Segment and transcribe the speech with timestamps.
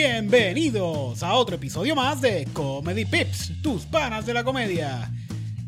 [0.00, 5.10] Bienvenidos a otro episodio más de Comedy Pips, tus panas de la comedia.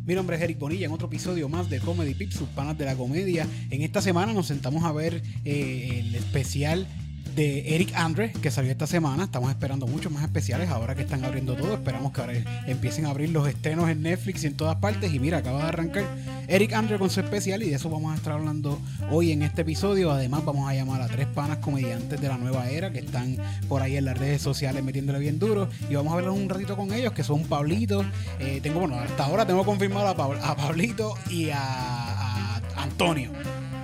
[0.07, 2.85] Mi nombre es Eric Bonilla en otro episodio más de Comedy Pips, sus panas de
[2.85, 3.48] la comedia.
[3.71, 6.87] En esta semana nos sentamos a ver eh, el especial
[7.34, 9.24] de Eric Andre que salió esta semana.
[9.24, 11.74] Estamos esperando muchos más especiales ahora que están abriendo todo.
[11.74, 12.34] Esperamos que ahora
[12.66, 15.12] empiecen a abrir los estrenos en Netflix y en todas partes.
[15.12, 16.05] Y mira, acaba de arrancar
[16.48, 18.80] Eric Andre con su especial y de eso vamos a estar hablando
[19.11, 20.11] hoy en este episodio.
[20.11, 23.37] Además, vamos a llamar a tres panas comediantes de la nueva era que están
[23.69, 25.69] por ahí en las redes sociales metiéndole bien duro.
[25.89, 28.05] Y vamos a hablar un ratito con ellos, que son Pablito.
[28.39, 33.30] Eh, tengo, bueno, hasta ahora tengo confirmado a, a Pablito y a, a Antonio.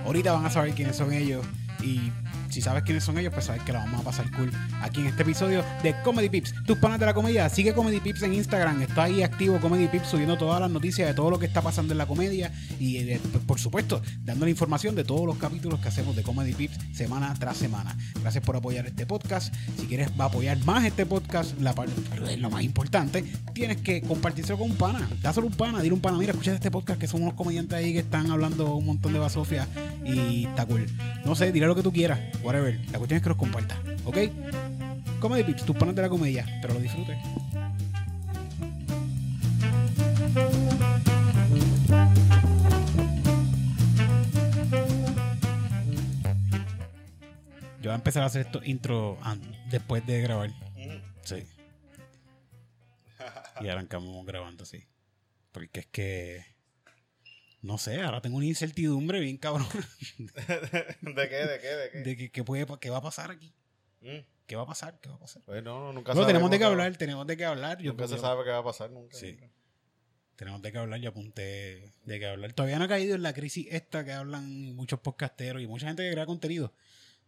[0.05, 1.45] Ahorita van a saber quiénes son ellos.
[1.83, 2.11] Y
[2.49, 4.51] si sabes quiénes son ellos, pues sabes que la vamos a pasar cool
[4.81, 6.53] aquí en este episodio de Comedy Pips.
[6.65, 10.07] Tus panas de la comedia, sigue Comedy Pips en Instagram, está ahí activo Comedy Pips
[10.07, 13.19] subiendo todas las noticias de todo lo que está pasando en la comedia y eh,
[13.45, 17.33] por supuesto dando la información de todos los capítulos que hacemos de Comedy Pips semana
[17.37, 17.97] tras semana.
[18.21, 19.53] Gracias por apoyar este podcast.
[19.79, 21.75] Si quieres apoyar más este podcast, la,
[22.37, 25.07] lo más importante, tienes que compartirlo con un pana.
[25.21, 27.93] Dáselo un pana, dile un pana, mira, escucha este podcast que son unos comediantes ahí
[27.93, 29.67] que están hablando un montón de basofia
[30.05, 30.85] y está cool.
[31.25, 32.79] No sé, dile lo que tú quieras whatever.
[32.91, 34.17] La cuestión es que los compartas, ¿ok?
[35.19, 37.17] Comedy Pips, tus panas de la comedia, pero lo disfrutes.
[47.81, 49.17] Yo voy a empezar a hacer esto intro
[49.69, 50.51] después de grabar.
[51.23, 51.43] Sí.
[53.61, 54.85] Y arrancamos grabando así.
[55.51, 56.56] Porque es que
[57.67, 59.67] no sé, ahora tengo una incertidumbre bien cabrón.
[60.17, 61.35] ¿De qué?
[61.35, 61.67] ¿De qué?
[61.67, 61.97] ¿De qué?
[61.99, 63.53] De que, puede, qué va a pasar aquí.
[64.01, 64.19] Mm.
[64.45, 65.01] ¿Qué va a pasar?
[65.01, 65.41] ¿Qué va a pasar?
[65.43, 67.83] Pues no, nunca no, tenemos de qué hablar, tenemos de qué hablar.
[67.83, 69.17] Nunca se sabe qué va a pasar, nunca.
[69.17, 69.37] Sí.
[70.37, 72.53] Tenemos de qué hablar, yo apunté de qué hablar.
[72.53, 76.03] Todavía no ha caído en la crisis esta que hablan muchos podcasteros y mucha gente
[76.03, 76.73] que crea contenido.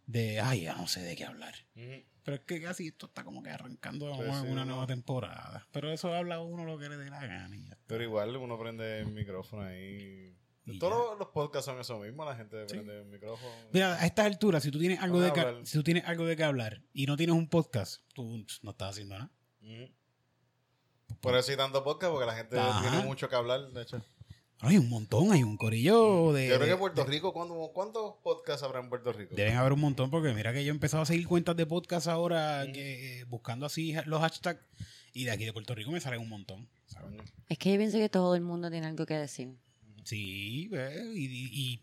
[0.06, 1.54] De, ay, ya no sé de qué hablar.
[1.74, 5.66] Pero es que casi esto está como que arrancando una nueva temporada.
[5.72, 7.78] Pero eso habla uno lo que le dé la gana.
[7.86, 10.34] Pero igual uno prende el micrófono ahí.
[10.78, 13.50] Todos los podcasts son eso mismo, la gente prende el micrófono.
[13.72, 16.36] Mira, a estas alturas, si tú tienes algo de que, si tú tienes algo de
[16.36, 19.30] qué hablar y no tienes un podcast, tú no estás haciendo nada.
[21.20, 24.02] Por eso hay tanto podcast, porque la gente tiene mucho que hablar, de hecho.
[24.62, 26.48] Hay un montón, hay un corillo de.
[26.48, 27.32] Yo creo que Puerto Rico,
[27.72, 29.34] ¿cuántos podcasts habrá en Puerto Rico?
[29.34, 32.08] Deben haber un montón, porque mira que yo he empezado a seguir cuentas de podcast
[32.08, 34.60] ahora, que, buscando así los hashtags,
[35.14, 36.68] y de aquí de Puerto Rico me salen un montón.
[37.48, 39.56] Es que yo pienso que todo el mundo tiene algo que decir.
[40.04, 40.70] Sí,
[41.14, 41.82] y,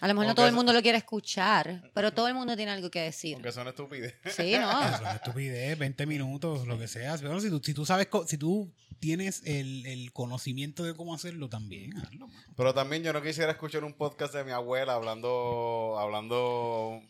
[0.00, 2.72] a lo mejor no todo el mundo lo quiere escuchar, pero todo el mundo tiene
[2.72, 3.34] algo que decir.
[3.34, 4.14] Aunque son estupidez.
[4.34, 4.96] Sí, ¿no?
[4.96, 7.18] son estupidez, 20 minutos, lo que sea.
[7.18, 11.50] Pero si tú, si tú sabes, si tú tienes el, el, conocimiento de cómo hacerlo
[11.50, 12.28] también, hazlo.
[12.56, 17.02] Pero también yo no quisiera escuchar un podcast de mi abuela hablando, hablando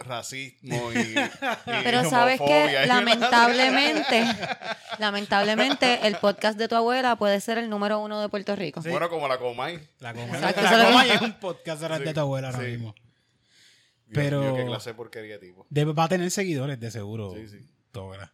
[0.00, 1.14] racismo y,
[1.84, 4.24] pero sabes que lamentablemente
[4.98, 9.08] lamentablemente el podcast de tu abuela puede ser el número uno de Puerto Rico bueno
[9.08, 12.94] como la Comay la Comay, la Comay es un podcast de tu abuela ahora mismo
[14.12, 18.08] pero qué clase de porquería tipo va a tener seguidores de seguro sí sí todo
[18.10, 18.30] ¿verdad?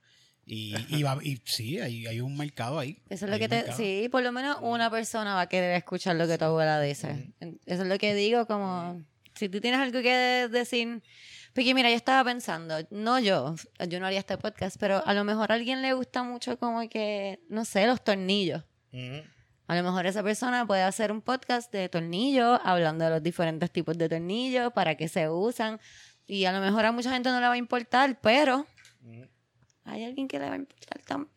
[0.48, 3.02] Y, y, va, y sí, hay, hay, un mercado ahí.
[3.10, 3.72] Eso es lo que te.
[3.72, 7.32] Sí, por lo menos una persona va a querer escuchar lo que tu abuela dice.
[7.40, 9.02] Eso es lo que digo, como.
[9.34, 11.02] Si tú tienes algo que decir.
[11.56, 13.54] Porque mira, yo estaba pensando, no yo,
[13.88, 16.86] yo no haría este podcast, pero a lo mejor a alguien le gusta mucho como
[16.90, 18.62] que, no sé, los tornillos.
[19.66, 23.70] A lo mejor esa persona puede hacer un podcast de tornillos, hablando de los diferentes
[23.70, 25.80] tipos de tornillos, para qué se usan.
[26.26, 28.66] Y a lo mejor a mucha gente no le va a importar, pero
[29.84, 31.32] hay alguien que le va a importar también.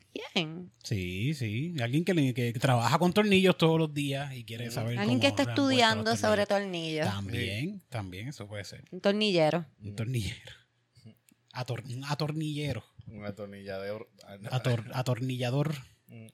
[0.82, 1.74] Sí, sí.
[1.80, 4.98] Alguien que, que trabaja con tornillos todos los días y quiere saber.
[4.98, 7.06] Alguien que está estudiando sobre tornillos.
[7.06, 8.84] También, también eso puede ser.
[8.90, 9.66] Un tornillero.
[9.82, 10.52] Un tornillero.
[11.88, 12.84] un atornillero.
[13.06, 14.08] Un atornillador.
[14.92, 15.74] atornillador.
[16.08, 16.26] Mm.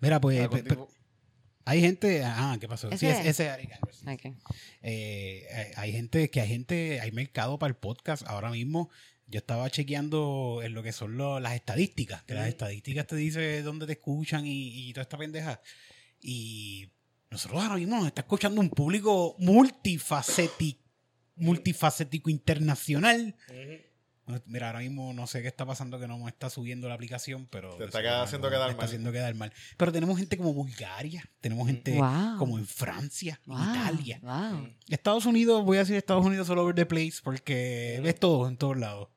[0.00, 0.48] Mira, pues.
[1.64, 2.22] hay gente.
[2.24, 2.90] Ah, ¿qué pasó?
[2.96, 3.40] Sí, ese es
[4.02, 4.34] okay.
[4.82, 7.00] eh, hay gente que hay gente.
[7.00, 8.90] Hay mercado para el podcast ahora mismo
[9.32, 13.86] yo estaba chequeando en lo que son las estadísticas, que las estadísticas te dicen dónde
[13.86, 15.60] te escuchan y, toda esta pendeja.
[16.20, 16.90] Y
[17.30, 20.82] nosotros ahora mismo nos está escuchando un público multifacético,
[21.36, 23.34] multifacético internacional.
[24.44, 27.48] Mira, ahora mismo no sé qué está pasando que no me está subiendo la aplicación,
[27.50, 27.74] pero...
[27.76, 28.70] Te está haciendo quedar mal.
[28.72, 29.52] Está haciendo quedar mal.
[29.78, 31.98] Pero tenemos gente como Bulgaria, tenemos gente
[32.38, 34.20] como en Francia, Italia.
[34.88, 38.58] Estados Unidos, voy a decir Estados Unidos all over the place porque ves todo en
[38.58, 39.08] todos lados.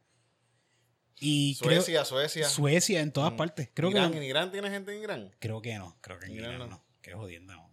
[1.20, 2.48] Y Suecia, Suecia.
[2.50, 3.38] Suecia, en todas mm.
[3.38, 3.70] partes.
[3.74, 5.36] Creo Irán, que ¿En Irán tiene gente en Irán?
[5.40, 5.98] Creo que no.
[6.02, 6.84] Creo que en Irán, no.
[7.02, 7.54] Qué jodiendo.
[7.54, 7.70] No,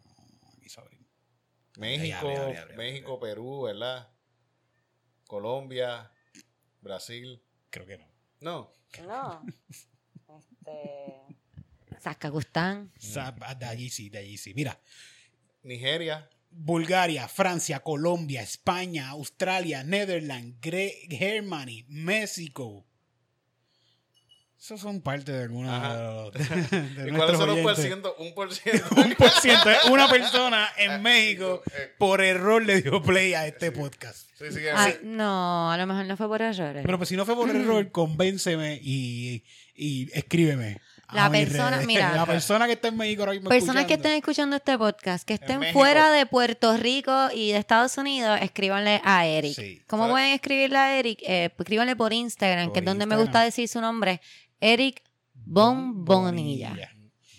[1.79, 2.29] México,
[2.77, 4.11] México, Perú, ¿verdad?
[5.27, 6.13] Colombia,
[6.81, 7.43] Brasil.
[7.71, 8.07] Creo que no.
[8.41, 8.73] No.
[9.07, 9.43] No.
[10.33, 11.37] Este.
[12.01, 12.91] Saskagustán.
[12.99, 14.55] Sa- De allí sí, de allí sí.
[14.55, 14.81] Mira,
[15.63, 16.29] Nigeria.
[16.51, 22.87] Bulgaria, Francia, Colombia, España, Australia, Netherlands, Gre- Germany, México.
[24.63, 25.97] Esos son parte de algunos Ajá.
[25.97, 28.15] de, los- de ¿Y cuáles son los por ciento?
[28.21, 28.85] Un por ciento.
[28.97, 29.69] Un por ciento.
[29.91, 34.29] Una persona en México Eh, por error le dio play a este podcast.
[34.39, 36.83] Sí, sí, Ah, no, a lo mejor no fue por errores.
[36.85, 39.43] Pero pues si no fue por error, convénceme y,
[39.75, 40.81] y escríbeme.
[41.13, 41.87] La persona- redes.
[41.89, 42.13] mira.
[42.17, 45.35] la persona que está en México ahora mismo Personas que estén escuchando este podcast, que
[45.35, 49.55] estén fuera de Puerto Rico y de Estados Unidos, escríbanle a Eric.
[49.57, 49.83] Sí.
[49.89, 50.13] ¿Cómo ¿Sabes?
[50.15, 51.19] pueden escribirle a Eric?
[51.27, 54.21] Eh, escríbanle por Instagram, Por que es donde me gusta decir su nombre.
[54.63, 55.03] Eric
[55.35, 56.77] Bombonilla.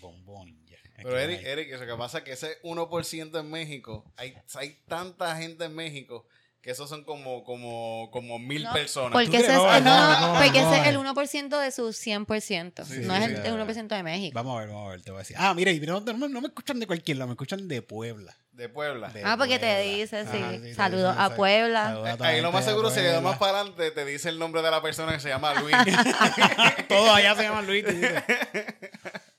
[0.01, 0.77] Bombonilla.
[0.97, 5.33] Pero Eric, Eric, lo que pasa es que ese 1% en México, hay, hay tanta
[5.37, 6.27] gente en México
[6.63, 9.11] que esos son como, como, como mil No, personas.
[9.11, 12.85] Porque ¿Tú ese es, No, el, no, porque ese es el 1% de su 100%.
[12.85, 13.47] Sí, no sí, es sí, el, sí.
[13.47, 14.33] el 1% de México.
[14.33, 15.35] Vamos a ver, vamos a ver, te voy a decir.
[15.37, 18.37] Ah, mira, y no, no, no me escuchan de cualquier lado, me escuchan de Puebla.
[18.53, 19.09] de Puebla.
[19.09, 20.37] De ah, porque te dice, sí.
[20.37, 21.33] Ajá, sí, sí, Saludos sí, a sí.
[21.35, 21.83] Puebla.
[21.83, 24.39] Saludos a toda Ahí lo más seguro, si le más para adelante, te dice el
[24.39, 25.75] nombre de la persona que se llama Luis.
[26.87, 27.83] Todos allá se llaman Luis.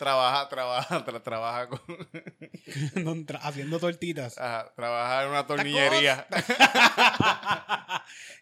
[0.00, 1.80] trabaja, trabaja, tra- trabaja con,
[3.42, 4.38] Haciendo tortitas.
[4.38, 6.26] ajá, trabaja en una tornillería.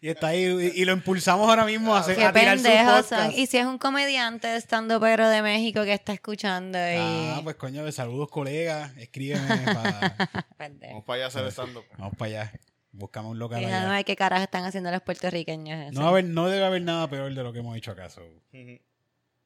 [0.01, 2.65] y está ahí, y, y lo impulsamos ahora mismo a, hacer, Qué a tirar su
[2.65, 3.03] son.
[3.03, 3.37] podcast.
[3.37, 6.95] Y si es un comediante estando pero de México que está escuchando y...
[6.97, 10.15] Ah, pues coño, de saludos colegas, escríbeme para...
[10.57, 10.91] Pendejo.
[10.93, 11.83] Vamos para allá a hacer stand-up.
[11.97, 12.51] Vamos para allá.
[12.91, 13.85] Buscamos un local allá.
[13.87, 15.91] no sé qué carajo están haciendo los puertorriqueños.
[15.91, 15.99] eso.
[15.99, 18.21] No, a haber- no debe haber nada peor de lo que hemos hecho acaso.
[18.53, 18.79] Ujú.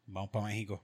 [0.06, 0.84] Vamos para México.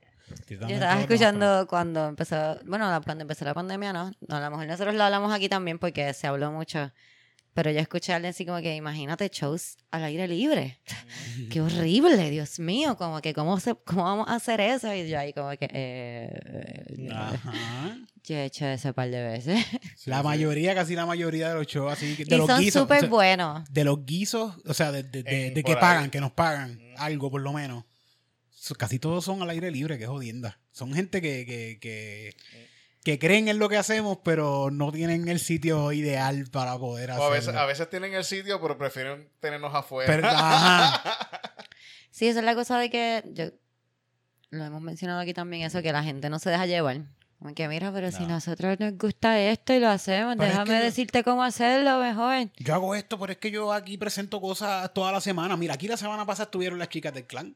[0.50, 4.52] Yo estaba escuchando cuando empezó, bueno, la- cuando empezó la pandemia, no, no, a lo
[4.52, 6.92] mejor nosotros lo hablamos aquí también porque se habló mucho,
[7.54, 10.80] pero yo escuché a alguien así como que, imagínate shows al aire libre,
[11.50, 14.94] qué horrible, Dios mío, como que, ¿cómo, se, cómo vamos a hacer eso?
[14.94, 17.98] Y yo ahí como que, eh, eh, Ajá.
[18.24, 19.66] yo he hecho eso un par de veces.
[20.06, 22.82] La mayoría, casi la mayoría de los shows así, de y los son guisos.
[22.82, 23.74] o súper sea, buenos.
[23.74, 25.82] de los guisos, o sea, de, de- de- En- de por que ahí.
[25.82, 27.84] pagan, que nos pagan algo por lo menos.
[28.78, 30.60] Casi todos son al aire libre, que jodienda.
[30.72, 32.36] Son gente que, que, que,
[33.04, 37.14] que creen en lo que hacemos, pero no tienen el sitio ideal para poder O
[37.14, 37.28] hacerlo.
[37.28, 40.14] a veces, a veces tienen el sitio, pero prefieren tenernos afuera.
[40.14, 41.02] Pero- ajá.
[42.12, 43.46] Sí, esa es la cosa de que, yo,
[44.50, 47.02] lo hemos mencionado aquí también, eso, que la gente no se deja llevar.
[47.38, 48.30] Como que mira, pero si No.
[48.30, 52.50] nosotros nos gusta esto y lo hacemos, Pero es déjame que- decirte cómo hacerlo mejor.
[52.58, 55.56] Yo hago esto, pero es que yo aquí presento cosas toda la semana.
[55.56, 57.56] Mira, aquí la semana pasada estuvieron las chicas del clan.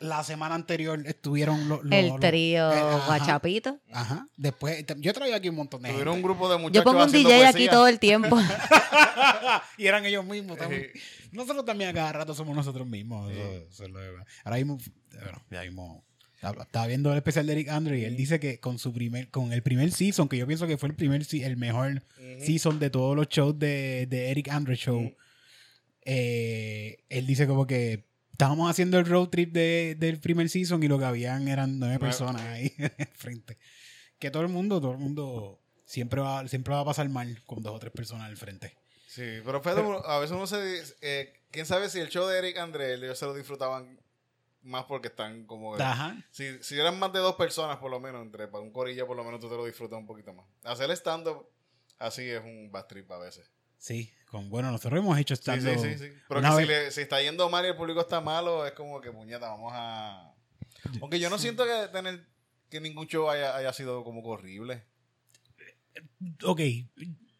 [0.00, 1.84] La semana anterior estuvieron los...
[1.84, 3.06] los- el trío eh, ajá.
[3.06, 3.78] Guachapito.
[3.92, 4.26] Ajá.
[4.36, 6.02] Después, yo he traído aquí un montón de gente.
[6.02, 8.36] Tuvieron un grupo de muchachos Yo pongo un DJ aquí todo el tiempo.
[9.78, 10.58] y eran ellos mismos.
[10.58, 10.88] también.
[11.30, 13.30] Nosotros también a cada rato somos nosotros mismos.
[13.30, 14.10] Eso- eso es lo de-
[14.44, 14.78] Ahora mismo,
[15.12, 16.04] bueno, ya mismo.
[16.42, 19.52] Estaba viendo el especial de Eric Andre y él dice que con su primer, con
[19.52, 22.02] el primer season, que yo pienso que fue el primer el mejor
[22.40, 25.14] season de todos los shows de, de Eric Andre Show.
[26.04, 30.88] Eh, él dice como que estábamos haciendo el road trip de- del primer season y
[30.88, 32.74] lo que habían eran nueve personas ahí
[33.14, 33.58] frente.
[34.18, 37.62] Que todo el mundo, todo el mundo siempre va, siempre va a pasar mal con
[37.62, 38.76] dos o tres personas al frente.
[39.08, 42.38] Sí, pero uno- a veces uno se dice, eh, quién sabe si el show de
[42.38, 44.00] Eric André ellos se lo disfrutaban
[44.62, 45.74] más porque están como...
[45.74, 46.16] Ajá.
[46.30, 49.16] Si, si eran más de dos personas, por lo menos, entre para un corillo, por
[49.16, 50.46] lo menos tú te lo disfrutas un poquito más.
[50.64, 51.46] Hacer stand-up
[51.98, 53.50] así es un bad trip a veces.
[53.82, 56.12] Sí, con, bueno, nosotros hemos hecho Sí, stand sí, sí, sí.
[56.28, 59.00] Pero que si, le- si está yendo mal y el público está malo, es como
[59.00, 60.32] que, puñeta, vamos a...
[61.00, 62.24] Aunque yo no siento que tener
[62.70, 64.84] que ningún show haya, haya sido como que horrible.
[66.44, 66.60] Ok,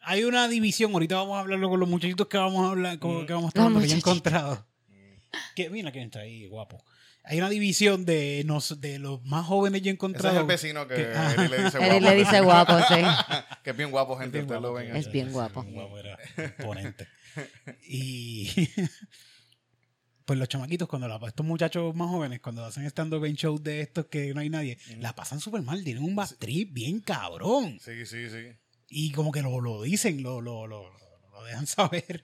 [0.00, 3.22] hay una división, ahorita vamos a hablarlo con los muchachitos que vamos a hablar, con,
[3.22, 3.26] Mm.
[3.26, 4.66] que vamos a estar que yo he encontrado.
[5.54, 6.84] Que, mira quién está ahí, guapo.
[7.25, 10.41] Hay una división de, nos, de los más jóvenes yo he Ese es encontrado.
[10.41, 11.85] el vecino que que- Eric le dice guapo.
[11.93, 12.95] Eric le dice guapo, sí.
[13.64, 14.38] que es bien guapo, gente.
[14.38, 14.97] Bien Ustedes lo guapo, ven.
[14.97, 15.62] Es bien guapo.
[15.62, 16.19] bien guapo, era
[16.59, 17.07] imponente.
[17.88, 18.50] Y
[20.25, 23.81] pues los chamaquitos, cuando la, estos muchachos más jóvenes, cuando hacen stand-up en shows de
[23.81, 27.79] estos que no hay nadie, la pasan súper mal, tienen un bad trip bien cabrón.
[27.81, 28.49] Sí, sí, sí.
[28.88, 30.91] Y como que lo, lo dicen, lo, lo, lo,
[31.33, 32.23] lo dejan saber.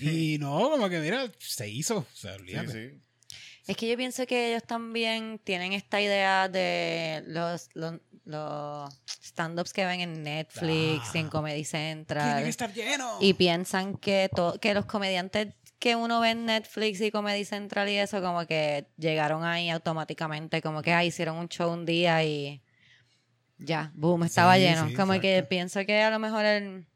[0.00, 1.98] Y no, como que mira, se hizo.
[1.98, 3.00] O sea, Sí, sí.
[3.70, 8.90] Es que yo pienso que ellos también tienen esta idea de los, los, los
[9.22, 11.28] stand-ups que ven en Netflix y en.
[11.28, 12.42] Comedy Central.
[12.42, 13.18] que estar lleno.
[13.20, 17.88] Y piensan que, to- que los comediantes que uno ve en Netflix y Comedy Central
[17.88, 22.24] y eso, como que llegaron ahí automáticamente, como que ah, hicieron un show un día
[22.24, 22.60] y
[23.56, 24.88] ya, boom, estaba Sí, lleno.
[24.88, 26.86] sí, como que pienso que a lo mejor el,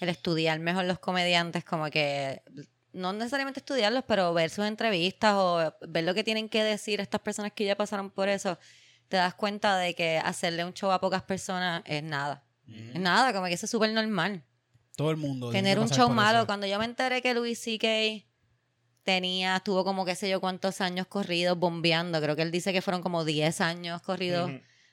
[0.00, 2.40] el estudiar mejor los comediantes, como que
[2.94, 7.20] no necesariamente estudiarlos, pero ver sus entrevistas o ver lo que tienen que decir estas
[7.20, 8.58] personas que ya pasaron por eso,
[9.08, 12.42] te das cuenta de que hacerle un show a pocas personas es nada.
[12.66, 14.42] Es nada, como que eso es súper normal.
[14.96, 15.50] Todo el mundo.
[15.50, 16.38] Tener un show malo.
[16.38, 16.46] eso.
[16.46, 18.24] Cuando yo me enteré que Louis C.K.
[19.02, 22.80] tenía, tuvo como qué sé yo cuántos años corridos bombeando, creo que él dice que
[22.80, 24.50] fueron como 10 años corridos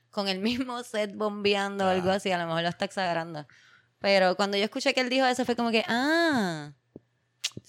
[0.10, 1.92] con el mismo set bombeando o Ah.
[1.92, 3.48] algo así, a lo mejor lo está exagerando.
[4.00, 6.74] Pero cuando yo escuché que él dijo eso fue como que, ah,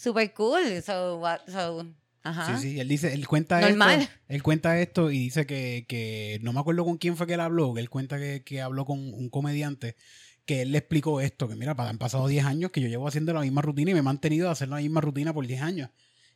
[0.02, 0.82] super cool.
[0.84, 1.86] So, what, so,
[2.22, 2.58] ajá.
[2.58, 4.00] Sí, sí, él dice, él cuenta Normal.
[4.02, 4.12] esto.
[4.28, 7.40] Él cuenta esto y dice que, que no me acuerdo con quién fue que él
[7.40, 9.96] habló, que él cuenta que, que habló con un comediante
[10.44, 13.32] que él le explicó esto, que mira, han pasado 10 años que yo llevo haciendo
[13.32, 15.90] la misma rutina y me he mantenido a hacer la misma rutina por 10 años.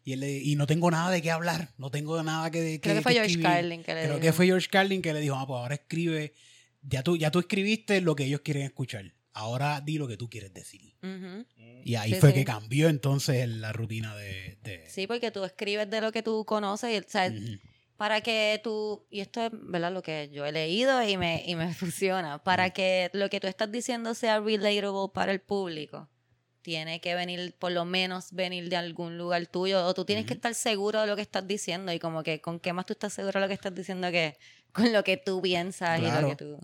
[0.04, 2.94] Y, él le- y no tengo nada de qué hablar, no tengo nada que, Creo
[2.94, 3.42] que fue George escribir.
[3.50, 4.20] Carlin que le Creo dijo.
[4.22, 6.34] que fue George Carlin que le dijo, ah, pues ahora escribe,
[6.82, 9.12] ya tú, ya tú escribiste lo que ellos quieren escuchar.
[9.38, 10.94] Ahora di lo que tú quieres decir.
[11.84, 12.36] Y ahí Sí, fue sí.
[12.36, 14.56] que cambió entonces la rutina de...
[14.62, 17.58] de- Sí, porque tú escribes de lo que tú conoces y, o sea, Ujú.
[17.98, 21.54] para que tú, y esto es verdad lo que yo he leído y me, y
[21.54, 26.08] me funciona, para que lo que tú estás diciendo sea relatable para el público,
[26.62, 30.32] tiene que venir, por lo menos venir de algún lugar tuyo, o tú tienes que
[30.32, 33.12] estar seguro de lo que estás diciendo, y como que con qué más tú estás
[33.12, 34.38] seguro de lo que estás diciendo que
[34.72, 36.58] con lo que tú piensas y lo que tú...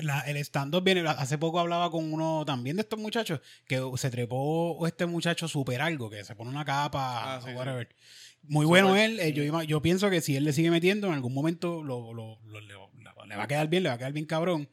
[0.00, 1.00] La- el stand-up viene.
[1.08, 5.80] Hace poco hablaba con uno también de estos muchachos que se trepó este muchacho super
[5.80, 7.56] algo, que se pone una capa Ah, sí, o sí.
[7.56, 7.88] whatever.
[8.42, 9.18] Muy bueno él.
[9.20, 12.38] eh, yo, yo pienso que si él le sigue metiendo, en algún momento lo, lo-
[12.46, 14.68] lo- le, va a quedar bien, le va a quedar bien cabrón.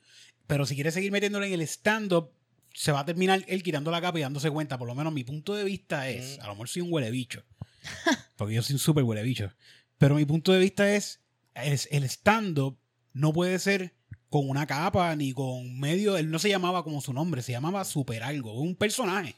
[0.48, 2.32] Pero si quiere seguir metiéndole en el stand-up,
[2.74, 4.77] se va a terminar él quitando la capa y dándose cuenta.
[4.77, 7.44] Por lo menos mi punto de vista es, a lo mejor soy un huele bicho,
[8.38, 9.51] porque yo soy un súper huele bicho.
[9.98, 11.22] Pero mi punto de vista es,
[11.55, 12.77] el, el stand-up
[13.13, 13.94] no puede ser
[14.35, 16.17] con una capa ni con medio.
[16.17, 19.33] Él no se llamaba como su nombre, se llamaba super algo, un personaje.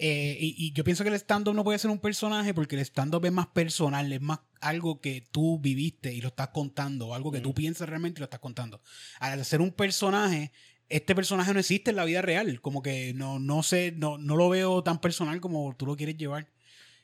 [0.00, 2.82] Eh, y, y yo pienso que el stand-up no puede ser un personaje porque el
[2.82, 7.14] stand-up es más personal, es más algo que tú viviste y lo estás contando, o
[7.14, 8.80] algo que tú piensas realmente y lo estás contando.
[9.20, 10.50] Al ser un personaje,
[10.88, 14.34] este personaje no existe en la vida real, como que no, no sé, no, no
[14.34, 16.48] lo veo tan personal como tú lo quieres llevar.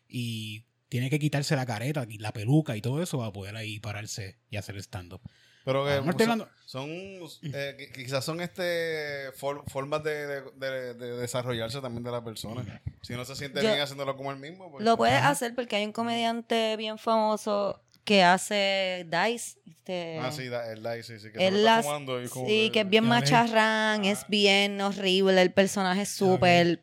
[0.08, 3.78] Y tiene que quitarse la careta, y la peluca y todo eso para poder ahí
[3.78, 5.20] pararse y hacer stand-up.
[5.64, 10.02] Pero que Ah, no estoy son, hablando- son, eh, qui- quizás son este for- formas
[10.04, 12.82] de, de- de- de desarrollarse también de la persona.
[13.02, 15.76] Si no se siente Yo- bien haciéndolo como él mismo, pues, Lo puedes hacer porque
[15.76, 19.58] hay un comediante bien famoso que hace Dice.
[19.66, 22.80] Este, Ah, sí, da- el like, sí, sí, que Él las- y como sí, que
[22.80, 23.20] es bien Ya ves.
[23.30, 26.82] macharrán, es bien horrible, el personaje es súper...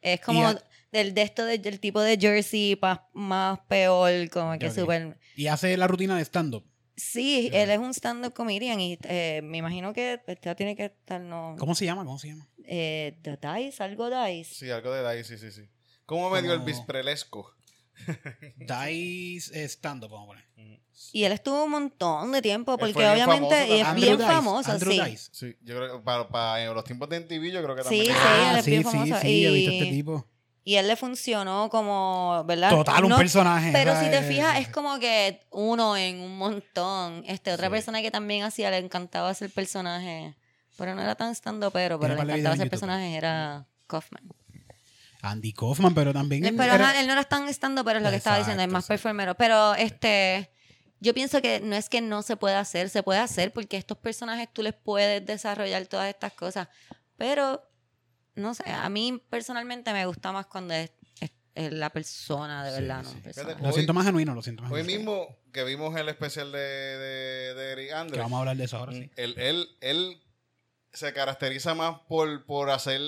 [0.00, 0.52] Es como
[0.90, 5.16] del de esto de- del tipo de jersey pa- más peor, como que súper...
[5.36, 6.64] Y hace la rutina de stand-up.
[6.96, 11.20] Sí, él es un stand-up comedian y eh, me imagino que ya tiene que estar,
[11.20, 11.56] no...
[11.58, 12.04] ¿Cómo se llama?
[12.04, 12.48] ¿Cómo se llama?
[12.64, 14.54] Eh, The Dice, algo Dice.
[14.54, 15.68] Sí, algo de ahí, sí, sí, sí.
[16.06, 17.54] ¿Cómo me dio el bisprelesco?
[18.56, 20.52] Dice eh, stand-up, vamos a poner.
[21.12, 24.28] Y él estuvo un montón de tiempo porque bien obviamente famoso y es bien Dice,
[24.28, 25.00] famoso, Andrew sí.
[25.10, 25.30] Dice.
[25.32, 28.04] Sí, yo creo que para, los tiempos de MTV yo creo que Sí, también.
[28.06, 29.20] sí, él Ah, es sí, bien sí, famoso.
[29.20, 30.26] sí, he visto Y- este tipo.
[30.64, 32.70] Y él le funcionó como, ¿verdad?
[32.70, 33.70] Total, un No- personaje.
[33.72, 34.28] Pero si te ¿sabes?
[34.28, 37.24] fijas, es como que uno en un montón.
[37.26, 37.72] Este, otra Sí.
[37.72, 40.36] persona que también hacía, le encantaba hacer personaje.
[40.78, 42.70] Pero no era tan estando pero, pero le encantaba hacer YouTube.
[42.70, 44.22] personajes, era Kaufman.
[45.20, 46.42] Andy Kaufman, pero también.
[46.56, 48.84] Pero era- él no era tan estando, pero es lo que estaba diciendo, es más
[48.84, 48.88] exacto.
[49.02, 49.34] performero.
[49.36, 50.50] Pero este,
[51.00, 53.98] yo pienso que no es que no se pueda hacer, se puede hacer porque estos
[53.98, 56.68] personajes tú les puedes desarrollar todas estas cosas.
[57.16, 57.62] Pero,
[58.34, 62.74] no sé, a mí personalmente me gusta más cuando es, es- es la persona, de
[62.74, 63.40] Sí, verdad, sí.
[63.60, 63.66] ¿no?
[63.68, 64.98] Lo siento más genuino, lo siento más Hoy genuino.
[64.98, 68.64] mismo que vimos el especial de, de, de Eric Que Andre, vamos a hablar de
[68.64, 69.10] eso ahora, sí.
[69.16, 70.22] él, él, él
[70.94, 73.00] se caracteriza más por, por hacer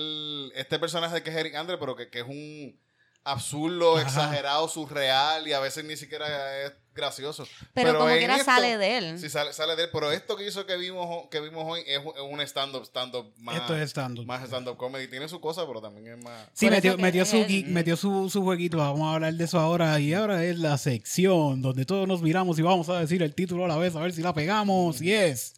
[0.55, 2.79] este personaje que es Eric Andre, pero que, que es un
[3.25, 4.03] absurdo, Ajá.
[4.07, 7.45] exagerado, surreal y a veces ni siquiera es gracioso.
[7.73, 9.19] Pero, como quiera esto- sale de él.
[9.19, 11.99] Sí, sale, sale de él, pero esto que hizo que vimos, que vimos hoy es
[12.23, 14.25] un- stand-up, stand-up más, Esto es stand-up.
[14.25, 15.07] más stand-up comedy.
[15.09, 16.47] Tiene su cosa, pero también es más...
[16.53, 18.77] Sí, metió, metió, su, metió su, su jueguito.
[18.77, 19.99] Vamos a hablar de eso ahora.
[19.99, 23.65] Y ahora es la sección donde todos nos miramos y vamos a decir el título
[23.65, 25.01] a la vez, a ver si la pegamos.
[25.01, 25.55] Y es.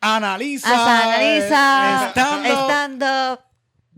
[0.00, 0.68] Analiza.
[1.02, 3.40] Analiza Stand-up stand-up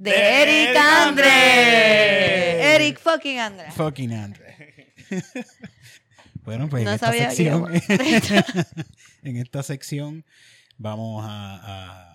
[0.03, 1.31] de, de Eric Eric Andre.
[1.31, 2.75] Andre.
[2.75, 3.71] Eric fucking Andre.
[3.73, 4.93] Fucking Andre.
[6.45, 7.71] bueno, pues No en esta sección.
[9.23, 10.25] en esta sección
[10.79, 11.57] vamos a,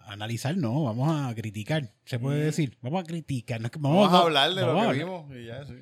[0.07, 1.91] a analizar, no, vamos a criticar.
[2.05, 2.45] Se puede Mm.
[2.45, 2.77] decir.
[2.81, 3.61] Vamos a criticar.
[3.61, 5.73] no es que Vamos, a hablar de lo vamos que vimos y ya, sí.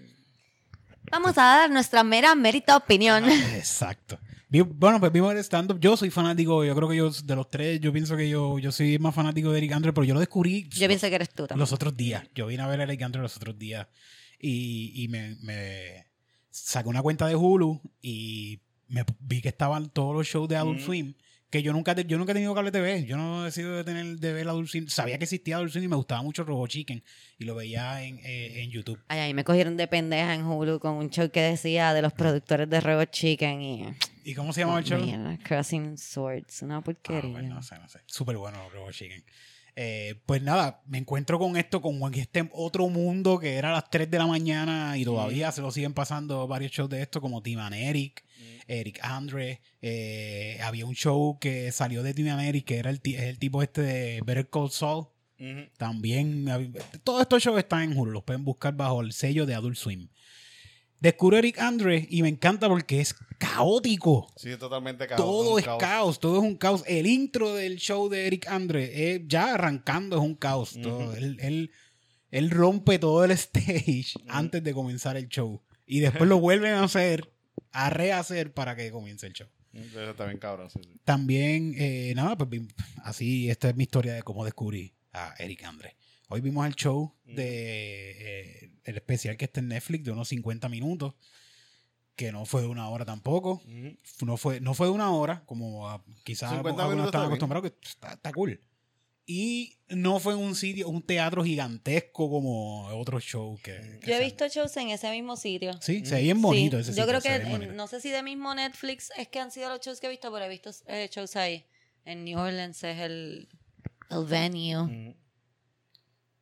[1.12, 3.24] Vamos a dar nuestra mera mérita opinión.
[3.30, 4.20] Exacto.
[4.50, 5.80] Bueno, pues vimos el stand-up.
[5.80, 8.72] Yo soy fanático, yo creo que yo, de los tres, yo pienso que yo, yo
[8.72, 11.48] soy más fanático de Eric Andre, pero yo lo descubrí Yo pienso que eres tú
[11.48, 11.60] también.
[11.60, 12.24] los otros días.
[12.36, 13.88] Yo vine a ver a Eric Andre los otros días
[14.40, 16.06] y, y me, me
[16.52, 20.80] saqué una cuenta de Hulu y me vi que estaban todos los shows de Adult
[20.80, 20.86] Mm.
[20.86, 21.14] Swim.
[21.50, 23.06] Que yo nunca, yo nunca he tenido cable TV.
[23.06, 24.88] Yo no he decidido de tener de ver Adult Swim.
[24.90, 27.02] Sabía que existía Adult Swim y me gustaba mucho Robo Chicken.
[27.38, 29.00] Y lo veía en, eh, en YouTube.
[29.08, 32.14] Ay, ahí me cogieron de pendeja en Hulu con un show que decía de los
[32.14, 33.86] productores de Robot Chicken y...
[34.26, 35.00] ¿Y cómo se llamaba el show?
[35.44, 37.32] Crossing Swords, una Ah, porquería.
[37.32, 38.00] pues no sé, no sé.
[38.08, 39.24] Súper bueno Robo Chicken.
[39.78, 43.90] Eh, pues nada, me encuentro con esto, con este otro mundo que era a las
[43.90, 47.42] 3 de la mañana y todavía se lo siguen pasando varios shows de esto, como
[47.44, 48.24] Tim and Eric,
[48.68, 49.62] Eric Andre.
[49.82, 53.62] eh, había un show que salió de Tim and Eric, que era el, el tipo
[53.62, 55.08] este de Better Call Saul.
[55.38, 55.70] Ujú.
[55.78, 56.46] También,
[57.04, 60.08] todos estos shows están en Hulu, los pueden buscar bajo el sello de Adult Swim.
[61.06, 64.28] Descubro a Eric Andre y me encanta porque es caótico.
[64.38, 65.22] Sí, es totalmente caos.
[65.22, 66.20] Todo es caos.
[66.20, 66.84] todo es un caos.
[66.88, 70.78] El intro del show de Eric Andre, eh, ya arrancando, es un caos.
[70.82, 71.14] todo.
[71.16, 71.72] Él, él-
[72.32, 75.62] él rompe todo el stage antes de comenzar el show.
[75.86, 77.32] Y después lo vuelven a hacer,
[77.72, 79.48] a rehacer para que comience el show.
[79.74, 81.00] Eso está bien cabrón, sí, sí.
[81.04, 82.62] También, eh, nada, pues
[83.04, 85.96] así, esta es mi historia de cómo descubrí a Eric Andre.
[86.30, 90.70] Hoy vimos el show de eh, el especial que está en Netflix de unos 50
[90.70, 91.14] minutos,
[92.16, 94.26] que no fue de una hora tampoco Ujú.
[94.26, 98.14] no fue, no fue de una hora, como quizás 50 algunos están acostumbrados, que está,
[98.14, 98.60] está cool.
[99.28, 104.18] Y no fue en un sitio, un teatro gigantesco como otros shows que, que Yo
[104.18, 105.74] he visto shows en ese mismo sitio.
[105.82, 108.12] Sí, se ve bien bonito Sí, ese Yo sitio, creo se que, no sé si
[108.12, 110.70] de mismo Netflix es que han sido los shows que he visto, pero he visto
[110.88, 111.66] eh, shows ahí.
[112.06, 113.50] En New Orleans es el,
[114.12, 114.78] el venue.
[114.78, 115.16] Ujú.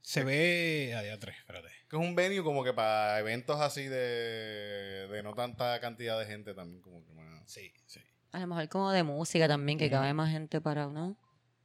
[0.03, 0.93] Se ve...
[0.95, 1.69] Ay, atrás, espérate.
[1.89, 6.25] Que es un venue como que para eventos así de, de no tanta cantidad de
[6.25, 6.81] gente también.
[6.81, 7.41] Como que más.
[7.49, 8.01] Sí, sí.
[8.31, 11.17] A lo mejor como de música también, que cabe más gente para, ¿no?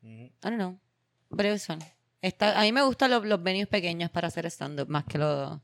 [0.02, 0.78] I don't know.
[1.36, 1.78] Pero es fun.
[2.22, 5.60] Está, a mí me gustan los, los venues pequeños para hacer stand-up, más que los,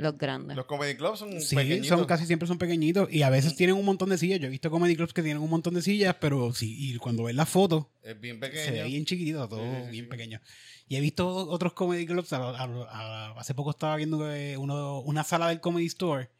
[0.00, 0.56] los grandes.
[0.56, 1.88] Los comedy clubs son Sí, pequeñitos.
[1.88, 4.40] son casi siempre son pequeñitos y a veces tienen un montón de sillas.
[4.40, 7.24] Yo he visto comedy clubs que tienen un montón de sillas, pero sí, y cuando
[7.24, 8.84] ves las fotos, Es bien se ve pequeño.
[8.86, 10.10] bien chiquitito, todo Sí, sí, bien sí.
[10.10, 10.40] pequeño.
[10.88, 12.32] Y he visto otros comedy clubs.
[12.32, 14.18] a- a- a- hace poco estaba viendo
[14.58, 16.30] uno, una sala del comedy store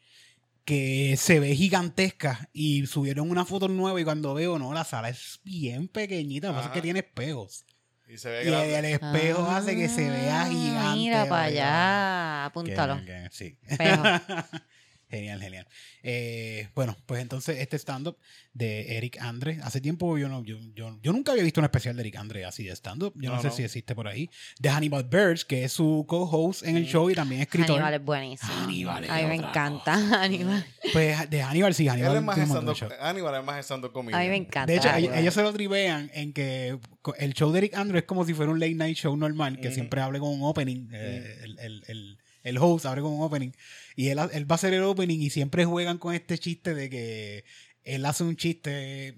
[0.65, 5.09] que se ve gigantesca y subieron una foto nueva y cuando veo, no, la sala
[5.09, 7.65] es bien pequeñita, lo que pasa es que tiene espejos.
[8.11, 8.77] Y se ve Y grande.
[8.79, 10.95] el espejo hace que se vea Ah, gigante.
[10.97, 12.97] Mira para allá, apúntalo.
[12.97, 13.57] Que- que- sí.
[13.65, 14.03] Espejo.
[15.11, 15.67] genial, genial.
[16.03, 18.17] Eh, bueno, pues entonces este stand-up
[18.53, 21.95] de Eric Andre, hace tiempo yo no, yo, yo, yo nunca había visto un especial
[21.95, 23.13] de Eric Andre así de stand-up.
[23.15, 23.53] Yo no, No, sé no.
[23.53, 24.29] si existe por ahí.
[24.59, 27.71] De Hannibal Birds, que es su co-host en el show y también escritor.
[27.75, 28.51] Hannibal es buenísimo.
[28.53, 30.65] Hannibal es A mí me encanta Hannibal.
[30.93, 32.89] Pues de Hannibal sí, Él Hannibal es más estando, show.
[32.99, 33.91] Aníbal es más estando.
[33.95, 34.65] A mí me encanta.
[34.71, 35.19] De hecho, Hannibal.
[35.19, 36.77] ellos, se lo tribean en que
[37.17, 39.67] el show de Eric Andre es como si fuera un late night show normal, que
[39.67, 39.75] Ujú.
[39.75, 40.87] siempre hable con un opening.
[40.93, 43.51] eh, el, el, el, el host abre con un opening.
[43.95, 46.89] Y él, él va a hacer el opening y siempre juegan con este chiste de
[46.89, 47.43] que
[47.83, 48.69] él hace un chiste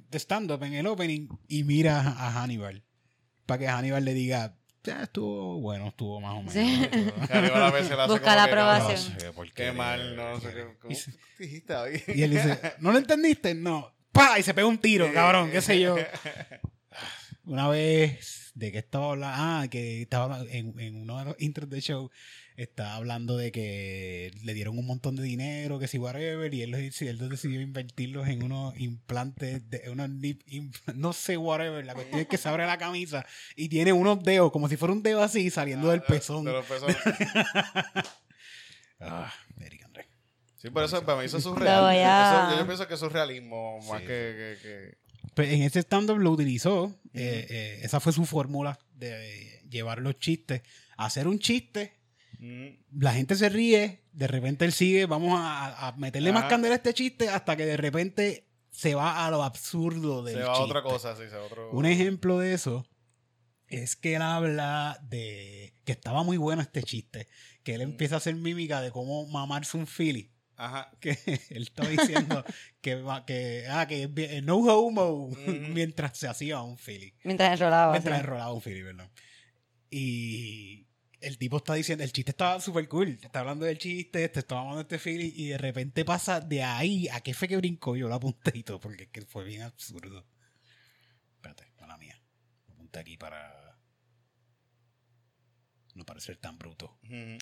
[0.09, 2.83] de stand-up en el opening y mira a Hannibal.
[3.45, 6.53] Para que Hannibal le diga, "Ya, estuvo bueno, estuvo más o menos.
[6.53, 6.89] Sí.
[7.53, 9.13] a veces hace Busca la que, aprobación.
[9.13, 10.65] No sé por Qué mal, no, no sé qué.
[10.79, 12.01] ¿Cómo Y- dijiste ahí?
[12.15, 13.53] Y él dice, ¿no lo entendiste?
[13.53, 13.93] No.
[14.12, 14.38] ¡Pah!
[14.39, 15.95] Y se pega un tiro, cabrón, qué sé yo.
[17.45, 19.36] Una vez, ¿de qué estaba hablando?
[19.38, 22.09] Ah, que estaba en, en uno de los intros del show,
[22.57, 26.71] estaba hablando de que le dieron un montón de dinero, que si whatever, y él,
[26.71, 31.85] decidió- él decidió invertirlos en unos implantes, de, unos nip impl- no sé, whatever.
[31.85, 34.93] La cuestión es que se abre la camisa y tiene unos dedos, como si fuera
[34.93, 36.45] un dedo así, saliendo del pezón.
[36.45, 36.97] De los pezones.
[38.99, 40.07] Ah, Eric André.
[40.55, 41.81] Sí, por eso para mí eso es surreal.
[41.83, 44.97] voy a- Eso- yo, yo pienso que es realismo más Sí, que, que, que-
[45.35, 46.95] Pues en ese stand-up lo utilizó.
[47.13, 50.61] eh, eh, esa fue su fórmula de llevar los chistes.
[50.95, 51.93] Hacer un chiste,
[52.91, 56.49] la gente se ríe, de repente él sigue, vamos a, a meterle más Ajá.
[56.49, 60.43] candela a este chiste hasta que de repente se va a lo absurdo del se
[60.43, 61.71] va a otra cosa, sí, se va a otro.
[61.71, 62.86] Un ejemplo de eso
[63.67, 67.27] es que él habla de que estaba muy bueno este chiste,
[67.63, 70.32] que él empieza a hacer mímica de cómo mamarse un Philly.
[70.56, 70.91] Ajá.
[70.99, 71.17] que
[71.49, 72.43] él estaba diciendo
[72.82, 75.41] que, va- que, ah, que no homo Ujú.
[75.73, 77.15] mientras se hacía un Philly.
[77.23, 77.91] Mientras enrolaba.
[77.93, 78.23] Mientras sí.
[78.23, 79.10] enrolaba un Philly, perdón.
[79.89, 80.88] Y
[81.23, 83.19] el tipo está diciendo, el chiste estaba súper cool.
[83.21, 86.63] Está hablando del chiste, te estaba hablando de este Philly y de repente pasa de
[86.63, 87.95] ahí a qué fue que brincó.
[87.95, 90.25] Yo lo apunté y todo porque es que fue bien absurdo.
[91.36, 92.19] Espérate, mala mía.
[92.67, 93.77] Lo apunté aquí para
[95.95, 96.97] no parecer tan bruto.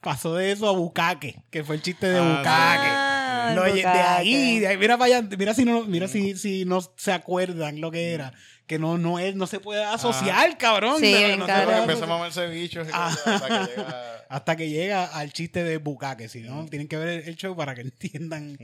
[0.00, 2.88] Pasó de eso a Bucaque, que fue el chiste de Ah, Bucaque.
[2.88, 6.64] Ah, Lo- de ahí, de ahí, mira para allá, mira si no, mira si, si
[6.64, 8.32] no se acuerdan lo que era.
[8.66, 10.98] Que no, no es, no se puede asociar, cabrón.
[11.00, 11.80] Sí, no cabrón.
[11.80, 13.08] Empieza a mamarse bichos Ah.
[13.24, 14.12] hasta que llega...
[14.28, 17.54] Hasta que llega al chiste de bucaque, si no, tienen que ver el, el show
[17.54, 18.58] para que entiendan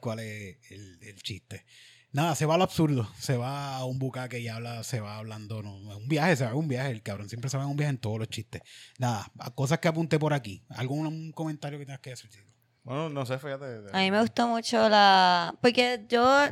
[0.00, 1.64] cuál es el, el chiste.
[2.10, 3.08] Nada, se va a lo absurdo.
[3.16, 5.62] Se va a un bucaque y habla, se va hablando.
[5.62, 6.90] No, un viaje, se va a un viaje.
[6.90, 8.60] El cabrón siempre se va en un viaje en todos los chistes.
[8.98, 10.64] Nada, a cosas que apunté por aquí.
[10.70, 12.28] ¿Algún un comentario que tengas que decir?
[12.28, 12.48] Chico?
[12.82, 13.66] Bueno, no sé, fíjate.
[13.92, 15.54] A mí me gustó mucho la...
[15.60, 16.42] Porque yo...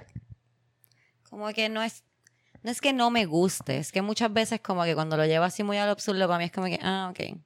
[1.28, 2.04] Como que no es...
[2.66, 5.44] No es que no me guste, es que muchas veces como que cuando lo llevo
[5.44, 7.38] así muy al absurdo, para mí es como que, ah, ok.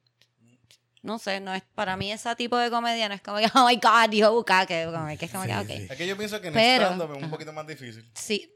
[1.03, 1.61] No sé, no es...
[1.75, 4.89] Para mí ese tipo de comedia no es como que, oh my God, dijo bucaque.
[5.19, 5.67] Que es como que, ok.
[5.67, 5.87] sí.
[5.91, 8.03] Es que yo pienso que en Pero- stand-up es un poquito más difícil.
[8.15, 8.51] Sí.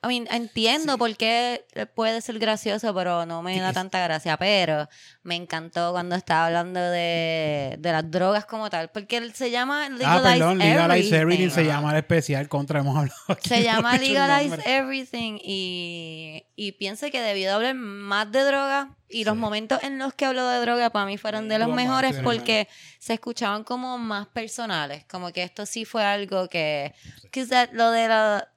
[0.00, 1.64] I mean, entiendo por qué
[1.96, 4.36] puede ser gracioso, pero no me Sí, da es- tanta gracia.
[4.36, 4.88] Pero
[5.24, 9.86] me encantó cuando estaba hablando de, de las drogas como tal, porque él se llama
[9.86, 11.50] Ah, Legalize perdón, Legalize Everything Everything.
[11.54, 13.48] se llama el especial contra, hemos hablado aquí.
[13.48, 14.58] Se llama Legalize.
[14.66, 19.40] Everything y, y pienso que debió de hablar más de droga y los Sí.
[19.40, 22.68] momentos en los que habló de droga para mí fueron de los Lo mejores porque
[23.00, 26.94] se escuchaban como más personales, como que esto sí fue algo que,
[27.32, 28.48] que that- lo de la...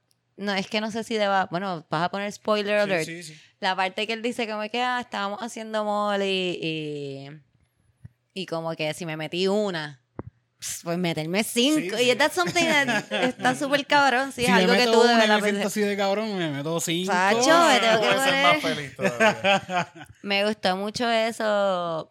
[0.42, 1.48] No, es que no sé si deba...
[1.52, 3.06] Bueno, vas a poner spoiler alert.
[3.06, 3.42] Sí, sí, sí.
[3.60, 7.30] La parte que él dice como que ah, estábamos haciendo molly y,
[8.34, 10.02] y como que si me metí una,
[10.84, 11.98] pues meterme cinco.
[12.00, 14.32] Y that's something that está súper cabrón.
[14.32, 16.80] Sí, si es algo que tú una me siento pensé- así de cabrón, me meto
[16.80, 17.12] cinco.
[17.12, 18.94] Sacho, me tengo que más feliz.
[20.24, 22.10] Me gustó mucho eso.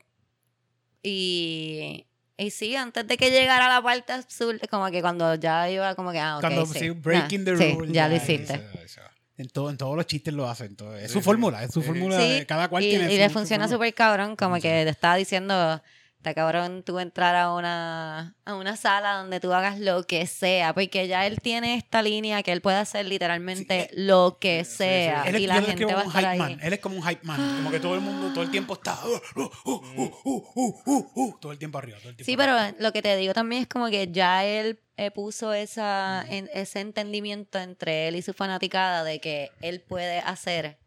[1.03, 2.07] Y,
[2.41, 6.11] y sí, antes de que llegara la parte absurda, como que cuando ya iba como
[6.13, 6.79] que, ah, ok, Cuando sí.
[6.79, 7.93] sí, breaking Ah, the sí, rule.
[7.93, 8.55] ya lo hiciste.
[8.55, 9.01] eso- eso.
[9.37, 10.77] En, todo, en todos los chistes lo hacen.
[10.77, 10.95] todo.
[10.97, 11.25] Es su sí.
[11.25, 11.87] fórmula, es su Sí.
[11.87, 12.19] fórmula.
[12.21, 14.89] Sí, de- Cada cual y, tiene y su- le funciona súper cabrón, como que te
[14.89, 15.83] estaba diciendo,
[16.21, 20.75] está cabrón tú entrar a una, a una sala donde tú hagas lo que sea,
[20.75, 24.77] porque ya él tiene esta línea que él puede hacer literalmente lo que sí, sí.
[24.77, 26.39] sea Él es, y la gente va a estar ahí.
[26.39, 26.59] man.
[26.63, 27.39] Él es como un hype man.
[27.57, 28.99] Como que todo el mundo, todo el tiempo está.
[29.07, 31.99] uh, uh, uh, todo el tiempo arriba.
[32.01, 32.67] Todo el tiempo Sí, arriba.
[32.75, 36.51] pero lo que te digo también es como que ya él eh, puso esa, en-
[36.53, 40.79] ese entendimiento entre él y su fanaticada de que él puede hacer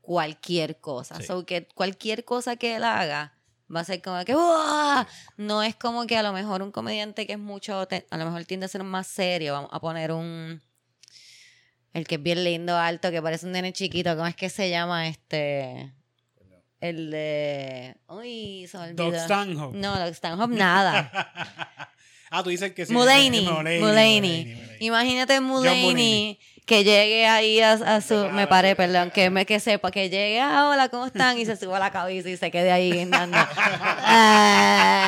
[0.00, 1.16] cualquier cosa.
[1.16, 1.24] Sí.
[1.24, 3.32] So que cualquier cosa que él haga
[3.74, 5.06] va a ser como que ¡Uah!
[5.36, 8.44] no es como que a lo mejor un comediante que es mucho, a lo mejor
[8.44, 10.60] tiende a ser más serio, vamos a poner un
[11.92, 14.68] el que es bien lindo, alto, que parece un nene chiquito, ¿cómo es que se
[14.68, 15.94] llama este?
[16.78, 17.96] El de.
[18.08, 19.04] Uy, se me olvidó.
[19.04, 19.78] Doug Stanhope.
[19.78, 21.10] No, Doug Stanhope, nada.
[22.28, 22.92] Ah, tú dices que sí.
[22.92, 23.46] Mulaney.
[23.46, 24.60] Mulaney.
[24.80, 26.38] Imagínate Mulaney.
[26.66, 30.40] Que llegue ahí a, a su, me paré, perdón, que me que sepa que llegue,
[30.40, 31.38] ah, hola, ¿cómo están?
[31.38, 33.38] Y se suba a la cabeza y se quede ahí guindando.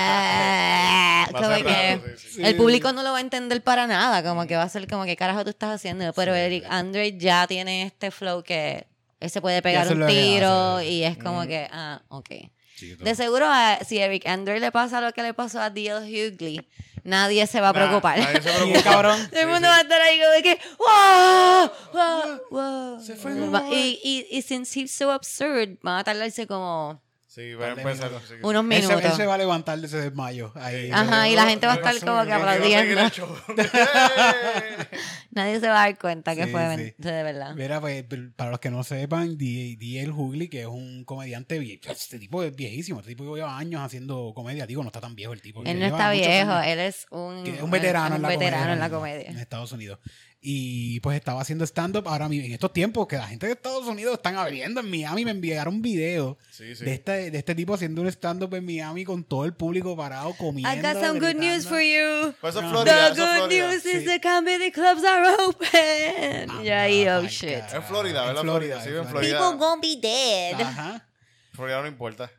[0.01, 2.43] Ah, Va a como ser que raro, sí, sí.
[2.45, 5.05] el público no lo va a entender para nada, como que va a ser como
[5.05, 6.65] que carajo tú estás haciendo, pero Sí, Eric.
[6.69, 8.87] Andre ya tiene este flow que
[9.21, 11.49] él se puede pegar un tiro y es como Mm.
[11.49, 12.31] que, ah, ok.
[12.79, 12.95] Sí.
[12.95, 15.99] De seguro, a- si Eric Andre le pasa lo que le pasó a D.L.
[16.07, 16.67] Hughley,
[17.05, 18.19] nadie se va a Nah, preocupar.
[18.19, 18.83] nadie se preocupa.
[18.83, 19.29] cabrón.
[19.31, 19.73] Todo el mundo sí.
[19.73, 21.71] va a estar ahí como de que ¡Wow!
[21.93, 22.41] ¡Wow!
[22.51, 23.01] ¡Wow!
[23.03, 23.33] Se fue
[23.73, 27.01] y, y, y since he's so absurd, van a tardarse como
[27.39, 27.95] Sí, va a empezar.
[28.11, 28.23] minutos.
[28.29, 28.41] sí, sí.
[28.43, 29.05] unos Él se, minutos.
[29.05, 30.53] él se va a levantar de ese desmayo.
[30.57, 33.01] Ahí, Ajá, y la gente va a estar como que aplaudiendo.
[35.31, 36.95] Nadie se va a dar cuenta que Sí, fue sí.
[36.99, 37.55] de verdad.
[37.55, 40.11] Mira, pues, para los que no sepan, D.L.
[40.11, 41.91] Hughley, que es un comediante viejo.
[41.91, 43.01] Este tipo es viejísimo.
[43.01, 44.67] Este tipo lleva años haciendo comedia.
[44.67, 45.63] Digo, no está tan viejo el tipo.
[45.65, 46.67] Él no está viejo, años.
[46.67, 49.31] él es un, un veterano, un en, la veterano comedia, en la comedia.
[49.31, 49.99] En Estados Unidos.
[50.41, 53.85] Y pues estaba haciendo stand-up ahora mismo, en estos tiempos que la gente de Estados
[53.89, 55.25] Unidos están abriendo en Miami.
[55.25, 56.85] Me enviaron un video Sí, sí.
[56.85, 60.33] de, este, de este tipo haciendo un stand-up en Miami con todo el público parado
[60.35, 60.71] comiendo.
[60.73, 62.33] I got some good news for you.
[62.41, 62.71] Pues eso No.
[62.71, 63.09] Florida.
[63.09, 63.67] The eso good Florida.
[63.73, 64.05] news is Sí.
[64.05, 66.65] the comedy clubs are open.
[66.65, 67.59] y ahí, oh shit.
[67.71, 67.75] God.
[67.75, 68.43] En Florida, En ¿verdad?
[68.43, 69.39] Florida, Sí, en en Florida.
[69.39, 69.39] Florida.
[69.51, 70.61] People gonna be dead.
[70.61, 71.09] Ajá.
[71.53, 72.31] Florida no importa.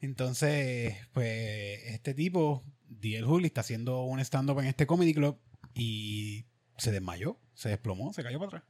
[0.00, 3.24] Entonces, pues, este tipo, D.L.
[3.26, 5.38] Hughley, está haciendo un stand-up en este comedy club
[5.72, 6.44] y
[6.76, 8.62] se desmayó, se desplomó, se cayó para atrás.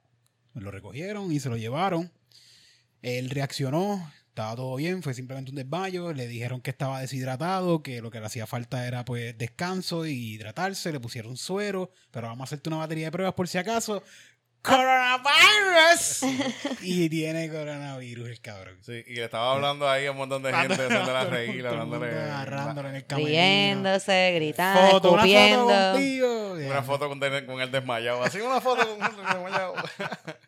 [0.55, 2.12] Lo recogieron y se lo llevaron.
[3.03, 6.12] Él reaccionó, estaba todo bien, fue simplemente un desmayo.
[6.12, 10.35] Le dijeron que estaba deshidratado, que lo que le hacía falta era pues descanso y
[10.35, 10.92] hidratarse.
[10.92, 14.03] Le pusieron suero, pero vamos a hacerte una batería de pruebas por si acaso.
[14.64, 16.22] ¡Coronavirus!
[16.83, 18.79] y tiene coronavirus el cabrón.
[18.81, 20.88] Sí, y le estaba hablando ahí a un montón de gente,
[21.29, 22.12] reír, Todo el mundo hablándole.
[22.12, 23.31] agarrándolo en el camerino.
[23.31, 25.92] Riéndose, gritando, Foto, una foto escupiendo.
[25.92, 26.53] contigo.
[26.55, 28.22] Una foto con, con el desmayado.
[28.22, 29.74] Así una foto con el desmayado.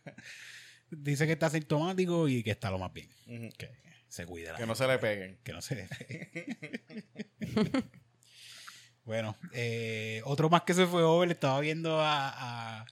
[0.91, 3.11] Dice que está asintomático y que está lo más bien.
[3.59, 3.71] Que
[4.09, 4.53] se cuida.
[4.53, 5.39] la que no se le peguen.
[5.45, 6.47] Que no se le pegue.
[9.05, 12.87] Bueno, eh, otro más que se fue over, estaba viendo a, a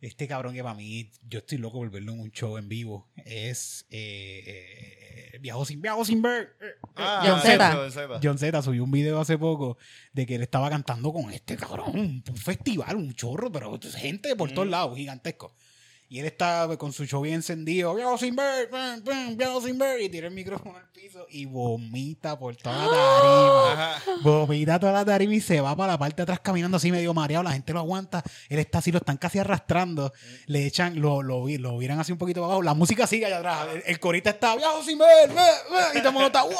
[0.00, 3.08] este cabrón que para mí, yo estoy loco por verlo en un show en vivo.
[3.16, 6.56] Es eh, eh, Viajo sin Viajo sin ver.
[6.96, 7.72] Ah, John Zeta.
[7.74, 8.20] John Zeta.
[8.22, 9.76] John Z subió un video hace poco
[10.12, 14.36] de que él estaba cantando con este cabrón, un, un festival, un chorro, pero gente
[14.36, 15.54] por todos lados, gigantesco.
[16.10, 18.70] Y él está con su show bien encendido, viajo sin ver,
[19.36, 23.72] viajo sin ver, y tira el micrófono al piso y vomita por toda la tarima.
[23.72, 24.02] Ajá.
[24.22, 27.12] Vomita toda la tarima y se va para la parte de atrás caminando así medio
[27.12, 30.12] mareado, la gente lo aguanta, él está así, lo están casi arrastrando,
[30.46, 33.38] le echan, lo, lo, lo viran así un poquito para abajo, la música sigue allá
[33.38, 36.40] atrás, el, el corista está, viajo sin ver, ve, ve", y todo el mundo está,
[36.40, 36.56] "Guau".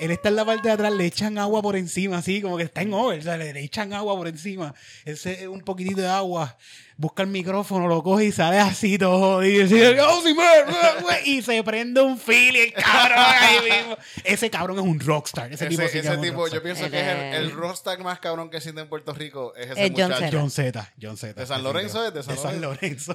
[0.00, 2.64] Él está en la parte de atrás, le echan agua por encima, así como que
[2.64, 4.74] está en over, o sea, le, le echan agua por encima.
[5.04, 6.56] Él se un poquitito de agua,
[6.96, 9.60] busca el micrófono, lo coge y sale así todo jodido.
[9.60, 13.96] Y, dice, "Oh, sí, man, man, man", y se prende un feeling, cabrón, ahí mismo.
[14.24, 15.52] Ese cabrón es un rockstar.
[15.52, 18.50] Ese, Ese, tipo, sí ese tipo, yo pienso que es el, el rockstar más cabrón
[18.50, 19.54] que existe en Puerto Rico.
[19.56, 20.16] Es ese muchacho.
[20.16, 20.30] Zeta.
[20.32, 20.92] John Z.
[21.00, 21.40] John Z.
[21.40, 22.14] ¿De San Lorenzo es?
[22.14, 23.14] ¿De San Lorenzo.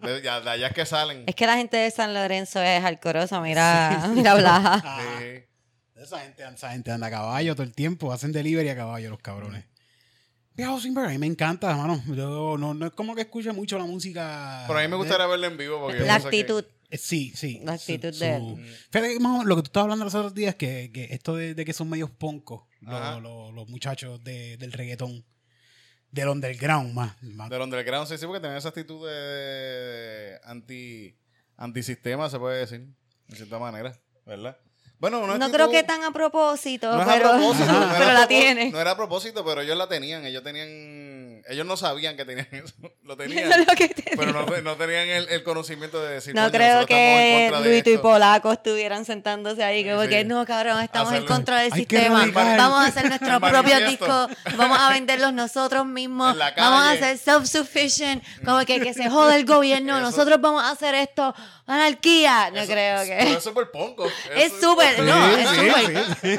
[0.00, 1.24] De, ya, de allá es que salen.
[1.26, 4.82] Es que la gente de San Lorenzo es alcorosa, mira, mira Blaja.
[5.20, 5.44] Sí.
[6.02, 9.20] Esa gente, esa gente anda a caballo todo el tiempo, hacen delivery a caballo los
[9.20, 9.64] cabrones.
[10.54, 12.02] Viajo sin ver, a mí me encanta, hermano.
[12.08, 14.64] Yo no, no es como que escuche mucho la música.
[14.66, 16.64] Pero a mí me gustaría verlo en vivo porque yo La que- actitud.
[16.90, 17.58] Eh, Sí, sí.
[17.64, 18.76] La actitud su- de él.
[18.90, 21.04] Fíjate que más o menos lo que tú estabas hablando los otros días, que, que
[21.14, 25.24] esto de, de que son medios poncos, los, los- los muchachos de- del reggaetón,
[26.10, 27.22] del underground más.
[27.22, 27.48] más.
[27.48, 31.16] Del underground, sí, sí, porque tienen esa actitud de anti
[31.56, 32.86] antisistema, se puede decir,
[33.28, 34.58] de cierta manera, ¿verdad?
[35.02, 37.92] Bueno, No actitud- creo que tan a propósito, no es a pero, propósito, no era
[37.98, 38.70] pero a la tienen.
[38.72, 42.46] No era a propósito, pero ellos la tenían, ellos tenían, ellos no sabían que tenían
[42.52, 46.00] eso, lo tenían, Eso es lo que te pero no, no tenían el, el conocimiento
[46.00, 48.02] de decir, No "Coño, creo que Luito y esto".
[48.02, 50.08] Polaco estuvieran sentándose ahí Sí.
[50.08, 52.24] que no, cabrón, estamos en contra del Hay sistema.
[52.32, 54.28] Vamos a hacer nuestros propios manifiesto.
[54.28, 59.34] discos, vamos a venderlos nosotros mismos, vamos a ser self-sufficient, como que, que se jode
[59.34, 61.34] el gobierno, Eso- nosotros vamos a hacer esto,
[61.74, 62.50] anarquía.
[62.50, 63.32] No Eso- creo Pero que...
[63.34, 64.06] es súper ponco.
[64.34, 66.04] Es súper, Sí, no, es súper.
[66.20, 66.38] sí,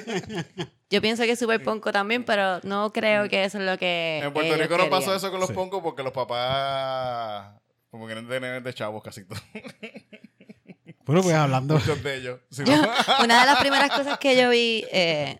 [0.56, 0.67] sí.
[0.89, 4.19] Yo pienso que es súper ponco también, pero no creo que eso es lo que
[4.24, 5.56] En Puerto ellos Rico no pasó eso con los Sí.
[5.56, 7.52] poncos porque los papás
[7.89, 9.41] como que no tienen de chavos casi todos.
[11.06, 11.74] Bueno, pues hablando.
[11.74, 12.39] Muchos de ellos.
[12.50, 12.89] Si Yo- no-
[13.26, 15.38] una de las primeras cosas que yo vi, eh,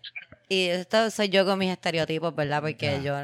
[0.48, 2.60] y esto soy yo con mis estereotipos, ¿verdad?
[2.60, 3.16] Porque yo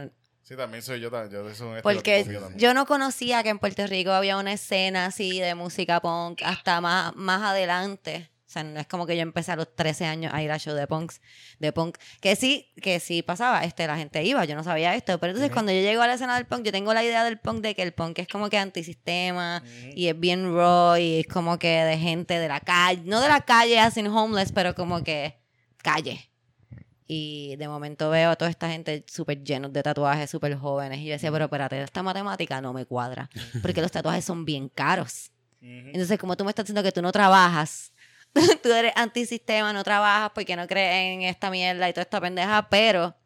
[0.51, 1.11] sí, también soy yo.
[1.11, 2.59] también, Yo soy un Porque también.
[2.59, 6.81] yo no conocía que en Puerto Rico había una escena así de música punk hasta
[6.81, 8.31] más, más adelante.
[8.51, 10.59] O sea, no es como que yo empecé a los 13 años a ir a
[10.59, 11.21] show de punks,
[11.61, 11.99] de punk.
[12.21, 15.21] Que sí, que sí pasaba, este, la gente iba, yo no sabía esto.
[15.21, 17.39] Pero entonces cuando yo llego a la escena del punk, yo tengo la idea del
[17.39, 19.63] punk de que el punk es como que antisistema
[19.95, 23.29] y es bien raw y es como que de gente de la calle, no de
[23.29, 25.39] la calle así homeless, pero como que
[25.77, 26.30] calle.
[27.13, 31.01] Y de momento veo a toda esta gente súper llenos de tatuajes, súper jóvenes.
[31.01, 33.29] Y yo decía, pero espérate, esta matemática no me cuadra.
[33.63, 35.33] Porque los tatuajes son bien caros.
[35.61, 37.93] Entonces, como tú me estás diciendo que tú no trabajas,
[38.63, 42.69] tú eres antisistema, no trabajas porque no crees en esta mierda y toda esta pendeja,
[42.71, 43.17] pero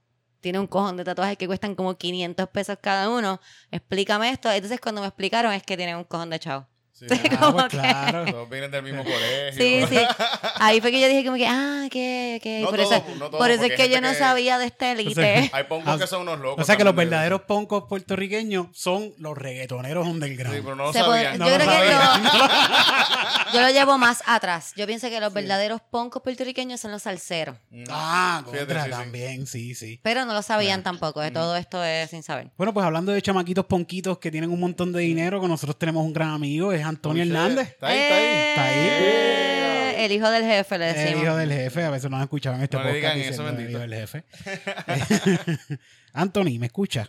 [0.41, 3.39] tiene un cojón de tatuajes que cuestan como 500 pesos cada uno.
[3.71, 4.51] Explícame esto.
[4.51, 6.67] Entonces, cuando me explicaron, es que tienen un cojón de chavo.
[6.95, 7.07] Sí.
[7.41, 8.25] Ah, pues que- claro.
[8.25, 9.53] Todos vienen del mismo colegio.
[9.61, 9.99] Sí, sí.
[10.61, 12.61] Ahí fue que yo dije como que, ah, que, que.
[12.61, 14.67] No por todos, eso, no todos, por eso es que yo no que- sabía de
[14.67, 15.51] esta élite.
[15.53, 16.63] Hay poncos que son unos locos.
[16.63, 20.57] O sea que los verdaderos poncos puertorriqueños son los reggaetoneros underground.
[20.57, 21.39] Sí, pero no lo sabían.
[21.39, 24.73] No yo lo creo que lo- yo lo llevo más atrás.
[24.77, 27.57] Yo pienso que los verdaderos poncos puertorriqueños son los salseros.
[27.91, 28.97] Ah, Fíjate, contra sí, sí.
[28.97, 30.01] también, sí, sí.
[30.03, 31.21] Pero no lo sabían tampoco.
[31.21, 32.51] De todo esto es sin saber.
[32.57, 36.05] Bueno, pues hablando de chamaquitos ponquitos que tienen un montón de dinero, con nosotros tenemos
[36.05, 37.29] un gran amigo, es Antonio Uy.
[37.31, 37.69] Hernández.
[37.69, 38.49] Está ahí, está ahí.
[38.49, 38.89] Está ahí.
[38.89, 41.23] Eh, El hijo del jefe, le El decimos.
[41.25, 43.71] hijo del jefe, a veces nos han escuchado en este No podcast digan eso, el
[43.71, 44.25] hijo del jefe.
[46.13, 47.09] Anthony, ¿me escucha?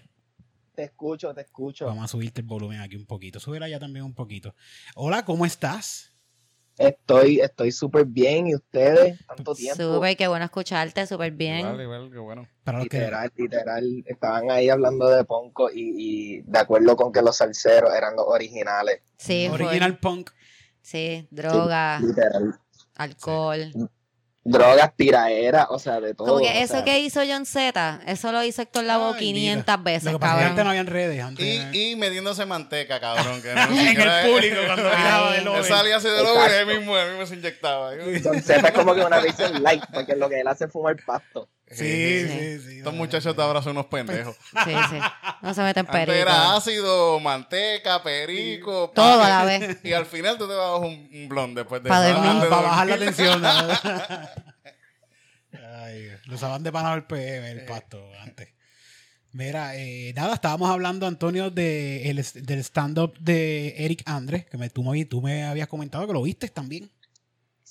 [0.75, 1.85] Te escucho, te escucho.
[1.85, 3.39] Vamos a subirte el volumen aquí un poquito.
[3.39, 4.55] Súbela ya también un poquito.
[4.95, 6.14] Hola, ¿cómo estás?
[6.77, 8.47] Estoy, estoy súper bien.
[8.47, 9.17] ¿Y ustedes?
[9.25, 9.81] Tanto tiempo.
[9.81, 11.63] Súper, qué bueno escucharte, súper bien.
[11.63, 12.47] Vale, vale, qué bueno.
[12.65, 14.03] Que Literal, literal.
[14.05, 18.25] Estaban ahí hablando de Ponco y, y de acuerdo con que los salseros eran los
[18.27, 19.01] originales.
[19.17, 20.31] Sí, fue- original punk.
[20.81, 22.59] Sí, droga, Literal.
[22.95, 23.73] alcohol.
[24.47, 26.27] Drogas, tiraderas, o sea, de todo.
[26.27, 29.19] Como que o eso sea, que hizo John Z, eso lo hizo Héctor Lavoe Ay,
[29.19, 30.45] 500 veces, cabrón.
[30.45, 31.19] antes no habían redes.
[31.23, 33.41] Antes Y, y metiéndose manteca, cabrón.
[33.41, 35.63] Que no, en el público cuando miraba Él over.
[35.63, 37.95] salía así de loco y él mismo, él mismo se inyectaba.
[37.95, 40.95] Don Z es como que una versión light, porque lo que él hace es fumar
[41.03, 41.49] pasto.
[41.75, 42.59] Sí, Sí.
[42.69, 42.77] sí.
[42.77, 44.35] Estos muchachos de ahora son unos pendejos.
[44.63, 44.97] Sí, sí.
[45.41, 46.11] No se meten Antes perico.
[46.13, 48.91] era ácido, manteca, perico.
[48.95, 49.77] Todo a la vez.
[49.83, 52.13] Y al final tú te dabas un, un blond después de Pa' eso.
[52.13, 52.29] dormir.
[52.31, 53.43] Antes de Para bajar la tensión.
[55.83, 58.49] Ay, lo usaban de panado el PM, el pasto, antes.
[59.31, 64.69] Mira, eh, nada, estábamos hablando, Antonio, de el, del stand-up de Eric Andre, que me,
[64.69, 66.89] tú, me, tú me habías comentado que lo viste también.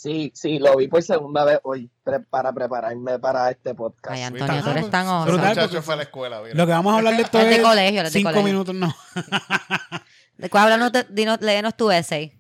[0.05, 4.15] Sí, sí, lo vi por segunda vez hoy pre- para prepararme para este podcast.
[4.15, 5.33] Ay, Antonio, tú eres tan oso.
[5.33, 6.55] Muchacho porque- fue a la escuela, mira.
[6.55, 8.45] Lo que vamos a hablar de esto Es de es colegio, de cinco colegio.
[8.53, 8.95] minutos, no.
[10.37, 12.39] ¿De cuál háblanos de- dinos- léenos tu essay.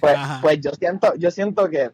[0.00, 0.38] Pues, Ajá.
[0.42, 1.90] pues yo siento, yo siento que,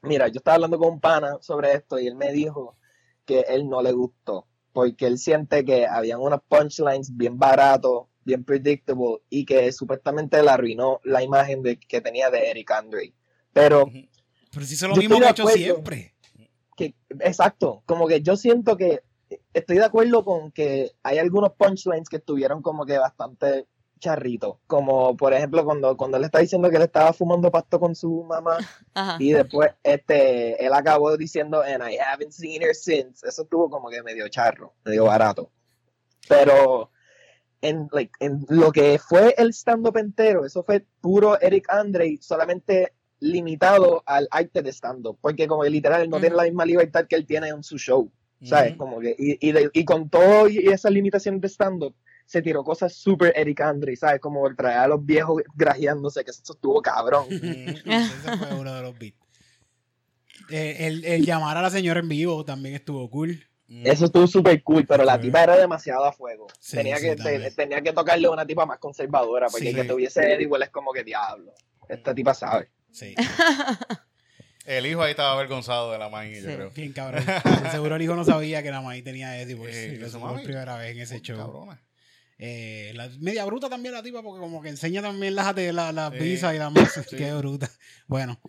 [0.00, 2.78] mira, yo estaba hablando con un pana sobre esto y él me dijo
[3.26, 8.42] que él no le gustó, porque él siente que habían unos punchlines bien baratos, bien
[8.42, 13.12] predictable, y que supuestamente le arruinó la imagen de, que tenía de Eric Andre.
[13.52, 13.86] Pero
[14.50, 15.58] Pero si eso es lo Yo mismo estoy que hecho acuerdo.
[15.64, 16.14] siempre.
[16.76, 19.02] que, exacto, como que yo siento que
[19.54, 23.66] estoy de acuerdo con que hay algunos punchlines que estuvieron como que bastante
[23.98, 27.94] charritos, como por ejemplo cuando, cuando él está diciendo que él estaba fumando pasto con
[27.94, 28.58] su mamá
[28.94, 29.16] Ajá.
[29.20, 33.88] y después este él acabó diciendo and I haven't seen her since, eso estuvo como
[33.90, 35.50] que medio charro, medio barato.
[36.28, 36.90] Pero
[37.60, 42.92] en, like, en lo que fue el stand-up entero, eso fue puro Eric Andre, solamente
[43.22, 47.06] limitado al arte de stand-up, porque como que literal él no tiene la misma libertad
[47.08, 48.10] que él tiene en su show,
[48.42, 48.76] ¿sabes?
[48.76, 51.94] Como que, y, y, de- y con todo y esas limitaciones de stand-up,
[52.26, 54.20] se tiró cosas súper Eric Andre, ¿sabes?
[54.20, 57.26] Como el traer a los viejos grajeándose, que eso estuvo cabrón.
[57.30, 59.16] Ese fue uno de los beats.
[60.50, 63.44] Eh, el, el llamar a la señora en vivo también estuvo cool.
[63.68, 65.22] Eso estuvo súper cool, pero la Sí.
[65.22, 66.46] tipa era demasiado a fuego.
[66.60, 69.74] Sí, tenía, sí, que, te- tenía que tocarle a una tipa más conservadora, porque Sí.
[69.74, 71.52] que tuviese Eddie igual es como que diablo.
[71.88, 72.70] Esta tipa sabe.
[72.92, 73.14] Sí,
[74.64, 76.54] El hijo ahí estaba avergonzado de la maíz, yo Sí.
[76.56, 76.70] creo.
[76.70, 77.24] bien cabrón.
[77.64, 80.06] De Seguro el hijo no sabía que la maíz tenía ese, porque Eh, sí, lo
[80.06, 80.44] eso, por mami.
[80.44, 81.36] primera vez en ese show.
[81.36, 81.82] Cabrona.
[82.38, 86.10] Eh, la media bruta también la tipa, porque como que enseña también las la, la
[86.12, 86.18] Sí.
[86.18, 87.02] pizza y la masa.
[87.02, 87.16] Sí.
[87.16, 87.68] Qué bruta.
[88.06, 88.40] Bueno,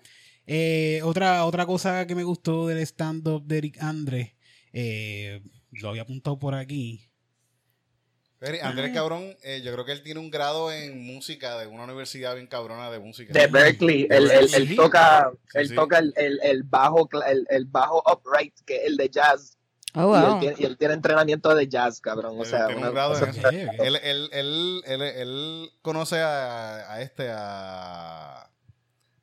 [0.46, 4.36] eh, otra, otra cosa que me gustó del stand-up de Eric Andre,
[4.72, 7.10] eh, lo había apuntado por aquí.
[8.62, 12.36] Andrés Cabrón, eh, yo creo que él tiene un grado en música de una universidad
[12.36, 13.32] bien cabrona de música.
[13.34, 14.70] De Berkeley, De él, él- Berkeley.
[14.72, 15.76] él toca, Sí, él sí.
[15.76, 19.58] toca el, el- el bajo, el, el bajo upright, que es el de jazz.
[19.96, 22.34] Oh, Y, él tiene, y él tiene entrenamiento de jazz, cabrón.
[22.38, 23.48] O Él sea, tiene una un grado cosa- en eso.
[23.48, 23.86] Ok, ok.
[23.86, 28.50] Él, él, él, él, él conoce a, a este, a,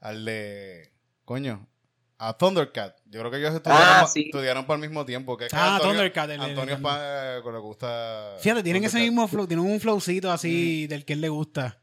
[0.00, 0.92] al de,
[1.24, 1.68] coño,
[2.22, 2.96] a Thundercat.
[3.06, 4.24] Yo creo que ellos estudiaron, Ah, pa- sí.
[4.26, 5.36] estudiaron para el mismo tiempo.
[5.36, 6.30] Que es que Ah, Antonio, Thundercat.
[6.30, 8.36] el- el- Antonio es el- pa- que le gusta.
[8.40, 11.78] Fíjate, tienen ese mismo flow, tienen un flowcito así del que él le gusta.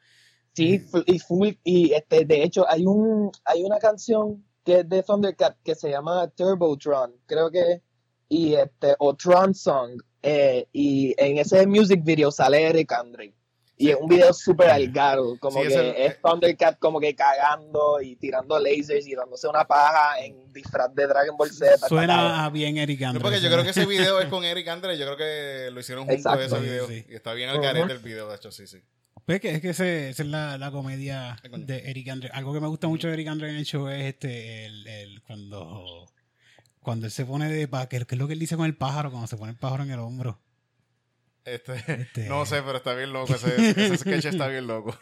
[0.54, 5.04] Sí, y full, y este, de hecho, hay un, hay una canción que es de
[5.04, 7.82] Thundercat que se llama Turbotron, creo que,
[8.30, 13.34] y este, o Tron Song, eh, y en ese music video sale Eric Andre.
[13.80, 13.92] Y Sí.
[13.92, 18.02] es un video súper algaro, como Sí, que es el- es Thundercat como que cagando
[18.02, 21.88] y tirando lasers y dándose una paja en disfraz de Dragon Ball Z.
[21.88, 23.22] Suena a bien Eric No, Andre.
[23.22, 24.98] porque yo creo que ese video es con Eric Andre.
[24.98, 26.44] Yo creo que lo hicieron juntos Exacto.
[26.44, 26.88] ese video.
[26.88, 27.06] Sí, sí.
[27.10, 28.82] Y está bien al carete el video, de hecho, sí, sí.
[29.26, 32.30] Pues que es que ese- esa es la, la comedia de Eric Andre.
[32.34, 35.22] Algo que me gusta mucho de Eric Andre en el show es este el, el-
[35.22, 36.06] cuando
[36.82, 38.76] cuando él se pone de pa- ¿qué, qué es lo que él dice con el
[38.78, 39.12] pájaro?
[39.12, 40.40] Cuando se pone el pájaro en el hombro.
[41.48, 43.34] Este, Este- No sé, pero está bien loco.
[43.36, 44.98] Ese, ese sketch está bien loco.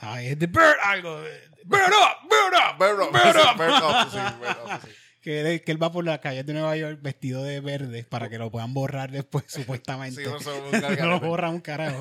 [0.00, 1.20] Ay, es de bird algo.
[1.64, 3.58] Bird up, bird up, Bird up, bird up.
[3.58, 4.88] bird up, sí, bird up, sí.
[5.20, 8.28] Que, él, que él va por las calles de Nueva York vestido de verde para
[8.30, 10.24] que lo puedan borrar después, supuestamente.
[10.24, 10.30] Sí,
[11.00, 12.00] no lo borra un carajo.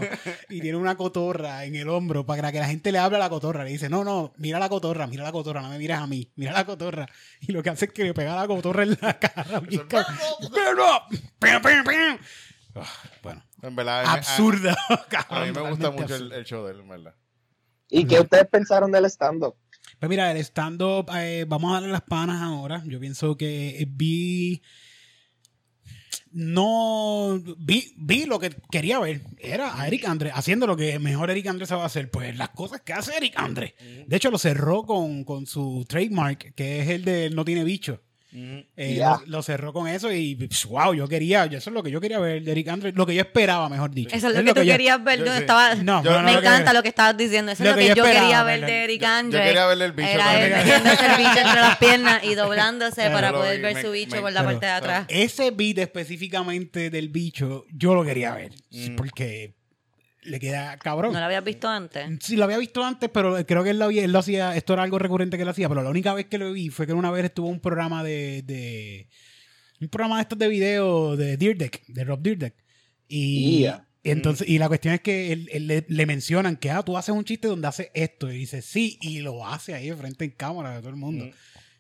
[0.50, 3.30] Y tiene una cotorra en el hombro para que la gente le hable a la
[3.30, 3.64] cotorra.
[3.64, 6.32] Le dice, no, no, mira la cotorra, mira la cotorra, no me mires a mí,
[6.36, 7.08] mira la cotorra.
[7.42, 9.62] Y lo que hace es que le pega a la cotorra en la cara.
[9.70, 10.16] Eso, cabrón.
[10.54, 12.20] Bird up.
[12.82, 14.78] Ah, Bueno, En verdad, absurda.
[15.30, 17.16] A, mí me gusta mucho el, show de él, en verdad.
[17.90, 19.56] ¿Y qué ustedes pensaron del stand-up?
[20.00, 22.84] Pues mira, el stand-up, eh, vamos a darle las panas ahora.
[22.86, 24.62] Yo pienso que eh, vi.
[26.32, 27.42] No.
[27.58, 29.22] Vi, vi lo que quería ver.
[29.40, 32.12] Era a Eric Andre haciendo lo que mejor Eric Andre sabe hacer.
[32.12, 33.76] Pues las cosas que hace Eric Andre.
[34.06, 38.04] De hecho, lo cerró con, con su trademark, que es el de No Tiene Bicho.
[38.34, 41.90] Eh, lo, lo cerró con eso y pss, wow, yo quería, eso es lo que
[41.90, 44.16] yo quería ver de Eric Andre, lo que yo esperaba, mejor dicho.
[44.16, 45.20] Eso es lo que tú yo- querías ver.
[45.20, 45.40] yo Yo sí.
[45.40, 45.76] estaba...
[45.76, 47.52] No, Yo- no, no, me lo que- encanta lo que estabas diciendo.
[47.54, 49.40] Eso lo es lo que que, yo quería ver de Eric Andre.
[49.40, 53.10] yo quería verle el bicho Era él metiéndose el bicho entre las piernas y doblándose
[53.10, 55.06] para poder vi, ver me- su bicho me- por la pero- parte de atrás.
[55.08, 58.52] Ese beat específicamente del bicho, yo lo quería ver.
[58.72, 58.96] Mm.
[58.96, 59.54] Porque
[60.28, 61.14] le queda cabrón.
[61.14, 62.06] ¿No lo habías visto antes?
[62.22, 64.74] Sí, lo había visto antes, pero creo que él lo, había- él lo hacía, esto
[64.74, 66.94] era algo recurrente que él hacía, pero la única vez que lo vi fue que
[66.94, 69.08] una vez estuvo un programa de, de
[69.82, 72.54] un programa de estos de video de Deerdeck, de Rob Deerdeck.
[73.08, 73.88] Y, Yeah.
[74.04, 76.98] y entonces, y la cuestión es que él- él le, le mencionan que ah, tú
[76.98, 78.32] haces un chiste donde hace esto.
[78.32, 81.26] Y dice, sí, y lo hace ahí de frente en cámara de todo el mundo.
[81.26, 81.32] Mm.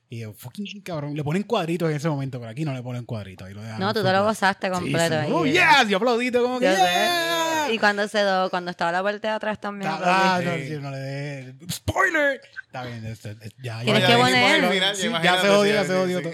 [0.09, 1.15] Y yo, fucking cabrón.
[1.15, 3.49] Le ponen cuadritos en ese momento, pero aquí no le ponen cuadritos.
[3.77, 5.09] No, tú te lo gozaste completo.
[5.09, 5.13] sí.
[5.15, 5.31] ahí.
[5.33, 7.69] Oh, yes, yo aplaudito como que yeah.
[7.71, 9.91] Y cuando se do, cuando estaba la parte de atrás también.
[9.93, 11.55] Ah, no, sí, no le dé.
[11.69, 12.39] ¡Spoiler!
[12.65, 13.13] Está bien, ya,
[13.61, 13.83] ya.
[13.83, 16.23] Tienes ya que ya se odió, sí, ya se sí, odió sí.
[16.23, 16.33] todo.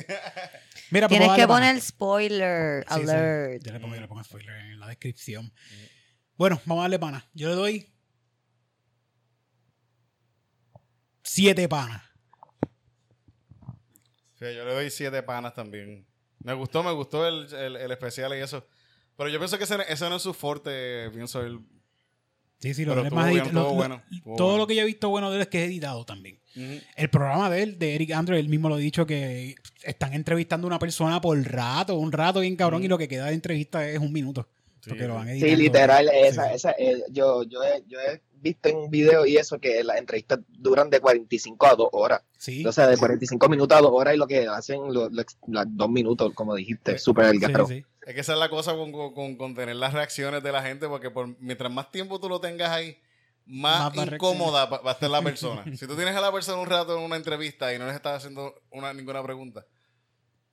[0.91, 3.01] Mira, pues, Tienes que para- poner spoiler Sí, sí.
[3.09, 3.63] alert.
[3.65, 5.51] Yo le pongo, yo le pongo spoiler en la descripción.
[6.37, 7.27] Bueno, vamos a darle pana.
[7.33, 7.93] Yo le doy
[11.23, 12.01] siete panas.
[14.49, 16.05] Sí, yo le doy siete panas también.
[16.43, 18.65] Me gustó, me gustó el, el- el especial y eso.
[19.15, 21.59] Pero yo pienso que ese, ese no es su fuerte, pienso el...
[22.59, 24.61] Sí, sí, lo Pero él más bien, edit- estuvo lo- lo- bueno, estuvo todo bueno.
[24.63, 26.39] lo que yo he visto bueno de él es que es editado también.
[26.95, 30.65] El programa de él, de Eric Andre, él mismo lo ha dicho que están entrevistando
[30.67, 33.87] a una persona por rato, un rato bien cabrón, y lo que queda de entrevista
[33.89, 34.47] es un minuto.
[34.81, 35.17] Sí, porque lo sí.
[35.19, 35.55] van editando.
[35.55, 36.55] Sí, literal, esa, sí.
[36.55, 39.97] esa, eh, yo, yo, he, yo he visto en un video y eso que las
[39.97, 42.21] entrevistas duran de 45 a 2 horas.
[42.43, 42.65] Sí.
[42.65, 45.89] O sea, de 45 minutos a 2 horas y lo que hacen los, los dos
[45.89, 47.65] minutos, como dijiste, súper Sí, delgado.
[47.67, 47.85] sí.
[48.05, 48.91] Es que esa es la cosa con,
[49.37, 52.69] con- tener las reacciones de la gente, porque por, mientras más tiempo tú lo tengas
[52.71, 52.97] ahí,
[53.45, 55.63] más, Más va a incómoda va va a estar la persona.
[55.77, 58.17] si tú tienes a la persona un rato en una entrevista y no les estás
[58.17, 59.65] haciendo una, ninguna pregunta.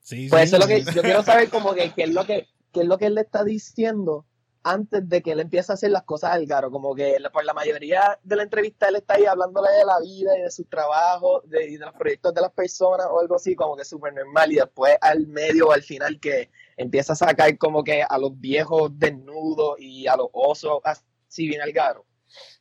[0.00, 0.54] Sí, Pues sí.
[0.54, 2.86] eso es lo que yo quiero saber como que qué es lo que qué es
[2.86, 4.26] lo que él le está diciendo
[4.62, 7.54] antes de que él empiece a hacer las cosas al garo, como que por la
[7.54, 11.48] mayoría de la entrevista él está ahí hablándole de la vida y de sus trabajos
[11.48, 14.52] de, y de los proyectos de las personas o algo así, como que súper normal
[14.52, 18.38] y después al medio o al final que empieza a sacar como que a los
[18.38, 22.04] viejos desnudos y a los osos así bien al garo.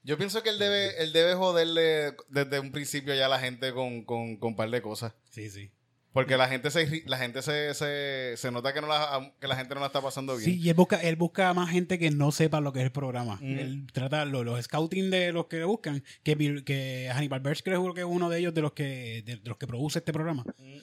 [0.01, 3.73] Yo pienso que él debe, él debe joderle desde un principio ya a la gente
[3.73, 5.13] con, con, con un par de cosas.
[5.29, 5.71] Sí, sí.
[6.11, 9.55] Porque la gente se la gente se, se, se nota que no la, que la
[9.55, 10.45] gente no la está pasando bien.
[10.45, 12.91] Sí, y él busca, él busca más gente que no sepa lo que es el
[12.91, 13.37] programa.
[13.41, 13.59] Mm.
[13.59, 18.01] Él trata lo- los scouting de los que buscan, que, que Hannibal Buress creo que
[18.01, 20.43] es uno de ellos de los que, de, de los que produce este programa.
[20.57, 20.77] Mm.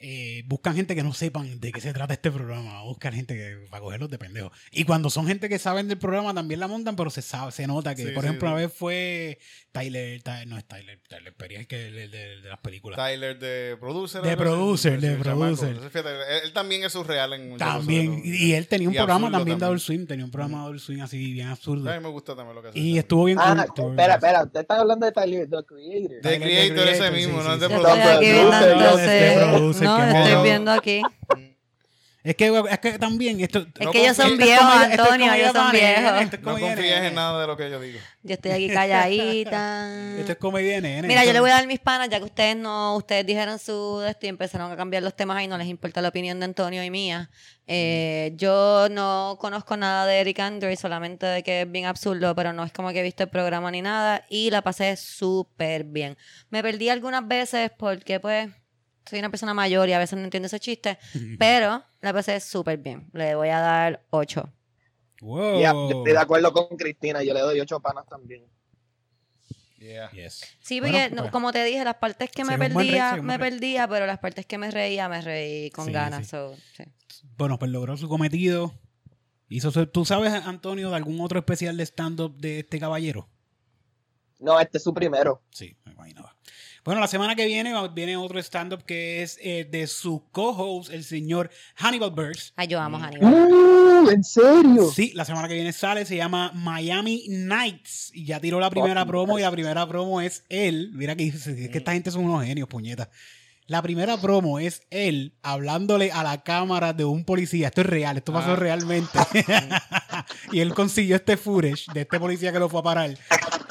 [0.00, 2.82] Eh, buscan gente que no sepan de qué se trata este programa.
[2.84, 4.52] Buscan gente que para cogerlos de pendejos.
[4.70, 7.66] Y cuando son gente que saben del programa también la montan, pero se sabe, se
[7.66, 8.52] nota que, Sí, por sí, ejemplo, sí.
[8.52, 9.38] una vez fue
[9.72, 12.96] Tyler, Ty- no es Tyler, Tyler Perry, es que el, el de, de las películas.
[12.96, 14.22] Tyler de producer.
[14.22, 15.68] De producer, de producer.
[15.70, 19.32] Entonces, fíjate, él, él también es surreal en También, y él tenía un Y programa
[19.32, 19.64] también de.
[19.64, 21.90] Adult Swim, tenía un programa de Adult Swim así bien absurdo.
[21.90, 22.78] A mí me gusta también lo que hace.
[22.78, 26.08] Y estuvo bien Ah, espera, espera, usted está hablando de Tyler, the creator.
[26.10, 29.87] De Tyler, Creator, The ese mismo, sí, no es de producer.
[29.96, 31.02] No, estoy viendo aquí.
[32.28, 33.60] Es que, es que también esto...
[33.60, 36.20] Es No que ellos son viejos, es Antonio, ellos son viejos.
[36.20, 37.98] esto es No confíes en nada de lo que yo digo.
[38.22, 40.16] Yo estoy aquí calladita.
[40.18, 41.08] Esto es comedia de nene.
[41.08, 44.02] Mira, yo le voy a dar mis panas, ya que ustedes no, ustedes dijeron su
[44.06, 46.84] esto y empezaron a cambiar los temas ahí, no les importa la opinión de Antonio
[46.84, 47.30] y mía.
[47.66, 52.52] Eh, yo no conozco nada de Eric Andre, solamente de que es bien absurdo, pero
[52.52, 56.18] no es como que he visto el programa ni nada, y la pasé súper bien.
[56.50, 58.50] Me perdí algunas veces porque pues
[59.08, 60.98] soy una persona mayor y a veces no entiendo ese chiste,
[61.38, 63.08] pero la pasé súper bien.
[63.12, 64.52] Le voy a dar 8.
[65.20, 65.60] Wow.
[65.60, 68.44] Ya, yo estoy de acuerdo con Cristina, yo le doy ocho panas también.
[69.78, 70.10] Yeah.
[70.10, 70.42] Yes.
[70.60, 73.38] Sí, Bueno, porque no- pues, como te dije, las partes que me perdía, rey, me
[73.38, 76.24] perdía, pero las partes que me reía, me reí con Sí, ganas.
[76.24, 76.30] sí.
[76.30, 76.84] so, sí.
[77.36, 78.74] Bueno, pues logró su cometido.
[79.48, 83.28] Hizo su- ¿Tú sabes, Antonio, de algún otro especial de stand-up de este caballero?
[84.40, 85.42] No, este es su primero.
[85.50, 86.36] Sí, me imaginaba.
[86.84, 91.04] Bueno, la semana que viene viene otro stand-up que es eh, de su co-host, el
[91.04, 92.52] señor Hannibal Buress.
[92.56, 92.82] Ay, yo Mm.
[92.82, 93.34] amo a Hannibal.
[93.34, 94.90] Uh, ¿En serio?
[94.94, 98.10] Sí, la semana que viene sale, se llama Miami Nights.
[98.14, 100.90] Y ya tiró la primera Fucking promo y la primera promo es él.
[100.94, 103.08] Mira que dice, es que esta gente son unos genios, puñetas.
[103.66, 107.68] La primera promo es él hablándole a la cámara de un policía.
[107.68, 108.56] Esto es real, esto pasó Ah.
[108.56, 109.10] realmente.
[110.52, 113.10] y él consiguió este footage de este policía que lo fue a parar.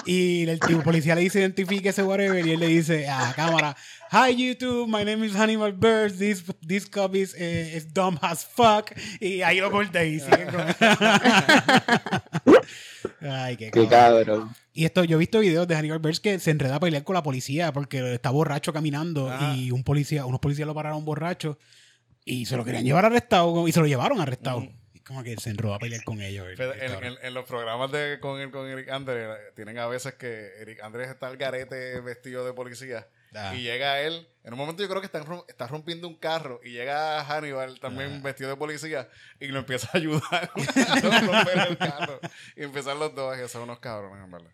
[0.08, 3.76] Y el tipo policía le dice identifíquese whatever y él le dice a la cámara
[4.10, 8.46] Hi YouTube, my name is Hannibal Burns, this, this copy is, eh, is dumb as
[8.46, 10.66] fuck y ahí lo corta y sigue con...
[13.22, 14.26] Ay, qué, Qué cabrón.
[14.26, 14.50] cabrón.
[14.74, 17.14] Y esto, yo he visto videos de Hannibal Burns que se enreda a pelear con
[17.16, 19.56] la policía porque está borracho caminando Ajá.
[19.56, 21.58] y un policía, unos policías lo pararon borracho
[22.24, 24.60] y se lo querían llevar arrestado y se lo llevaron arrestado.
[24.60, 24.72] Ujú.
[25.08, 26.46] Como que se enredó a pelear con ellos.
[26.48, 27.04] el- en, cabrón.
[27.04, 30.84] en- en los programas de con, el- con Eric Andre tienen a veces que Eric
[30.84, 33.54] Andrés está al garete vestido de policía Ah.
[33.56, 36.72] y llega él en un momento yo creo que está, está rompiendo un carro y
[36.72, 38.22] llega Hannibal también Ah.
[38.24, 40.22] vestido de policía y lo empieza a ayudar
[40.56, 42.20] a romper el carro
[42.56, 44.52] y empiezan los dos y son unos cabrones en verdad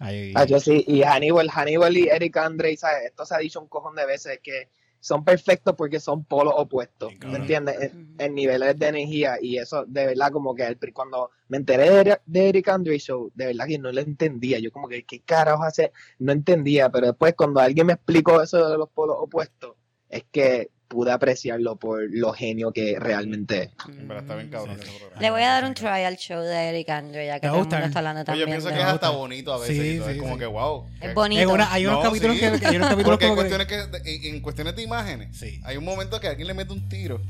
[0.00, 3.06] Ay, Ah, yo sí, y Hannibal, Hannibal y Eric Andre, ¿sabes?
[3.06, 4.68] Esto se ha dicho un cojón de veces que
[5.00, 7.76] son perfectos porque son polos opuestos, ¿me entiendes?
[7.80, 11.88] En, en niveles de energía y eso de verdad como que el cuando me enteré
[11.90, 15.04] de, Eric- de Eric Andre Show, de verdad que no lo entendía, yo como que
[15.04, 19.16] qué carajo hace, no entendía, pero después cuando alguien me explicó eso de los polos
[19.20, 19.74] opuestos,
[20.08, 23.70] es que pude apreciarlo por lo genio que realmente es.
[23.88, 24.98] En verdad está bien cabrón Sí, ese sí.
[24.98, 25.20] programa.
[25.22, 27.56] Le voy a dar un try al show de Eric Andre, ya que ¿Te todo
[27.56, 27.76] el gusta?
[27.76, 28.46] mundo está hablando también.
[28.48, 29.76] pienso de- que es hasta bonito a veces.
[29.76, 30.86] Sí, sí, es como que wow.
[31.00, 31.52] Es bonito.
[31.52, 32.40] una- hay unos No, capítulos sí.
[32.40, 35.60] que, hay unos capítulos Porque que- cuestiones, que, en, en cuestiones de imágenes, Sí.
[35.64, 37.20] hay un momento que alguien le mete un tiro.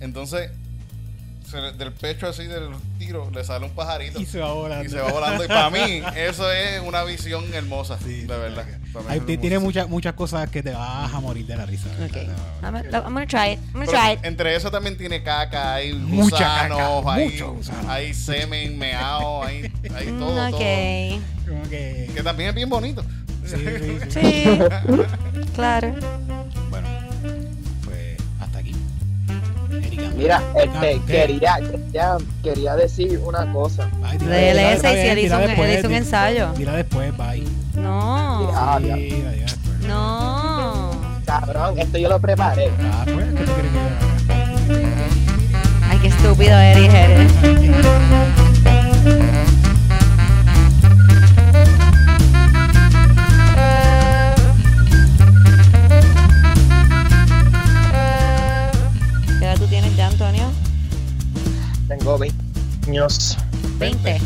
[0.00, 0.50] Entonces,
[1.56, 2.68] le- del pecho así del
[2.98, 4.84] tiro le sale un pajarito y se va volando.
[4.84, 5.44] y se va volando.
[5.44, 7.98] Y para mí, eso es una visión hermosa.
[8.04, 8.64] Sí, de verdad.
[9.08, 11.88] Ahí tiene muchas muchas cosas que te vas a morir de la risa.
[12.04, 12.12] Ok.
[12.12, 12.36] ¿verdad?
[12.62, 13.58] I'm, gonna- I'm gonna try it.
[13.58, 14.18] I'm gonna Pero try it.
[14.24, 17.90] entre eso también tiene caca, hay Mucha gusanos, caca, hay, mucho gusano.
[17.90, 20.56] hay semen, meao, hay, hay Mm, todo, todo.
[20.56, 21.22] ok.
[21.48, 22.10] Como que...
[22.14, 23.02] Que también es bien bonito.
[23.46, 24.20] Sí, sí, sí.
[24.20, 24.58] Sí.
[25.54, 25.94] claro.
[30.18, 33.88] Mira, este, quería, quería, quería decir una cosa.
[34.02, 35.94] Bye, tira- De tira- LS está y él hizo, tira un, después, él hizo un
[35.94, 36.48] ensayo.
[36.56, 37.44] Tira después, bye.
[37.76, 38.50] No.
[38.54, 39.78] Ah, tira después.
[39.86, 40.90] No.
[41.24, 42.70] Cabrón, esto yo lo preparé.
[42.92, 43.98] Ah, pues, ¿qué tú quieres que yo haga?
[45.90, 47.32] Ay, qué estúpido Eric eres.
[62.88, 63.36] Años,
[63.78, 64.18] 20.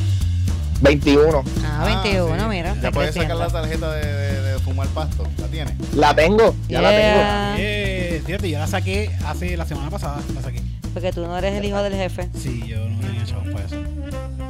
[0.81, 1.43] 21.
[1.65, 2.47] Ah, Ah, 21, sí.
[2.49, 2.77] mira.
[2.81, 5.25] Ya puedes sacar la tarjeta de, de- de fumar pasto.
[5.39, 5.75] ¿La tienes?
[5.95, 7.57] La tengo, ya la tengo.
[7.59, 8.23] Yeah.
[8.25, 10.21] Fíjate, yo la saqué hace la semana pasada.
[10.35, 10.61] La saqué.
[10.93, 12.29] Porque tú no eres el hijo del jefe.
[12.39, 13.77] Sí, yo no tenía chavos para eso.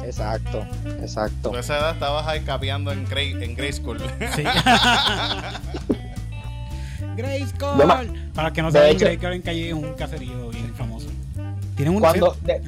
[0.05, 0.65] Exacto,
[1.01, 1.49] exacto.
[1.51, 3.99] Tú a esa edad estabas ahí capeando en Grey, en Grey School.
[4.35, 4.43] Sí.
[7.85, 8.09] Ma- Cole.
[8.33, 11.07] Para los que no saben, Grace Cole en calle es un caserío bien famoso.
[11.75, 12.61] Tienen un Cuando, de-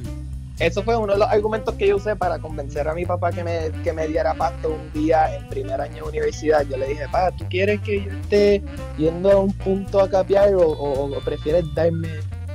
[0.58, 3.44] eso fue uno de los argumentos que yo usé para convencer a mi papá que
[3.44, 6.62] me, que me diera pasto un día en primer año de universidad.
[6.62, 8.62] Yo le dije, pa, ¿tú quieres que yo esté
[8.96, 12.08] yendo a un punto a capear o, o- o prefieres darme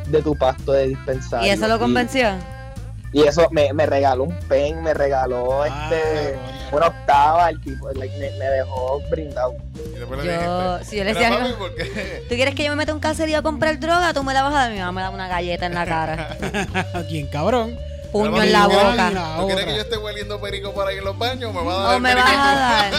[0.08, 1.48] de tu pasto de dispensario?
[1.48, 2.30] ¿Y eso lo convenció?
[3.14, 6.40] Y, eso me, me regaló un pen, me regaló Ah, este
[6.72, 9.54] una octava, el tipo like, me, me dejó brindado.
[9.94, 12.56] Y después le Yo- si yo le "Mira, decía papi, algo- ¿por qué?" ¿Tú quieres
[12.56, 14.14] que yo me meta a un caserío a comprar droga?
[14.14, 14.72] Tú me la vas a dar.
[14.72, 16.38] Mi mamá me da una galleta en la cara.
[17.10, 17.78] Bien cabrón.
[18.12, 19.12] Puño en la papi, ¿tú quieres- boca.
[19.12, 21.64] la ¿Tú quieres que yo esté hueliendo perico por ahí en los baños o me
[21.66, 22.90] vas a dar O el me perico vas a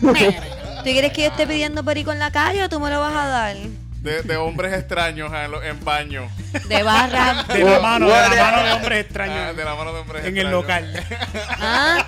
[0.00, 0.06] tú?
[0.06, 0.14] dar.
[0.84, 3.14] ¿Tú quieres que yo esté pidiendo perico en la calle o tú me lo vas
[3.14, 3.56] a dar?
[3.56, 6.28] De, de hombres extraños en, lo- en baño.
[6.68, 7.42] De barra.
[7.48, 10.24] De la mano, de la mano de hombres Ah, extraños de la mano de hombres
[10.26, 10.62] en el extraños.
[10.62, 11.06] local.
[11.58, 12.04] ¿Ah?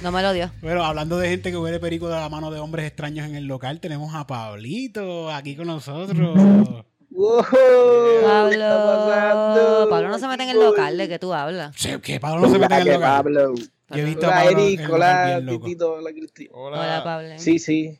[0.00, 0.50] No me lo dio.
[0.62, 3.44] Bueno, hablando de gente que huele perico de la mano de hombres extraños en el
[3.44, 6.86] local, tenemos a Pablito aquí con nosotros.
[7.10, 9.06] Wow, ¿qué está Pablo.
[9.06, 9.86] pasando?
[9.90, 11.74] Pablo no se mete en el local de que tú hablas.
[11.76, 13.00] Sí, que Pablo no se mete en el local.
[13.24, 13.54] Pablo.
[13.54, 15.42] Yo he visto a Hola, Pablo en Eric, hola.
[15.48, 16.48] Titito, hola, Cristi.
[16.52, 16.80] Hola.
[16.80, 17.28] Hola, Pablo.
[17.38, 17.98] Sí, sí.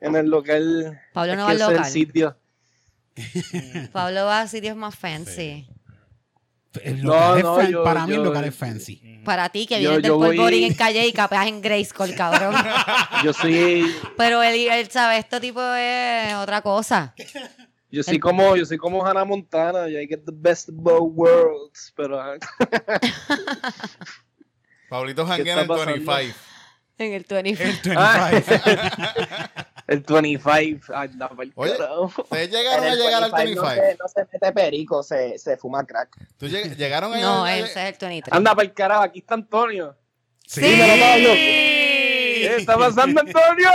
[0.00, 0.98] En el local.
[1.12, 1.76] Pablo no va al local.
[1.76, 2.36] el sitio.
[3.92, 5.68] Pablo va a sitios más fancy.
[6.82, 9.20] El No, no, fan- yo- para mí el yo- local es fancy.
[9.26, 12.54] Para ti, que vienes yo del voy- polvorín en calle y capeas en Grayskull, cabrón.
[13.22, 13.84] Yo soy,
[14.16, 17.14] Pero él, él sabe, este tipo es otra cosa.
[17.92, 19.86] Yo soy como, yo soy como Hannah Montana.
[19.88, 21.92] Yo I get the best of both worlds.
[21.96, 22.20] Pero.
[24.88, 25.92] Pablito ¿Qué janguea en el está pasando?
[26.12, 26.38] 25.
[26.98, 27.90] En el 25.
[27.90, 28.30] El Ah.
[28.32, 28.70] 25.
[29.88, 30.92] el 25.
[30.94, 31.72] Ay, no, Oye.
[31.72, 33.64] ¿Ustedes llegaron a llegar al 25 25?
[33.64, 36.16] No se, no se mete perico, se, se fuma crack.
[36.36, 38.36] ¿Tú lleg- llegaron a No, a- ese es el 23.
[38.36, 39.96] Anda para el carajo, aquí está Antonio.
[40.46, 40.60] Sí.
[40.60, 41.30] Pablo.
[41.34, 43.70] ¿Qué está pasando, Antonio?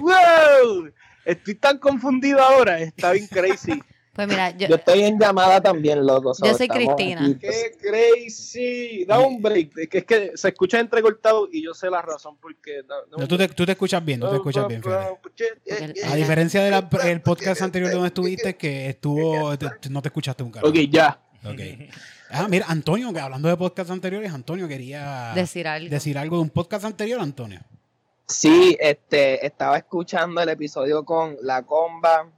[0.00, 0.90] ¡Wow!
[1.28, 3.80] Estoy tan confundido ahora, está bien crazy.
[4.18, 6.32] Pues mira, yo, Yo estoy en llamada también, loco.
[6.44, 7.20] Yo soy Cristina.
[7.24, 7.36] aquí.
[7.38, 9.04] ¡Qué crazy!
[9.04, 9.78] Da un break.
[9.78, 12.82] Es que, es que se escucha entrecortado y yo sé la razón porque...
[12.88, 16.04] no- no- No, tú, te, tú te escuchas bien, tú te escuchas bien, fíjate.
[16.04, 20.68] A diferencia del podcast anterior donde estuviste, que estuvo, te- no te escuchaste un carajo.
[20.70, 21.20] Ok, ya.
[21.44, 21.60] Ok.
[22.30, 25.90] Ah, mira, Antonio, que hablando de podcasts anteriores, Antonio quería Decir algo.
[25.90, 27.60] decir algo de un podcast anterior, Antonio.
[28.28, 32.30] Sí, este, estaba escuchando el episodio con La Comba,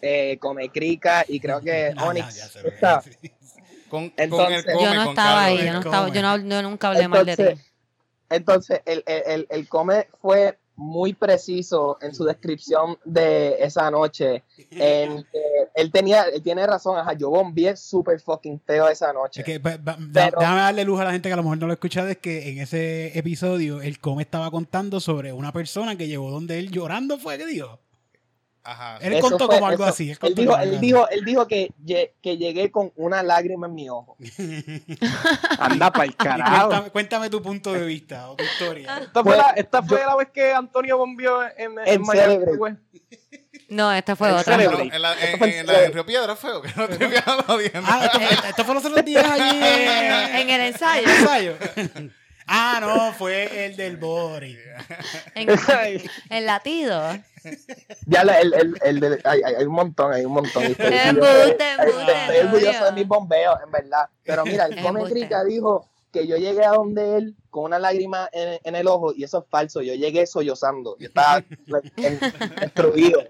[0.00, 2.52] eh, Come Crica y creo que Ah, ya, Onyx.
[3.88, 6.36] Con, con Entonces- el come, yo no con estaba ahí, yo no estaba, yo, no,
[6.38, 7.42] yo nunca hablé mal de ti.
[7.42, 7.70] Entonces,
[8.30, 14.42] entonces el, el, el, el Come fue muy preciso en su descripción de esa noche.
[14.70, 15.40] En que
[15.74, 19.40] él tenía, él tiene razón, ajá, yo bombié súper fucking feo esa noche.
[19.40, 21.42] Es que, ba- ba- da- Pero- déjame darle luz a la gente que a lo
[21.42, 25.52] mejor no lo escucha, es que en ese episodio el Come estaba contando sobre una
[25.52, 27.78] persona que llegó donde él llorando, fue que dijo.
[28.64, 28.98] Ajá.
[29.00, 30.10] Él Eso contó fue- como algo eso- así.
[30.22, 31.72] Él, dijo, él dijo, él dijo que,
[32.22, 34.16] que llegué con una lágrima en mi ojo.
[35.58, 36.68] Anda para el carajo.
[36.68, 38.98] Cuéntame, cuéntame tu punto de vista o tu historia.
[38.98, 42.02] Esta fue, Pues, la, esta fue yo- la vez que Antonio bombió en, en, En
[42.02, 42.38] Miami.
[43.68, 44.54] No, esta fue El otra.
[44.56, 44.78] cerebro.
[44.80, 47.04] En la, en, Esto fue en la de Río Piedra, que no te
[47.48, 47.82] audiencia.
[47.86, 51.02] Ah, esto, fue- esto fue los otros días allí en, En el ensayo.
[51.04, 51.56] en el ensayo.
[52.46, 54.58] Ah, no, fue el del Bori.
[55.34, 55.48] En,
[56.30, 57.00] el latido.
[58.06, 60.62] Ya la- el, el, el de- hay, hay- hay un montón, hay un montón.
[60.64, 60.86] Estoy
[62.46, 64.08] orgulloso- de mis bombeos, en verdad.
[64.24, 65.04] Pero mira, el Come.
[65.10, 69.12] Crica dijo que yo llegué a donde él con una lágrima en, en el ojo
[69.16, 69.80] y eso es falso.
[69.82, 70.96] Yo llegué sollozando.
[70.98, 71.42] Yo estaba
[72.60, 73.22] destruido.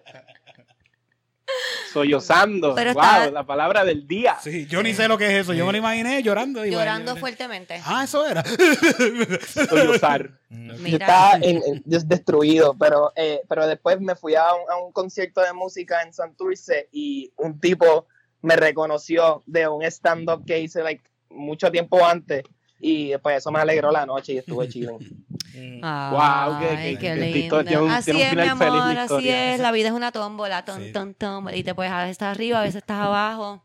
[1.93, 2.75] Sollozando.
[2.75, 4.37] Pero wow, está- la palabra del día.
[4.43, 5.53] Sí, yo ni sé lo que es eso.
[5.53, 6.65] Yo me lo imaginé llorando.
[6.65, 7.81] y Llorando bueno, fuertemente.
[7.85, 8.43] Ah, eso era.
[9.69, 10.31] Sollozar.
[10.51, 14.77] Yo estaba en- en- des- destruido, pero, eh, pero después me fui a un, a
[14.77, 18.07] un concierto de música en Santurce y un tipo
[18.43, 22.43] me reconoció de un stand-up que hice like, mucho tiempo antes
[22.85, 24.69] y después eso me alegró la noche y estuve.
[25.55, 27.39] Ay, Wow, qué- qué qué lindo.
[27.39, 29.61] historia, tiene un- así tiene un es, mi feliz amor, así es.
[29.61, 30.93] La vida es una tómbola, ton, Sí.
[30.93, 31.57] ton, tómbola.
[31.57, 33.65] Y te puedes a veces estás arriba, a veces estás abajo.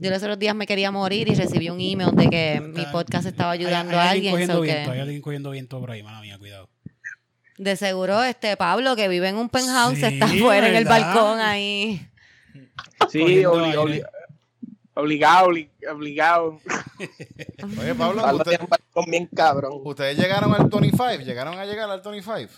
[0.00, 3.26] Yo los otros días me quería morir y recibí un email de que mi podcast
[3.26, 4.48] estaba ayudando Hay- hay a alguien alguien.
[4.48, 6.68] cogiendo so viento, que hay alguien cogiendo viento por ahí, mala mía, cuidado.
[7.58, 11.38] de seguro, este Pablo, que vive en un penthouse, Sí, está afuera en el balcón
[11.40, 12.00] ahí.
[13.10, 13.78] Sí, Cogiendo obli- aire.
[13.78, 14.04] obli-
[14.94, 16.60] obligado, obli- obligado.
[17.80, 19.80] Oye, Pablo, Pablo usted- tiene un balcón bien cabrón.
[19.84, 22.50] ustedes llegaron al 25, llegaron a llegar al 25.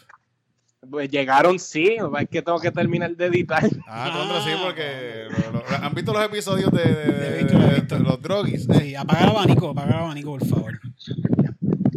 [0.91, 1.97] Pues llegaron, sí.
[2.21, 3.65] Es que tengo que terminar de editar.
[3.89, 8.67] Ah, Ah, contra sí, porque lo- lo- han visto los episodios de, los drogis.
[8.79, 10.81] Sí, apaga el abanico, apaga el abanico, por favor.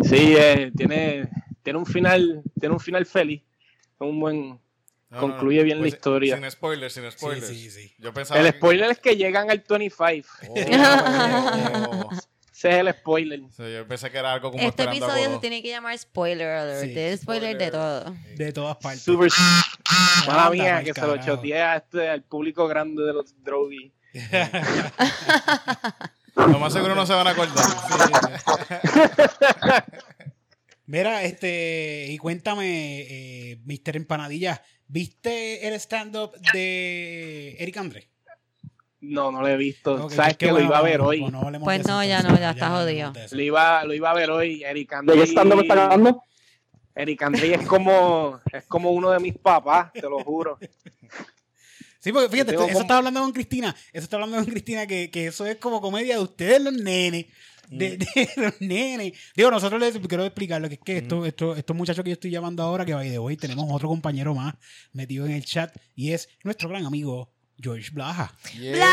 [0.03, 1.29] Sí, eh, tiene,
[1.61, 3.43] tiene un final, tiene un final feliz.
[3.99, 4.59] Un buen.
[5.09, 6.35] No, Concluye bien la Pues, historia.
[6.37, 7.47] Sin spoilers, sin spoilers.
[7.47, 7.95] sí, sí.
[7.97, 10.27] Yo pensaba El que- spoiler es que llegan al 25.
[10.49, 10.55] Oh.
[12.59, 13.39] Ese es el spoiler.
[13.55, 16.97] Sí, yo pensé que era algo como Este episodio se tiene que llamar Spoiler Alert.
[16.97, 18.13] Es spoiler de todo.
[18.35, 19.01] De todas partes.
[19.01, 19.31] Super.
[20.27, 23.93] Mala mía, que se lo choteé a este, al público grande de los droguis.
[26.35, 27.65] Lo más seguro no se van a acordar.
[30.85, 33.95] Mira, este, y cuéntame, eh, Mr.
[33.95, 38.09] Empanadilla, ¿viste el stand-up de Eric André?
[39.01, 40.09] No, no lo he visto.
[40.09, 41.21] Sabes qué que lo bueno, iba a ver hoy.
[41.21, 43.11] no Pues de no, ya entonces, no, ya está jodido.
[43.13, 43.27] de.
[43.31, 44.61] Lo iba, lo iba a ver hoy.
[44.65, 45.15] Eric ¿De André.
[45.15, 46.21] qué estando me está hablando?
[46.95, 50.57] Eric André es como, es como uno de mis papás, te lo juro.
[52.01, 55.09] Sí, porque fíjate, eso como- estaba hablando con Cristina, eso está hablando con Cristina, que,
[55.11, 57.25] que eso es como comedia de ustedes los nenes.
[57.69, 57.99] De, Mm.
[57.99, 59.13] de los nenes.
[59.35, 62.13] Digo, nosotros les quiero explicar lo que es que esto, esto, estos muchachos que yo
[62.15, 64.55] estoy llamando ahora, que by de hoy tenemos otro compañero más
[64.91, 68.33] metido en el chat, y es nuestro gran amigo George Blaja.
[68.57, 68.87] Yeah.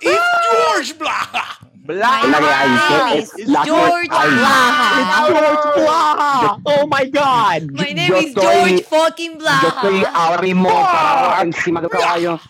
[0.00, 0.18] ¡Es
[0.50, 1.58] George Blaja!
[1.84, 4.08] Bla- Es la que hay, My es- name is es la que George.
[4.08, 5.26] Blaha.
[5.26, 6.56] George Blaha.
[6.62, 7.70] Oh my God.
[7.72, 10.12] My name yo is estoy- George fucking Yo estoy Blaha.
[10.14, 12.40] ahora mismo parado encima de un caballo.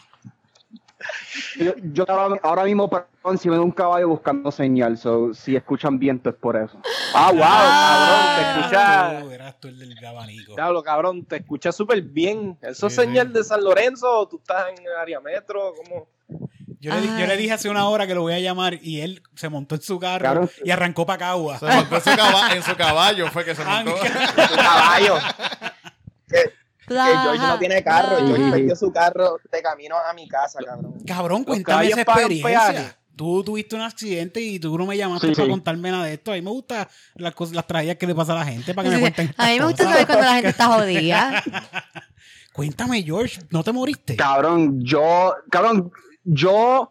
[1.57, 4.99] Yo, yo ahora, ahora mismo parado encima de un caballo buscando señal.
[4.99, 6.79] So, si escuchan viento es por eso.
[7.15, 8.35] Ah, wow, Ah,
[8.69, 9.59] cabrón, te Eras escucha.
[9.59, 10.55] tú, tú el del abanico.
[10.55, 12.59] Diablo, cabrón, te escucha súper bien.
[12.63, 13.33] ¿Eso es Sí, señal sí.
[13.35, 15.73] de San Lorenzo o tú estás en el área metro?
[15.77, 16.09] ¿Cómo?
[16.81, 19.23] Yo le, yo le dije hace una hora que lo voy a llamar y él
[19.37, 20.51] se montó en su carro Claro.
[20.65, 21.57] y arrancó para Cagua.
[21.61, 23.95] Se montó en su, caba- en su caballo, fue que se montó.
[24.57, 25.15] Caballo.
[26.87, 28.17] Que George no tiene carro.
[28.27, 30.95] George perdió su carro de camino a mi casa, cabrón.
[31.07, 32.99] Cabrón, cuéntame esa experiencia.
[33.15, 35.51] Tú tuviste un accidente y tú no me llamaste Sí, para sí.
[35.51, 36.33] contarme nada de esto.
[36.33, 38.89] A mí me gustan las, cosas, las tragedias que le pasa a la gente para
[38.89, 39.35] que me cuenten.
[39.37, 39.93] A mí me gusta cosas.
[39.93, 41.45] saber cuando la gente está jodida.
[42.55, 44.17] Cuéntame, George, ¿no te moriste?
[44.17, 45.91] Cabrón, yo, cabrón,
[46.25, 46.91] yo,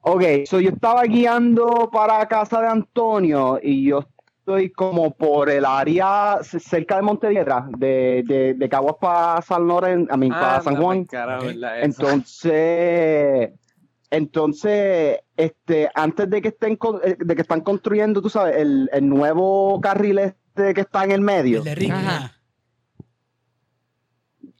[0.00, 4.00] ok, so yo estaba guiando para casa de Antonio y yo
[4.48, 10.10] estoy como por el área cerca de Montediedra, de, de, de Caguas para San Lorenzo,
[10.10, 11.06] a mí, para San Juan.
[11.82, 13.50] Entonces,
[14.10, 19.06] entonces, este, antes de que estén, eh, de que están construyendo, tú sabes, el, el
[19.06, 21.58] nuevo carril este que está en el medio.
[21.58, 21.92] El de Ricky.
[21.92, 22.32] Ajá.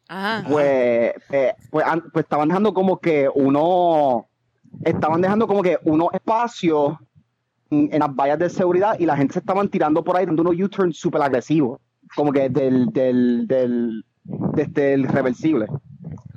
[0.09, 0.49] ajá.
[0.51, 4.29] Pues, eh, pues, pues estaban dejando como que uno,
[4.85, 6.99] estaban dejando como que unos espacios
[7.71, 10.55] en, las vallas de seguridad y la gente se estaban tirando por ahí dando unos
[10.59, 11.81] U-turns súper agresivos,
[12.15, 15.67] como que del, del, del, desde el reversible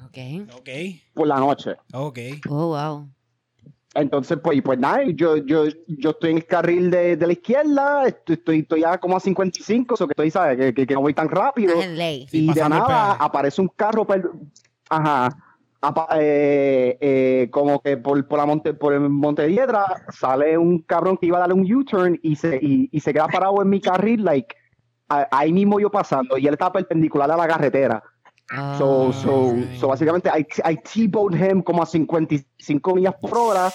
[0.06, 0.18] Ok.
[0.58, 0.70] Ok,
[1.14, 1.76] por la noche.
[1.94, 2.20] ok.
[2.50, 3.08] Oh, wow.
[3.94, 7.34] Entonces, pues, y pues nada, yo, yo, yo estoy en el carril de, de la
[7.34, 10.58] izquierda, estoy, estoy, estoy ya como a 55, o que estoy, ¿sabes?
[10.58, 11.74] Que, que, que no voy tan rápido.
[11.74, 12.28] Estás en ley.
[12.30, 14.30] Sí, y de nada aparece un carro, per-
[14.90, 15.30] ajá,
[16.20, 21.26] eh, eh, como que por, por, la monte, por el Montediedra sale un cabrón que
[21.28, 24.24] iba a darle un U-turn y se, y, y se queda parado en mi carril,
[24.24, 24.56] like,
[25.10, 28.04] a- ahí mismo yo pasando, y él estaba perpendicular a la carretera.
[28.78, 33.72] So, so, so básicamente, I, I T-boned him como a 55 millas por hora.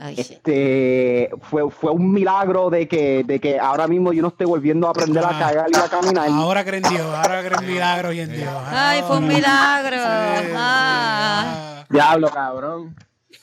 [0.00, 0.14] Ay.
[0.16, 4.86] Este, fue, fue un milagro de que, de que ahora mismo yo no estoy volviendo
[4.86, 6.28] a aprender a cagar y a caminar.
[6.30, 8.52] Ahora creen Dios, ahora creen milagro hoy en Dios.
[8.66, 9.34] Ay, fue un Ahora.
[9.36, 9.96] milagro.
[9.96, 11.42] Sí, Ah.
[11.80, 11.84] ah.
[11.90, 12.94] Diablo, cabrón.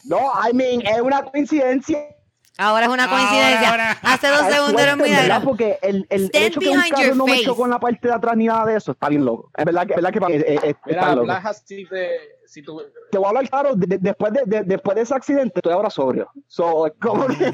[0.06, 0.18] No,
[0.49, 1.99] I mean, es una coincidencia.
[2.58, 3.70] Ahora es una coincidencia.
[3.72, 3.99] Ahora, ahora.
[4.14, 5.41] Hace dos Es segundos era un milagro.
[5.43, 7.43] Porque el, el, el hecho que un carro no me face.
[7.45, 9.51] chocó en la parte de atrás ni nada de eso, está bien loco.
[9.58, 11.34] Es verdad que, es verdad que para mí, eh, eh, está Mira, loco.
[11.66, 12.10] Si te.
[12.48, 12.82] Si tú,
[13.12, 15.74] Te voy a hablar claro, de- de- después, de, de- después de ese accidente estoy
[15.74, 16.30] ahora sobrio.
[16.48, 17.52] So, como que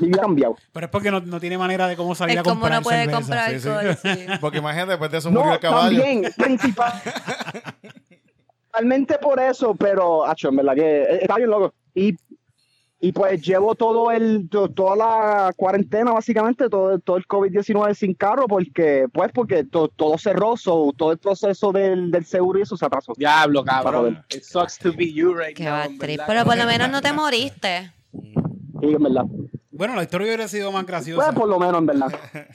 [0.00, 0.56] mi vida ha cambiado.
[0.72, 2.82] Pero es porque no, no tiene manera de cómo salir Es a como comprar no
[2.82, 3.18] puede cerveza.
[3.18, 3.68] comprar sí, sí.
[3.68, 3.96] alcohol.
[4.02, 4.26] sí.
[4.40, 5.98] Porque imagínate, después de eso murió No, el caballo.
[5.98, 6.92] también, principal,
[8.08, 11.74] principalmente por eso, pero, acho, en verdad que eh, está bien loco.
[11.94, 12.14] Y,
[13.02, 18.12] y pues llevo todo el, to- toda la cuarentena, básicamente, todo, todo el COVID-19 sin
[18.14, 22.62] carro, porque, pues, porque to- todo cerró, so, todo el proceso del, del seguro y
[22.62, 23.14] eso se atrasó.
[23.16, 24.22] Diablo, cabrón.
[24.28, 25.84] It sucks to be you right Qué now.
[25.98, 27.90] Pero por lo menos no te moriste.
[28.82, 29.24] Y en verdad.
[29.70, 31.24] Bueno, la historia hubiera sido más graciosa.
[31.24, 32.12] Pues, por lo menos, en verdad.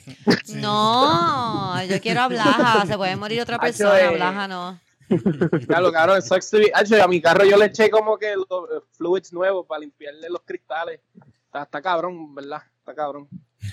[0.54, 2.86] No, yo quiero a Blaja.
[2.86, 3.98] Se puede morir otra persona.
[4.00, 4.14] eh.
[4.14, 4.78] Blaja no.
[5.68, 6.20] Diablo, cabrón.
[6.52, 6.70] Be.
[6.74, 10.42] Hacho, a mi carro yo le eché como que los fluids nuevos para limpiarle los
[10.42, 11.00] cristales.
[11.46, 12.62] Está, está cabrón, ¿verdad?
[12.86, 13.26] Está cabrón.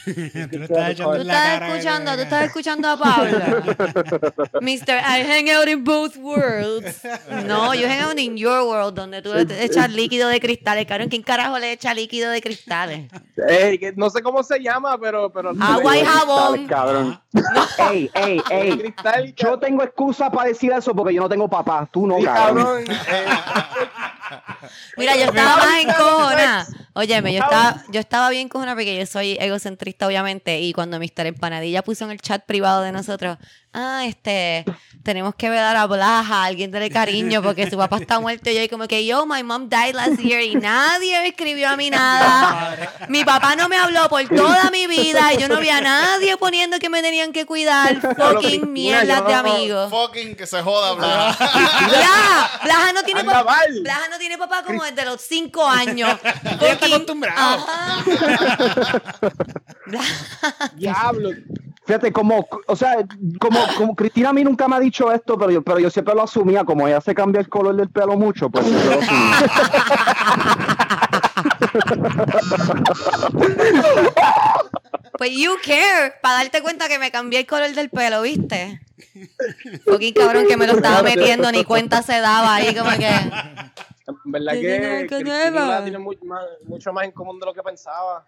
[0.06, 0.10] Tú
[0.64, 1.68] estás echando Tú en la estás cara.
[1.68, 3.38] escuchando, tú estás escuchando a Pablo.
[4.62, 4.98] Mr.
[4.98, 7.04] I hang out in both worlds.
[7.46, 10.88] No, yo hang out in your world, donde tú le echas líquido de cristales.
[10.88, 13.12] Cabrón, ¿quién carajo le echa líquido de cristales?
[13.48, 15.30] Eh, que no sé cómo se llama, pero.
[15.32, 16.66] pero Agua y jabón.
[16.68, 17.22] Cabrón.
[17.92, 18.78] Ey, ey, El ey.
[18.80, 19.34] cristal.
[19.36, 21.88] Yo tengo excusa para decir eso porque yo no tengo papá.
[21.92, 22.84] Tú no, Sí, cabrón.
[22.86, 22.86] cabrón.
[24.98, 25.98] Mira, yo estaba más en Sex.
[25.98, 26.68] cojona.
[26.94, 30.60] Óyeme, yo estaba, yo estaba bien cojona porque yo soy egocentrista, obviamente.
[30.60, 31.26] Y cuando Mr.
[31.26, 33.38] Empanadilla puso en el chat privado de nosotros,
[33.74, 34.66] ah, este,
[35.04, 38.50] tenemos que ver a Blaja, a alguien dele cariño porque su papá está muerto.
[38.50, 40.42] Y yo, ahí como que, yo, my mom died last year.
[40.42, 42.78] Y nadie me escribió a mí nada.
[43.10, 45.34] Mi papá no me habló por toda mi vida.
[45.34, 48.00] Y yo no vi a nadie poniendo que me tenían que cuidar.
[48.18, 49.90] Fucking mierdas de amigos.
[49.90, 51.36] Fucking que se joda, bla.
[51.92, 53.60] Ya, Blaja no tiene papá.
[53.82, 56.18] Blaja no tiene papá como desde los 5 años.
[56.64, 57.66] Ya está acostumbrado.
[57.68, 58.04] Ajá.
[60.76, 61.32] Diablo.
[61.86, 62.96] Fíjate, como, o sea,
[63.40, 66.16] como, como Cristina a mí nunca me ha dicho esto, pero yo, pero yo siempre
[66.16, 69.38] lo asumía, como ella se cambia el color del pelo mucho, pues yo lo asumía.
[75.18, 78.82] Pues you care, para darte cuenta que me cambié el color del pelo, ¿viste?
[79.86, 83.08] Fucking cabrón que me lo estaba metiendo, ni cuenta se daba ahí como que...
[84.06, 87.62] En verdad Tiene que Cristina tiene mucho más, mucho más en común de lo que
[87.62, 88.26] pensaba.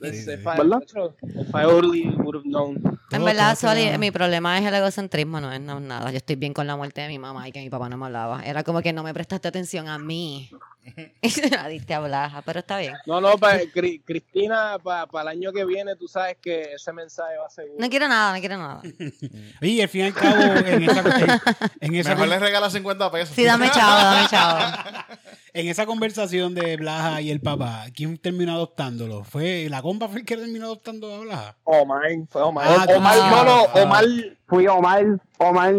[0.00, 0.82] If I- ¿Verdad?
[1.22, 2.98] If I only would have known.
[3.10, 6.10] En verdad, Soli, mi problema es el egocentrismo, no es no, nada.
[6.10, 8.06] Yo estoy bien con la muerte de mi mamá y que mi papá no me
[8.06, 8.42] hablaba.
[8.44, 10.50] Era como que no me prestaste atención a mí.
[11.20, 12.94] Y se la diste a Blaja, pero está bien.
[13.06, 17.36] No, no, pa- Cri- Cristina, para el año que viene, tú sabes que ese mensaje
[17.38, 17.66] va a ser.
[17.78, 18.82] No quiero nada, no quiero nada.
[19.60, 21.00] Y al fin y al cabo, en esa,
[21.80, 23.34] en, en esa, Mejor le regala 50 pesos.
[23.34, 24.60] Sí, dame chavo, dame chavo.
[25.54, 29.24] en esa conversación de Blaja y el papá, ¿quién terminó adoptándolo?
[29.24, 31.56] ¿Fue la compa fue el que terminó adoptando a Blaja?
[31.64, 32.66] Omar, fue Omar.
[32.68, 33.82] Ah, Omar, ah, no, no.
[33.82, 34.04] Omar.
[34.46, 35.04] Fui Omar,
[35.38, 35.74] Omar.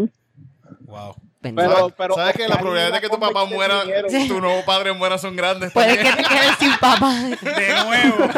[0.81, 1.15] Wow.
[1.41, 4.27] Pero, pero ¿Sabes que la probabilidad de que tu papá muera, unieron.
[4.27, 5.71] tu nuevo padre muera son grandes?
[5.71, 7.13] Puede que te quedes sin papá.
[7.13, 8.29] De nuevo.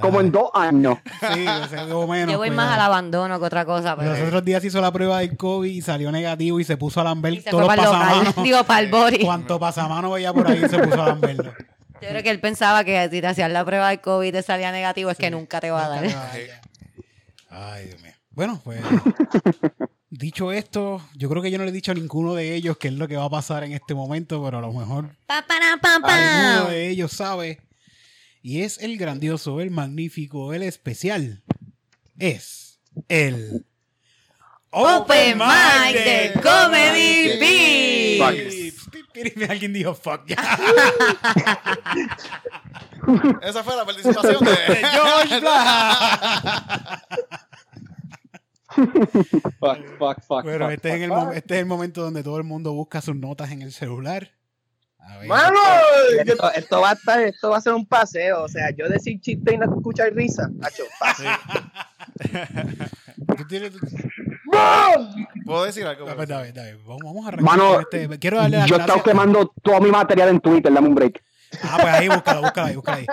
[0.00, 0.98] Como en dos años.
[1.32, 3.96] Sí, o sea, como menos, Yo voy más al abandono que otra cosa.
[3.96, 4.10] Pero...
[4.10, 7.04] Los otros días hizo la prueba del COVID y salió negativo y se puso a
[7.04, 7.92] lamber todos los el local.
[7.92, 8.36] pasamanos.
[8.42, 9.24] Digo, para el body.
[9.24, 11.52] Cuanto pasamano veía por ahí se puso a lamberlo.
[12.02, 14.42] Yo creo que él pensaba que si te hacías la prueba del COVID y te
[14.42, 16.04] salía negativo, es que nunca te va a dar.
[17.48, 18.12] Ay, Dios mío.
[18.36, 18.80] Bueno, pues
[20.10, 22.88] dicho esto, yo creo que yo no le he dicho a ninguno de ellos qué
[22.88, 25.78] es lo que va a pasar en este momento, pero a lo mejor Pa, para,
[25.78, 26.50] pa, pa.
[26.52, 27.62] alguno de ellos sabe.
[28.42, 31.42] Y es el grandioso, el magnífico, el especial.
[32.18, 32.78] Es
[33.08, 33.64] el
[34.70, 38.86] Open Mic de Comedy Beats.
[39.48, 40.36] Alguien dijo fuck ya.
[43.42, 44.56] Esa fue la participación de
[44.92, 47.02] George Blaha.
[49.58, 50.42] Fuck, fuck, fuck.
[50.44, 53.00] Bueno, fuck, este es, el fuck, este es el momento donde todo el mundo busca
[53.00, 54.30] sus notas en el celular
[54.98, 55.28] A ver.
[55.28, 55.58] ¡Mano!
[56.24, 58.42] Esto, esto va a estar, esto va a ser un paseo.
[58.42, 60.48] O sea, yo decir chiste y no escuchar risa.
[60.62, 61.14] Hacho, pa.
[63.36, 63.78] Tú tienes- tú-
[65.44, 66.06] ¿Puedo decir algo?
[66.06, 68.18] Vamos, vamos a arrancar Mano, este.
[68.18, 71.22] Quiero darle las Yo he estado quemando todo mi material en Twitter, dame un break.
[71.62, 73.06] Ah, pues ahí, búscala, búscala ahí, búscala ahí.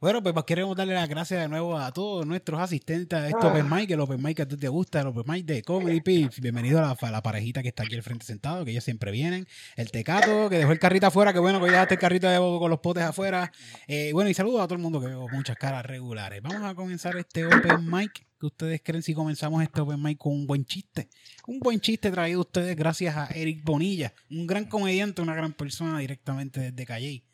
[0.00, 3.70] Bueno, pues queremos darle las gracias de nuevo a todos nuestros asistentes a este Open
[3.70, 6.40] Mic, el Open Mic que a ti te gusta, el Open Mic de Comedy Pips.
[6.40, 9.46] Bienvenido a la, la parejita que está aquí al frente sentado, que ellos siempre vienen.
[9.76, 12.36] El Tecato, que dejó el carrito afuera, que bueno que ya dejaste el carrito de-
[12.38, 13.50] con los potes afuera.
[13.86, 16.42] Eh, bueno, y saludos a todo el mundo que veo muchas caras regulares.
[16.42, 18.26] Vamos a comenzar este Open Mic.
[18.38, 21.08] ¿Qué ustedes creen si comenzamos este Open Mic con un buen chiste?
[21.46, 25.54] Un buen chiste traído a ustedes gracias a Eric Bonilla, un gran comediante, una gran
[25.54, 27.24] persona directamente desde Calle.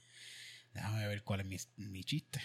[0.72, 1.56] Déjame ver cuál es mi,
[1.88, 2.40] mi chiste.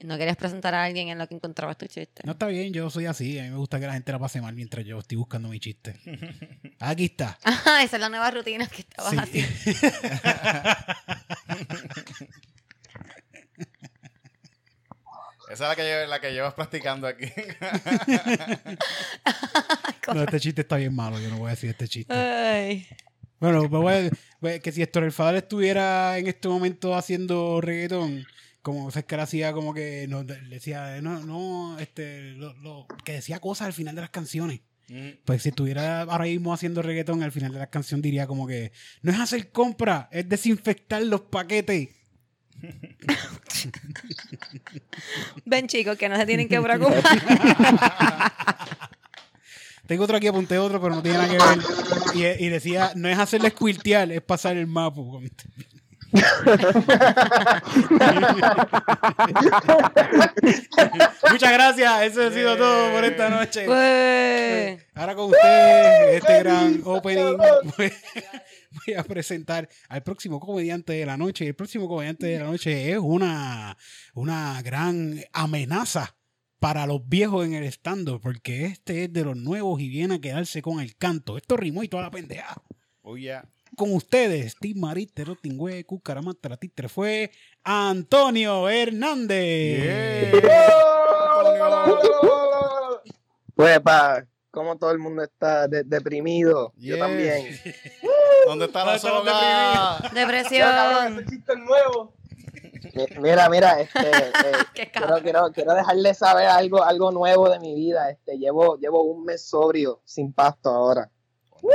[0.00, 2.22] ¿No querías presentar a alguien en lo que encontrabas tu chiste?
[2.24, 3.38] No está bien, yo soy así.
[3.38, 5.60] A mí me gusta que la gente la pase mal mientras yo estoy buscando mi
[5.60, 5.94] chiste.
[6.80, 7.38] Aquí está.
[7.44, 9.18] Ajá, esa es la nueva rutina que estabas Sí.
[9.18, 9.48] haciendo.
[15.50, 17.26] Esa es la que, la que llevas practicando aquí.
[20.12, 21.18] No, este chiste está bien malo.
[21.20, 22.12] Yo no voy a decir este chiste.
[22.12, 22.86] Ay.
[23.42, 23.68] Bueno,
[24.40, 28.24] pues que si Héctor el Fadal estuviera en este momento haciendo reggaetón,
[28.62, 32.86] como es que él hacía como que no, le decía, no, no, este, lo- lo-
[33.04, 34.60] que decía cosas al final de las canciones.
[35.24, 38.72] Pues si estuviera ahora mismo haciendo reggaetón, al final de la canción diría como que
[39.00, 41.88] no es hacer compra, es desinfectar los paquetes.
[45.46, 47.02] Ven, chicos, que no se tienen que preocupar.
[49.92, 51.58] Tengo otro aquí, apunté otro, pero no tiene nada que ver.
[52.14, 55.04] Y, y decía, no es hacerle squirtear, es pasar el mapo.
[61.30, 63.66] Muchas gracias, eso ha sido todo por esta noche.
[63.66, 67.36] Pues, Ahora con ustedes, este gran opening,
[67.76, 67.92] voy,
[68.86, 71.48] voy a presentar al próximo comediante de la noche.
[71.48, 73.76] El próximo comediante de la noche es una,
[74.14, 76.14] una gran amenaza
[76.62, 80.20] para los viejos en el stand porque este es de los nuevos y viene a
[80.20, 81.36] quedarse con el canto.
[81.36, 82.54] Esto rimó y toda la pendeja.
[83.02, 83.44] Oh, yeah.
[83.76, 87.32] Con ustedes, Steve Marite, Rotingüe, Cucaramata, la Titre fue
[87.64, 90.40] Antonio Hernández.
[93.56, 96.72] Pues, pa, como todo el mundo está de- deprimido.
[96.76, 97.06] Yo Yeah.
[97.06, 97.60] también.
[98.46, 99.32] ¿Dónde está la ¿Dónde está la soga?
[99.32, 101.18] Ya, cabrón, depresión.
[101.18, 102.14] ese chiste es nuevo.
[102.94, 104.32] Mi- Mira, mira, este, eh,
[104.74, 105.20] quiero, cabrón.
[105.22, 108.10] quiero, quiero dejarles saber algo, algo nuevo de mi vida.
[108.10, 111.10] Este, llevo, llevo un mes sobrio, sin pasto ahora.
[111.62, 111.70] Me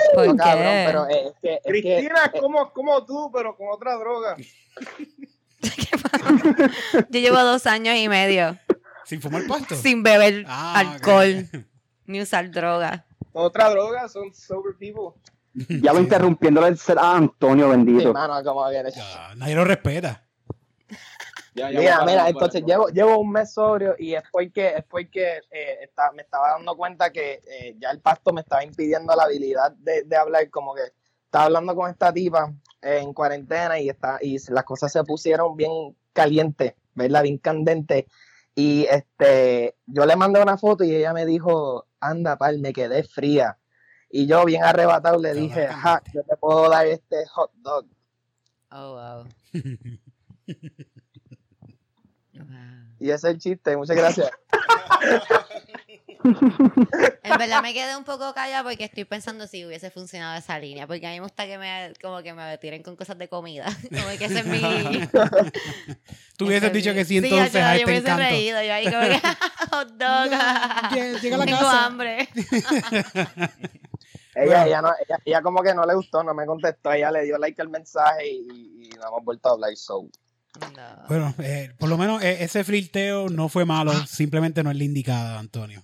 [0.00, 0.36] siento ¿Por qué?
[0.36, 3.94] cabrón, pero eh, es que, es que Cristina es como, como tú, pero con otra
[3.96, 4.36] droga.
[7.10, 8.58] Yo llevo dos años y medio
[9.04, 9.74] Sin fumar pasto.
[9.76, 11.46] sin beber Ah, alcohol
[12.06, 13.04] ni usar droga.
[13.32, 15.14] Otra droga son sober people.
[15.54, 18.08] Ya lo interrumpiéndole el ser a Antonio, bendito.
[18.08, 20.26] hermano, como que- Ya, nadie lo respeta.
[21.54, 25.38] Ya, ya, Mira, mira, entonces llevo, llevo un mes sobrio y es porque, es porque
[25.50, 29.24] eh, está- me estaba dando cuenta que eh, ya el pasto me estaba impidiendo la
[29.24, 30.80] habilidad de, de hablar, como que
[31.26, 32.50] estaba hablando con esta tipa
[32.80, 37.22] eh, en cuarentena y, está, y las cosas se pusieron bien calientes, ¿verdad?
[37.22, 38.06] Bien candentes.
[38.54, 43.02] Y este, yo le mandé una foto y ella me dijo, anda, pal, me quedé
[43.02, 43.58] fría.
[44.14, 47.86] Y yo bien arrebatado le dije, ja, yo te puedo dar este hot dog.
[48.70, 49.26] Oh, wow.
[53.00, 54.30] Y ese es el chiste, muchas gracias.
[56.24, 60.86] En verdad me quedé un poco callada porque estoy pensando si hubiese funcionado esa línea.
[60.86, 63.66] Porque a mí me gusta que me, como que me tiren con cosas de comida.
[63.90, 64.60] Como que ese es mi.
[66.36, 68.06] Tú hubieses ese es dicho mi- que sí, yo- entonces a yo, este me hubiese
[68.12, 68.22] encanto.
[68.30, 68.62] reído.
[68.62, 69.20] Yo ahí como que.
[69.72, 70.30] Hot dog.
[70.92, 71.86] Llega- llega a la Tengo casa.
[71.86, 72.28] hambre.
[74.34, 74.64] Ella, Bueno.
[74.64, 77.38] ella, no, ella, ella como que no le gustó, no me contestó, ella le dio
[77.38, 79.76] like al mensaje y, y no hemos vuelto a hablar.
[79.76, 80.08] So.
[80.60, 81.06] No.
[81.08, 84.84] Bueno, eh, por lo menos eh, ese flirteo no fue malo, simplemente no es la
[84.84, 85.82] indicada, Antonio.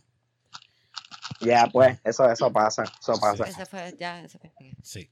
[1.41, 3.45] Ya, pues, eso, eso pasa, eso pasa.
[3.45, 4.51] Ese fue, ya, ese fue.
[4.83, 5.11] Sí.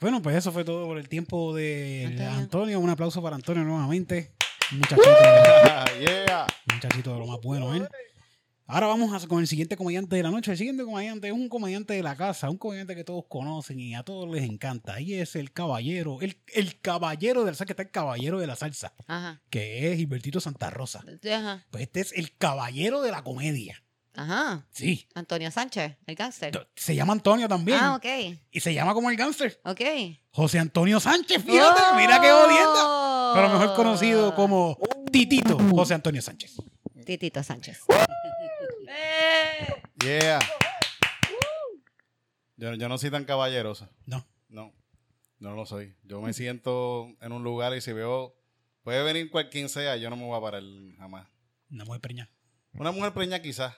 [0.00, 2.32] Bueno, pues eso fue todo por el tiempo de Antonio.
[2.32, 2.80] Antonio.
[2.80, 4.34] Un aplauso para Antonio nuevamente.
[4.72, 5.08] Un muchachito,
[6.00, 6.46] yeah.
[6.68, 7.88] un muchachito de lo más bueno, ¿eh?
[8.66, 10.52] Ahora vamos a- con el siguiente comediante de la noche.
[10.52, 13.94] El siguiente comediante es un comediante de la casa, un comediante que todos conocen y
[13.94, 15.00] a todos les encanta.
[15.00, 18.46] Y es el caballero, el, el caballero de la salsa, que está el caballero de
[18.46, 19.42] la salsa, Ajá.
[19.50, 21.04] que es Gilbertito Santa Rosa.
[21.30, 21.66] Ajá.
[21.70, 23.82] Pues este es el caballero de la comedia.
[24.14, 24.66] Ajá.
[24.70, 25.08] Sí.
[25.14, 26.68] Antonio Sánchez, el cáncer.
[26.76, 27.78] Se llama Antonio también.
[27.80, 28.04] Ah, ok.
[28.50, 29.58] Y se llama como el gánster.
[29.64, 29.80] Ok.
[30.30, 33.32] José Antonio Sánchez, fíjate, mira qué jodienda.
[33.34, 33.74] Pero mejor Oh.
[33.74, 34.78] conocido como
[35.10, 36.56] Titito José Antonio Sánchez.
[37.06, 37.80] Titito Sánchez.
[38.92, 39.82] ¡Eh!
[40.04, 40.40] Yeah.
[42.56, 43.88] Yo, yo no soy tan caballeroso.
[44.06, 44.26] No.
[44.48, 44.72] No.
[45.38, 45.96] No lo soy.
[46.04, 48.34] Yo me siento en un lugar y si veo,
[48.82, 50.62] puede venir cualquier sea, yo no me voy a parar
[50.98, 51.28] jamás.
[51.70, 52.30] Una mujer preñada.
[52.74, 53.74] Una mujer preña quizás.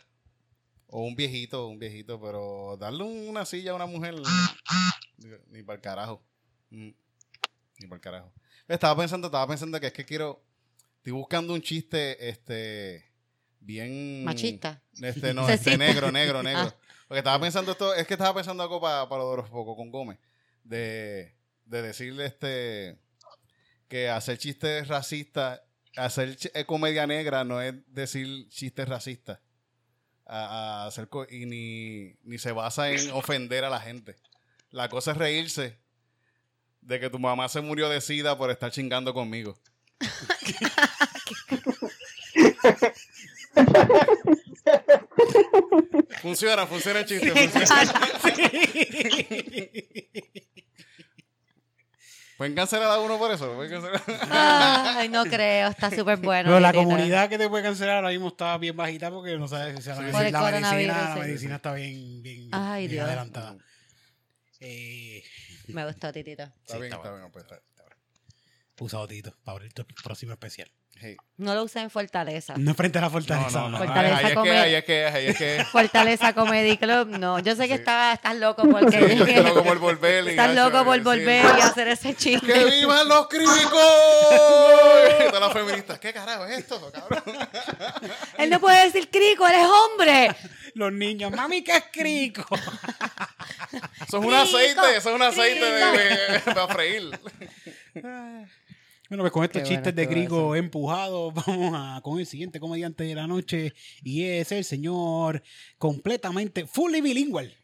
[0.87, 4.15] O un viejito, un viejito, pero darle una silla a una mujer,
[5.17, 6.23] ni, ni para el carajo.
[6.71, 6.91] Mm,
[7.79, 8.33] Ni para el carajo.
[8.69, 10.45] Estaba pensando, estaba pensando que es que quiero,
[10.99, 13.13] estoy buscando un chiste, este,
[13.65, 14.25] bien...
[14.25, 14.83] Machista.
[15.01, 16.63] Este, no, este negro, negro, negro.
[16.63, 16.75] Ah.
[17.09, 19.91] Porque estaba pensando esto, es que estaba pensando algo para lo de los pocos con
[19.91, 20.19] Gómez.
[20.63, 21.35] De,
[21.67, 22.99] de decirle este
[23.89, 25.61] que hacer chistes racistas,
[25.97, 29.41] hacer ch- eh, comedia negra no es decir chistes racistas.
[30.27, 34.17] A, a hacer co- y ni, ni se basa en ofender a la gente.
[34.71, 35.79] La cosa es reírse
[36.81, 39.59] de que tu mamá se murió de sida por estar chingando conmigo.
[46.21, 47.31] funciona, funciona el chiste.
[47.31, 47.93] funciona.
[52.37, 53.55] ¿Pueden cancelar a uno por eso?
[53.55, 54.03] ¿Pueden cancelar?
[54.31, 56.49] Ay, no creo, está súper bueno.
[56.49, 56.91] Pero la Titito.
[56.91, 60.27] comunidad que te puede cancelar ahora mismo está bien bajita porque no sabes si medicina,
[60.27, 61.21] el la medicina, la sí.
[61.21, 63.07] medicina está bien, bien, Ay, bien Dios.
[63.07, 63.57] adelantada.
[64.59, 65.23] Eh,
[65.69, 66.43] Me gustó, Titito.
[66.43, 67.25] Está Sí, bien, está está bueno.
[67.27, 67.33] bien.
[67.33, 67.99] pues, está- está bien.
[69.07, 70.69] Tito para abrir tu próximo especial.
[71.01, 71.17] Hey.
[71.37, 72.55] No lo usé en Fortaleza.
[72.57, 73.59] No frente a la fortaleza.
[73.63, 73.71] no, no.
[73.71, 73.79] no.
[73.79, 75.65] Fortaleza Ahí es que, come- ahí es que, ahí es que.
[75.73, 77.41] Fortaleza Comedy Club, no.
[77.41, 77.81] Yo sé que Sí.
[77.81, 78.93] estaba, estás loco porque.
[79.09, 80.25] Sí, yo estoy loco por volver.
[80.25, 81.03] y estás gacho, loco por sí.
[81.03, 82.47] volver y hacer ese chiste.
[82.47, 83.53] ¡Que vivan los cricos!
[85.29, 85.99] Todas las feministas.
[85.99, 87.23] ¿Qué carajo es esto, cabrón?
[88.39, 90.31] Él no puede decir crico, él es hombre.
[90.75, 92.45] Los niños, mami, ¿qué es crico?
[94.07, 97.11] Eso es un aceite, eso es un aceite de, de- para freír.
[99.09, 102.59] Bueno, pues con estos Qué chistes bueno de crico empujados, vamos a con el siguiente
[102.59, 105.43] comediante de la noche y es el señor
[105.79, 107.55] completamente fully bilingual.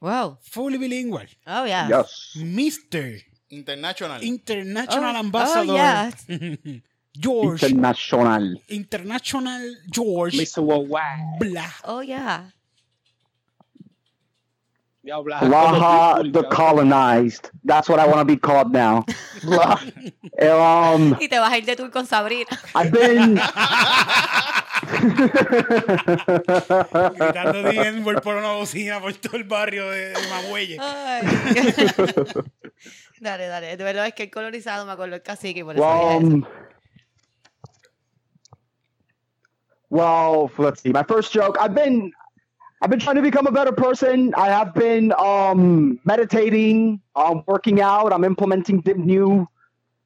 [0.00, 0.38] Wow.
[0.42, 1.28] Fully bilingual.
[1.46, 1.88] Oh, yeah.
[1.88, 2.36] Yes.
[2.36, 3.22] Mr.
[3.50, 4.22] International.
[4.22, 6.10] International Oh, Ambassador oh,
[7.18, 8.62] George International.
[8.68, 10.62] International George Mr.
[10.62, 11.38] Worldwide.
[11.40, 11.72] Blah.
[11.84, 12.50] Oh, yeah.
[15.04, 17.50] Blaha the colonized.
[17.64, 19.04] That's what I want to be called now.
[20.40, 22.46] Um, Y te vas a ir de tour con Sabrina.
[22.74, 23.38] I've been.
[27.14, 30.76] Gritando Dienver por una bocina por todo el barrio de, de Mamuelle.
[33.20, 33.76] Dale, dale.
[33.76, 35.84] De verdad es que el colorizado me acuerdo el cacique por eso.
[35.84, 36.44] um,
[39.90, 40.90] well, let's see.
[40.92, 41.58] My first joke.
[41.60, 42.12] I've been,
[42.82, 44.32] I've been trying to become a better person.
[44.34, 48.10] I have been um, meditating, um, working out.
[48.12, 49.46] I'm implementing new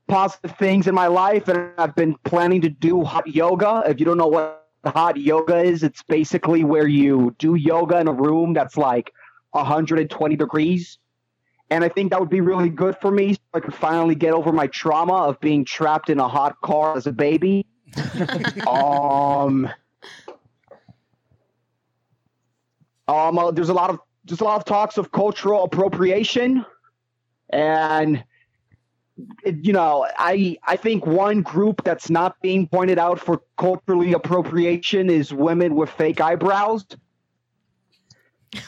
[0.09, 3.85] positive things in my life, and I've been planning to do hot yoga.
[3.87, 8.09] If you don't know what hot yoga is, it's basically where you do yoga in
[8.09, 9.13] a room that's like
[9.53, 10.99] 120 degrees.
[11.71, 14.35] And I think that would be really good for me so I could finally get
[14.35, 17.67] over my trauma of being trapped in a hot car as a baby.
[18.67, 19.71] um,
[23.09, 26.65] um, uh, there's a lot of there's a lot of talks of cultural appropriation,
[27.51, 28.25] and
[29.45, 34.13] it- you know, I I think one group that's not being pointed out for culturally
[34.13, 36.85] appropriation is women with fake eyebrows.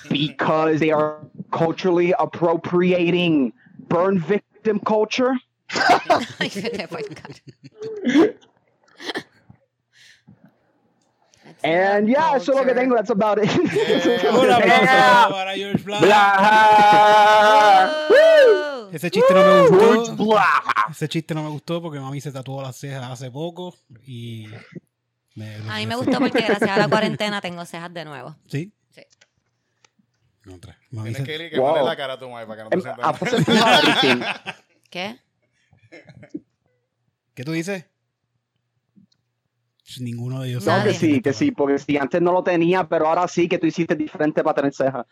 [0.08, 3.52] Because they are culturally appropriating
[3.88, 5.34] burn victim culture.
[11.62, 12.94] And yeah, eso es lo que tengo.
[12.94, 13.50] That's about it.
[13.58, 16.00] Un aplauso para George Blah.
[16.00, 17.90] Blah.
[18.10, 18.88] Oh.
[18.92, 20.38] Ese chiste no me gustó.
[20.90, 23.74] Ese chiste no me gustó porque mami se tatuó las cejas hace poco
[24.06, 24.46] y...
[25.34, 28.36] me- A mí me gustó porque gracias a la cuarentena tengo cejas de nuevo.
[28.48, 28.72] ¿Sí?
[28.90, 29.02] Sí.
[30.52, 30.78] Otra.
[30.90, 31.84] Mami Tienes se- que ir y que Wow.
[31.84, 33.34] la cara a tu madre para que no te Em, sientas ah, pues.
[34.90, 35.18] ¿Qué?
[37.34, 37.84] ¿Qué tú dices?
[40.00, 40.64] Ninguno de ellos.
[40.66, 43.58] No, que sí, que sí, porque si antes no lo tenía, pero ahora sí que
[43.58, 45.06] tú hiciste diferente para tener cejas.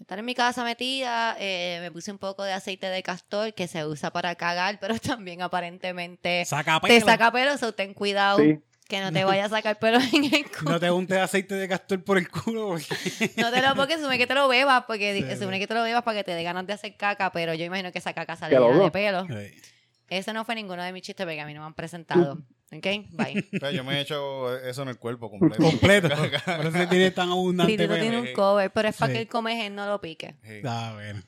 [0.00, 3.66] Estar en mi casa metida, eh, me puse un poco de aceite de castor que
[3.66, 8.58] se usa para cagar, pero también aparentemente Saca te saca pelo, so ten cuidado Sí.
[8.88, 10.70] que no te vaya a sacar pelo en el culo.
[10.72, 12.86] No te untes aceite de castor por el culo porque...
[13.36, 15.82] No te lo porque sume que te lo bebas, porque Sí, sume que te lo
[15.82, 18.36] bebas para que te dé ganas de hacer caca, pero yo imagino que esa caca
[18.36, 19.26] sale de pelo.
[19.26, 19.60] Sí.
[20.08, 22.38] Ese no fue ninguno de mis chistes porque a mí no me han presentado.
[22.78, 22.86] ¿Ok?
[23.12, 23.44] Bye.
[23.74, 25.62] Yo me he hecho eso en el cuerpo completo.
[25.62, 26.08] Completo.
[26.44, 29.16] Por eso tiene tan abundante Titito tiene un cover, pero es para Sí.
[29.16, 30.36] que el comején no lo pique.
[30.42, 30.60] Sí.
[30.64, 31.22] Ah, bueno.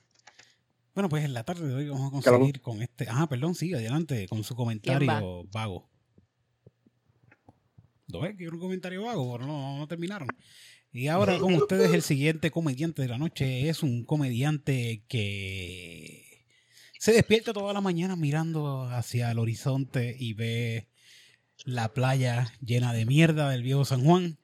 [0.94, 2.38] Bueno, pues en la tarde de hoy vamos a Claro.
[2.38, 3.06] conseguir con este.
[3.08, 5.88] Ah, perdón, sí, adelante con su comentario vago.
[8.08, 8.36] ¿Lo ves?
[8.36, 10.28] Que era un comentario vago, pero no, no terminaron.
[10.90, 16.46] Y ahora con ustedes el siguiente comediante de la noche es un comediante que
[16.98, 20.88] se despierta toda la mañana mirando hacia el horizonte y ve
[21.68, 24.38] la playa llena de mierda del viejo San Juan.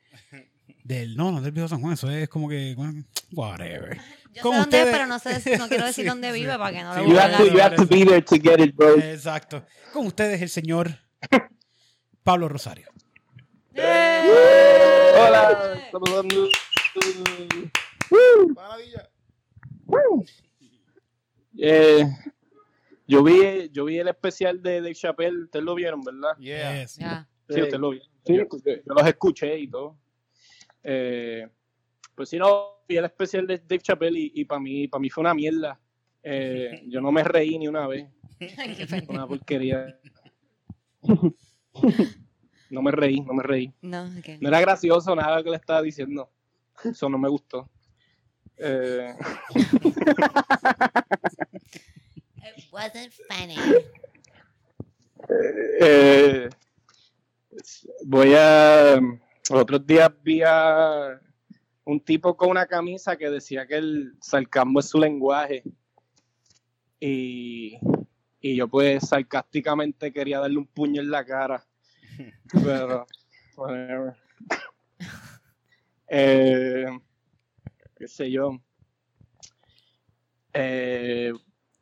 [0.82, 3.02] Del, no, no del viejo San Juan, eso es como que, bueno,
[3.32, 3.96] whatever.
[3.96, 4.02] Yo
[4.34, 6.40] sé Con dónde es, ustedes- pero no, sé, no quiero decir Sí, dónde sí.
[6.40, 8.04] vive para que no Sí, lo You vuelva have, to, you a have to be
[8.04, 8.98] there to get it, bro.
[8.98, 9.64] Exacto.
[9.94, 10.98] Con ustedes el señor
[12.22, 12.88] Pablo Rosario.
[15.16, 16.48] Hola, estamos dando-
[18.54, 19.08] Maravilla.
[21.56, 22.04] Eh,
[23.06, 26.36] yo vi, yo vi el especial de Dave Chappelle, ustedes lo vieron, ¿verdad?
[26.38, 26.86] Yeah.
[26.86, 27.02] Sí,
[27.48, 28.08] ustedes lo vieron.
[28.24, 29.98] Sí, yo, yo los escuché y todo.
[30.82, 31.48] Eh,
[32.14, 35.10] pues sí, no, vi el especial de Dave Chappelle y, y para mí, para mí
[35.10, 35.80] fue una mierda.
[36.22, 38.08] Eh, yo no me reí ni una vez,
[39.08, 39.98] una porquería.
[42.70, 43.72] No me reí, no me reí.
[43.82, 44.40] No, ok.
[44.40, 46.30] No era gracioso nada lo que le estaba diciendo.
[46.82, 47.70] Eso no me gustó.
[48.56, 49.14] Eh,
[52.74, 53.56] wasn't funny.
[55.80, 56.48] eh,
[58.04, 59.00] voy a.
[59.50, 61.20] Otros días vi a
[61.84, 65.62] un tipo con una camisa que decía que el sarcasmo es su lenguaje.
[66.98, 67.78] Y,
[68.40, 71.64] y yo, pues, sarcásticamente quería darle un puño en la cara.
[72.52, 73.06] Pero.
[73.56, 74.16] whatever.
[76.16, 76.86] Eh,
[77.96, 78.60] qué sé yo.
[80.52, 81.32] Eh,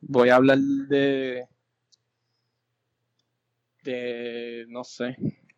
[0.07, 1.47] voy a hablar de.
[3.83, 4.65] De.
[4.69, 5.15] No sé.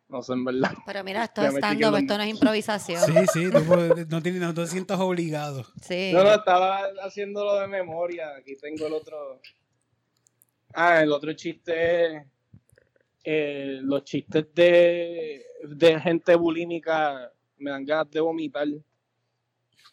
[0.08, 0.70] No sé, en verdad.
[0.86, 3.02] Pero mira, esto es me stand chiqué los- esto no es improvisación.
[3.04, 3.58] Sí, sí, tú
[4.08, 5.64] no, tienes- no te sientas obligado.
[5.82, 6.10] Sí.
[6.12, 8.36] No, no, estaba haciéndolo de memoria.
[8.36, 9.40] Aquí tengo el otro.
[10.74, 12.22] Ah, el otro chiste es.
[13.24, 18.68] eh, los chistes de, de gente bulímica me dan ganas de vomitar.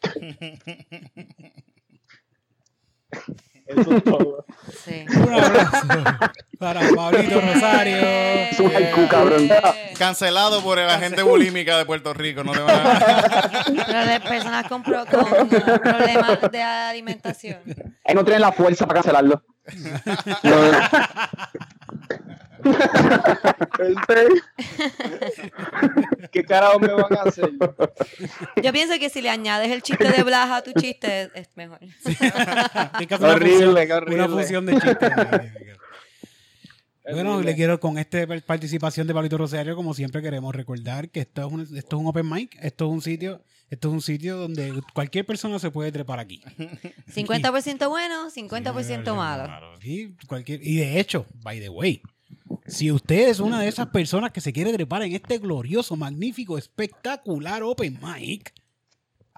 [3.77, 4.45] Eso es todo.
[4.85, 5.05] Sí.
[5.15, 5.87] Un abrazo
[6.59, 7.97] para Pablito Rosario.
[7.97, 9.49] Es un haiku, cabrón.
[9.97, 12.43] Cancelado por el agente bulímica de Puerto Rico.
[12.43, 13.63] No te van a...
[13.85, 17.59] Pero de personas con, pro- con problemas de alimentación.
[18.03, 19.43] Él no tiene la fuerza para cancelarlo.
[23.79, 24.27] Este-
[26.31, 27.51] ¿Qué carajo me van a hacer?
[28.61, 31.79] Yo pienso que si le añades el chiste de Blas a tu chiste, es mejor.
[33.07, 34.15] Que hacer una Horrible, fusión- qué horrible.
[34.25, 35.11] Una fusión de chistes.
[37.11, 41.45] Bueno, le quiero con esta participación de Pablito Rosario, como siempre queremos recordar que esto
[41.45, 44.37] es un, esto es un open mic, esto es un sitio, esto es un sitio
[44.37, 46.41] donde cualquier persona se puede trepar aquí.
[47.13, 49.77] 50% bueno, 50% malo.
[49.83, 52.01] Y, cualquier, y de hecho, by the way,
[52.67, 56.57] si usted es una de esas personas que se quiere trepar en este glorioso, magnífico,
[56.57, 58.53] espectacular open mic,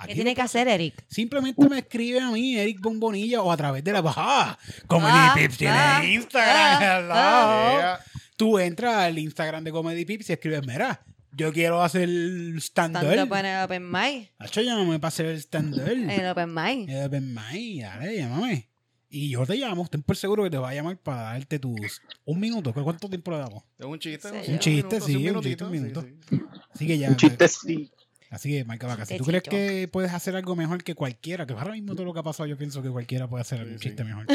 [0.08, 1.06] ¿Qué tiene lo- que hacer, Eric?
[1.08, 4.60] simplemente me escribe a mí, Eric Bombonilla, o a través de la bajada.
[4.88, 6.56] Comedy Ah, Pips tiene ah, Instagram.
[6.58, 6.80] ah,
[7.72, 7.80] hello.
[7.80, 8.00] Yeah.
[8.38, 11.02] Tú entras al Instagram de Comedy Pips y escribes, mira,
[11.32, 12.10] yo quiero hacer
[12.58, 13.04] stand-up.
[13.04, 14.32] Stand up en el Open Mic.
[14.40, 15.88] Hacho, llámame para hacer el stand-up.
[15.88, 16.90] El Open Mic.
[16.90, 18.70] Eh, ven, May, dale, llámame.
[19.18, 22.02] Y yo te llamo, ten por seguro que te va a llamar para darte tus
[22.26, 22.74] un minuto.
[22.74, 23.64] ¿Cuánto tiempo le damos?
[23.80, 24.28] Es un chiste.
[24.30, 26.06] Un Un chiste, sí, un minutito, chiste, un minuto.
[26.30, 26.42] sí.
[26.74, 27.10] Así que ya.
[27.10, 27.92] Un chiste sí.
[28.30, 31.54] Así que, Marca Vaca, si tú crees que puedes hacer algo mejor que cualquiera, que
[31.54, 33.80] ahora mismo todo lo que ha pasado, yo pienso que cualquiera puede hacer sí.
[33.88, 34.26] chiste mejor.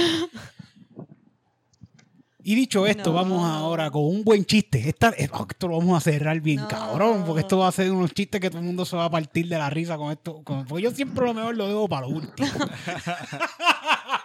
[2.43, 3.16] Y dicho esto, No.
[3.16, 4.89] vamos ahora con un buen chiste.
[4.89, 6.68] Esta, eh, oh, esto lo vamos a cerrar bien No.
[6.68, 9.11] cabrón, porque esto va a ser unos chistes que todo el mundo se va a
[9.11, 10.43] partir de la risa con esto.
[10.43, 12.49] con- porque yo siempre lo mejor lo dejo para lo último.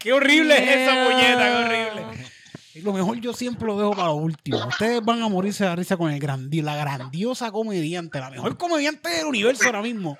[0.00, 2.28] qué horrible es esa puñeta, qué horrible.
[2.74, 4.64] Y lo mejor yo siempre lo dejo para lo último.
[4.66, 8.56] Ustedes van a morirse de la risa con el grandi la grandiosa comediante, la mejor
[8.56, 10.16] comediante del universo ahora mismo.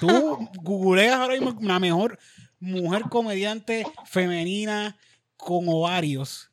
[0.00, 2.18] Tú googleas ahora mismo la mejor
[2.58, 4.96] mujer comediante femenina
[5.36, 6.50] con ovarios.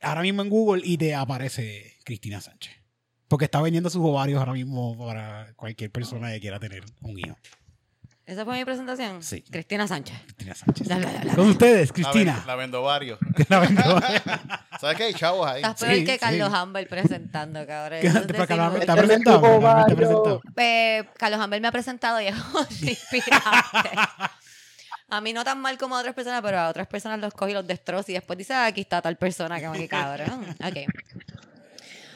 [0.00, 2.74] Ahora mismo en Google y te aparece Cristina Sánchez.
[3.28, 7.36] Porque está vendiendo sus ovarios ahora mismo para cualquier persona que quiera tener un hijo.
[8.28, 9.22] ¿Esa fue mi presentación?
[9.22, 9.42] Sí.
[9.50, 10.14] Cristina Sánchez.
[10.26, 10.86] Cristina Sánchez.
[10.86, 11.34] Bla, bla.
[11.34, 12.34] Con ustedes, La, Cristina.
[12.36, 13.18] ven- la vendo varios.
[13.48, 13.84] La vendió.
[14.80, 15.62] ¿Sabes qué hay chavos ahí?
[15.62, 16.54] Estás peor Sí, que Carlos sí.
[16.56, 18.00] Amber presentando, cabrón.
[18.02, 19.36] ¿Qué- Entonces pero Carlos ¿Está presentado?
[19.38, 19.96] es mi Carlos ¿Está ovario.
[19.96, 20.42] presentado?
[20.58, 22.34] Eh, Carlos Amber me ha presentado y es
[22.82, 23.90] inspirante.
[25.10, 27.52] A mí no tan mal como a otras personas, pero a otras personas los coge
[27.52, 30.44] y los destroza y después dice, ah, aquí está tal persona, que cabrón.
[30.62, 30.76] Ok.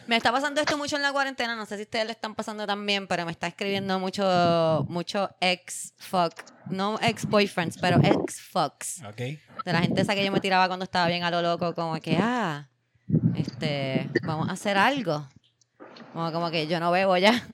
[0.07, 2.66] Me está pasando esto mucho en la cuarentena, no sé si ustedes le están pasando
[2.66, 6.35] también, pero me está escribiendo mucho, mucho ex fuck,
[6.66, 9.03] no ex boyfriends, pero ex fucks.
[9.65, 12.01] De la gente esa que yo me tiraba cuando estaba bien a lo loco, como
[12.01, 12.69] que, ah,
[13.37, 15.29] este, vamos a hacer algo.
[16.12, 17.49] Como, como que yo no bebo ya.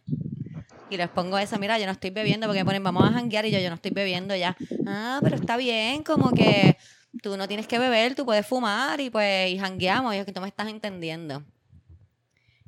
[0.90, 3.44] Y les pongo esa, mira, yo no estoy bebiendo, porque me ponen, vamos a janguear
[3.44, 4.56] y yo, yo no estoy bebiendo ya.
[4.86, 6.78] Ah, pero está bien, como que
[7.22, 10.14] tú no tienes que beber, tú puedes fumar y pues y jangueamos.
[10.14, 11.44] Y es que tú me estás entendiendo.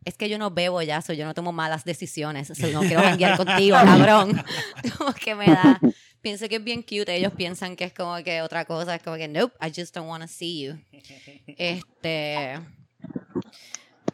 [0.04, 2.48] Es que yo no bebo ya, so yo no tomo malas decisiones.
[2.48, 4.42] so no quiero janguear contigo, cabrón.
[4.98, 5.80] como que me da.
[6.20, 7.14] Pienso que es bien cute.
[7.14, 8.94] Ellos piensan que es como que otra cosa.
[8.94, 10.78] Es como que, nope, I just don't want to see you.
[11.46, 12.58] Este.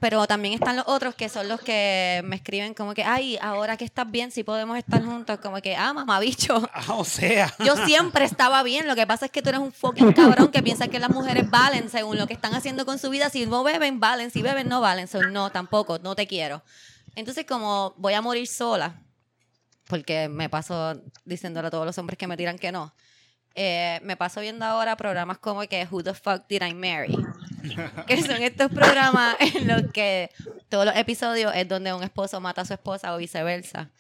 [0.09, 3.77] Pero también están los otros que son los que me escriben como que, ay, ahora
[3.77, 5.41] que estás bien, si podemos estar juntos.
[5.41, 6.63] Como que, ah, mamabicho.
[6.73, 7.53] Ah, o sea.
[7.65, 8.87] Yo siempre estaba bien.
[8.87, 11.51] Lo que pasa es que tú eres un fucking cabrón que piensa que las mujeres
[11.51, 13.31] valen según lo que están haciendo con su vida.
[13.31, 14.31] Si no beben, valen.
[14.31, 15.09] Si beben, no valen.
[15.09, 15.99] So, no, tampoco.
[15.99, 16.63] No te quiero.
[17.17, 19.03] Entonces, como voy a morir sola,
[19.89, 22.95] porque me paso diciéndole a todos los hombres que me tiran que no,
[23.57, 27.17] eh, me paso viendo ahora programas como que Who the Fuck Did I Marry?
[28.07, 30.31] que son estos programas en los que
[30.69, 33.91] todos los episodios es donde un esposo mata a su esposa o viceversa.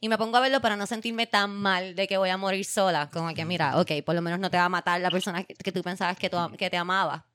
[0.00, 2.64] Y me pongo a verlo para no sentirme tan mal de que voy a morir
[2.64, 3.10] sola.
[3.10, 5.72] Como que, mira, ok, por lo menos no te va a matar la persona que,
[5.72, 7.26] tú pensabas que, que te amaba.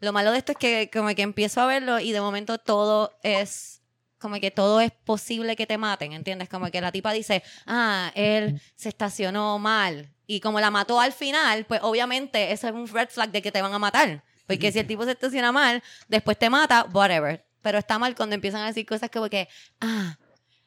[0.00, 3.16] Lo malo de esto es que como que empiezo a verlo y de momento todo
[3.22, 3.80] es
[4.18, 6.48] como que todo es posible que te maten, ¿entiendes?
[6.48, 10.12] Como que la tipa dice, ah, él se estacionó mal.
[10.30, 13.50] Y como la mató al final, pues obviamente eso es un red flag de que
[13.50, 14.22] te van a matar.
[14.46, 17.46] Porque si el tipo se estaciona mal, después te mata, whatever.
[17.62, 19.48] Pero está mal cuando empiezan a decir cosas como que,
[19.80, 20.18] ah,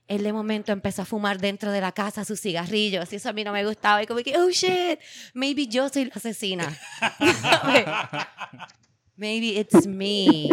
[0.07, 3.33] él de momento empezó a fumar dentro de la casa sus cigarrillos y eso a
[3.33, 4.99] mí no me gustaba y como que, oh shit,
[5.35, 6.75] maybe yo soy la asesina.
[9.15, 10.49] maybe it's me.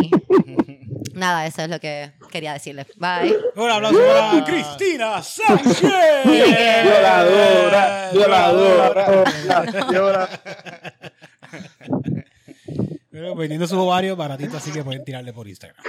[1.14, 2.86] Nada, eso es lo que quería decirles.
[2.96, 3.34] Bye.
[3.56, 5.82] Un aplauso para Cristina Sánchez.
[6.24, 9.24] Violadora, violadora,
[9.90, 10.28] violadora.
[13.10, 15.82] Pero vendiendo sus ovarios baratitos, así que pueden tirarle por Instagram.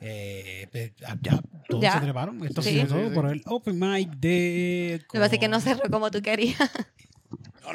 [0.00, 0.92] Eh, pues,
[1.22, 1.94] ya, todos Ya.
[1.94, 2.44] se treparon.
[2.46, 2.78] Esto Sí.
[2.80, 2.86] sí.
[2.86, 4.98] todo por el open mic de.
[5.02, 6.58] Lo que pasa es que no cerró como tú querías.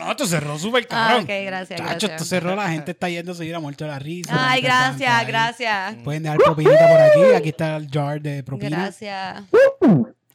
[0.10, 1.23] No, esto cerró súper Ah, cabrón.
[1.26, 2.11] ok, gracias, Chacho, gracias.
[2.14, 4.34] esto cerró, la gente está yendo a seguir a muerto de la risa.
[4.36, 5.95] Ay, gracias, gracias.
[6.03, 7.36] Pueden dejar propinita por aquí.
[7.36, 8.77] Aquí está el jar de propina.
[8.77, 9.44] Gracias.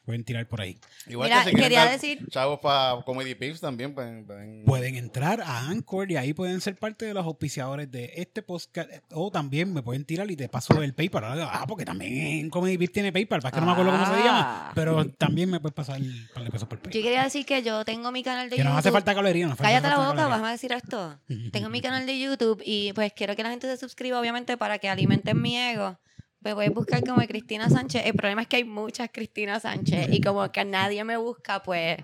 [0.05, 0.79] Pueden tirar por ahí.
[1.07, 4.27] Igual Mira, que si quería decir- Chavos para Comedy Pips también pueden.
[4.27, 8.43] pueden- Pueden entrar a Anchor y ahí pueden ser parte de los auspiciadores de este
[8.43, 8.91] podcast.
[9.13, 11.25] O también me pueden tirar y te paso el PayPal.
[11.43, 13.41] Ah, porque también Comedy Pip tiene PayPal.
[13.41, 14.25] Para que no me acuerdo cómo se Ah.
[14.25, 14.73] llama.
[14.75, 17.03] Pero también me puedes pasar un par de pesos por Yo PayPal.
[17.03, 18.71] quería decir que yo tengo mi canal de Que YouTube.
[18.71, 19.49] nos hace falta calorías.
[19.49, 21.19] nos falta- Cállate la boca, vas a decir esto.
[21.53, 24.79] Tengo mi canal de YouTube y pues quiero que la gente se suscriba, obviamente, para
[24.79, 25.99] que alimenten mi ego.
[26.45, 28.03] Me voy a buscar como Cristina Sánchez.
[28.05, 31.97] El problema es que hay muchas Cristina Sánchez y como que nadie me busca, pues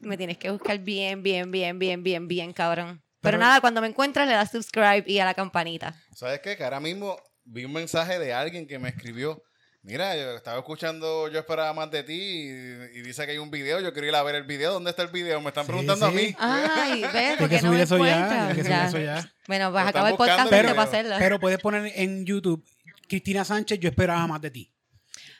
[0.00, 3.02] me tienes que buscar bien, bien, bien, bien, bien, bien, cabrón.
[3.20, 5.94] Pero, Pero- nada, cuando me encuentras le das subscribe y a la campanita.
[6.16, 6.56] ¿Sabes qué?
[6.56, 9.42] Que ahora mismo vi un mensaje de alguien que me escribió.
[9.84, 13.50] Mira, yo estaba escuchando Yo esperaba más de ti y, y dice que hay un
[13.50, 13.80] video.
[13.80, 14.72] Yo quiero ir a ver el video.
[14.72, 15.40] ¿Dónde está el video?
[15.40, 16.12] Me están Sí, preguntando sí.
[16.12, 16.36] a mí.
[16.38, 18.48] Ay, ves, porque que no subir me eso ya.
[18.54, 18.86] que subir Ya.
[18.86, 19.32] eso ya.
[19.48, 20.68] Bueno, pues acaba el podcast veo.
[20.68, 21.16] para hacerlo.
[21.18, 22.64] Pero puedes poner en YouTube
[23.12, 24.72] Cristina Sánchez, yo esperaba más de ti.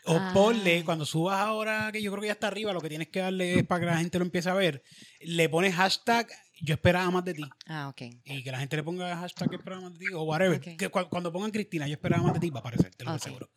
[0.05, 0.31] O Ah.
[0.35, 3.21] ponle, cuando subas ahora, que yo creo que ya está arriba, lo que tienes que
[3.21, 4.83] darle es para que la gente lo empiece a ver,
[5.21, 6.29] le pones hashtag
[6.61, 7.45] yo esperaba más de ti.
[7.67, 8.03] Ah, ok.
[8.27, 10.61] Y que la gente le ponga hashtag yo esperaba más de ti o whatever.
[10.61, 13.11] Que cu- cuando pongan Cristina, yo esperaba más de ti, va a aparecer, te lo
[13.13, 13.51] aseguro.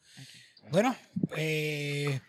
[0.71, 0.95] Bueno,
[1.35, 2.21] eh,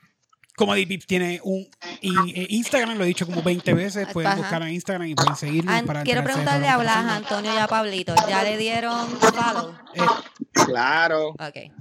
[0.56, 1.68] Comedy Pips tiene un
[2.02, 4.08] eh, Instagram, lo he dicho como 20 veces.
[4.12, 4.40] Pueden Ajá.
[4.40, 6.96] buscar en Instagram y pueden seguirnos An- para quiero de preguntarle a lo Blas.
[7.04, 8.14] Antonio y a Pablito.
[8.28, 9.74] ¿Ya le dieron follow?
[9.94, 10.00] Eh,
[10.66, 11.28] Claro.
[11.30, 11.72] Ok.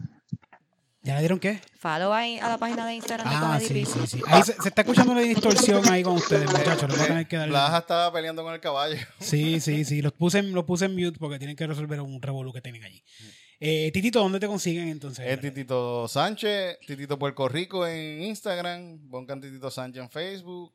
[1.03, 1.61] ¿Ya le dieron qué?
[1.79, 3.89] Follow ahí a la página de Instagram de Ah, Comedy sí, Pips.
[3.91, 4.21] sí, sí.
[4.27, 6.89] Ahí se, se está escuchando la distorsión ahí con ustedes, muchachos.
[6.89, 7.47] Les voy a tener que dar.
[7.47, 8.97] Blaja estaba peleando con el caballo.
[9.19, 10.01] Sí, sí, sí.
[10.01, 12.83] Los puse, en, los puse en mute porque tienen que resolver un revolú que tienen
[12.83, 13.03] allí.
[13.59, 15.25] Eh, Titito, ¿dónde te consiguen entonces?
[15.27, 20.73] Es Titito Sánchez, Titito Puerto Rico en Instagram, pongan Titito Sánchez en Facebook.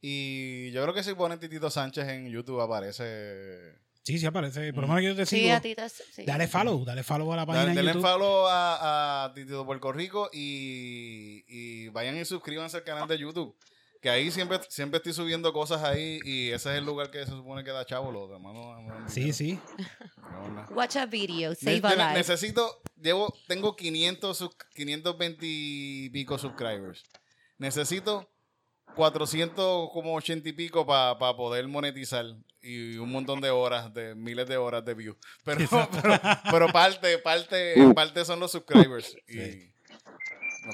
[0.00, 3.78] Y yo creo que si ponen Titito Sánchez en YouTube aparece.
[4.02, 4.72] Sí, sí aparece.
[4.72, 5.42] Por lo menos yo te sigo.
[5.42, 5.88] Sí, a ti te...
[5.88, 6.24] sí.
[6.24, 8.08] Dale follow, dale follow a la página Dale, de denle YouTube.
[8.10, 13.54] follow a, a Titito Puerto Rico y, y vayan y suscríbanse al canal de YouTube.
[14.00, 17.30] Que ahí siempre, siempre estoy subiendo cosas ahí y ese es el lugar que se
[17.32, 18.10] supone que da chavo.
[18.10, 19.58] Los demás no- no- no- Sí, sí.
[20.70, 22.14] Watch a video, save a life.
[22.14, 27.02] necesito, llevo, tengo 500, sus- 520 y pico subscribers.
[27.58, 28.30] Necesito
[28.96, 32.24] 400, como 80 y pico para poder monetizar
[32.62, 35.16] y un montón de horas, de miles de horas de views.
[35.44, 35.58] Pero,
[36.02, 36.20] pero,
[36.50, 39.16] pero parte, parte, parte son los subscribers.
[39.28, 39.72] Y me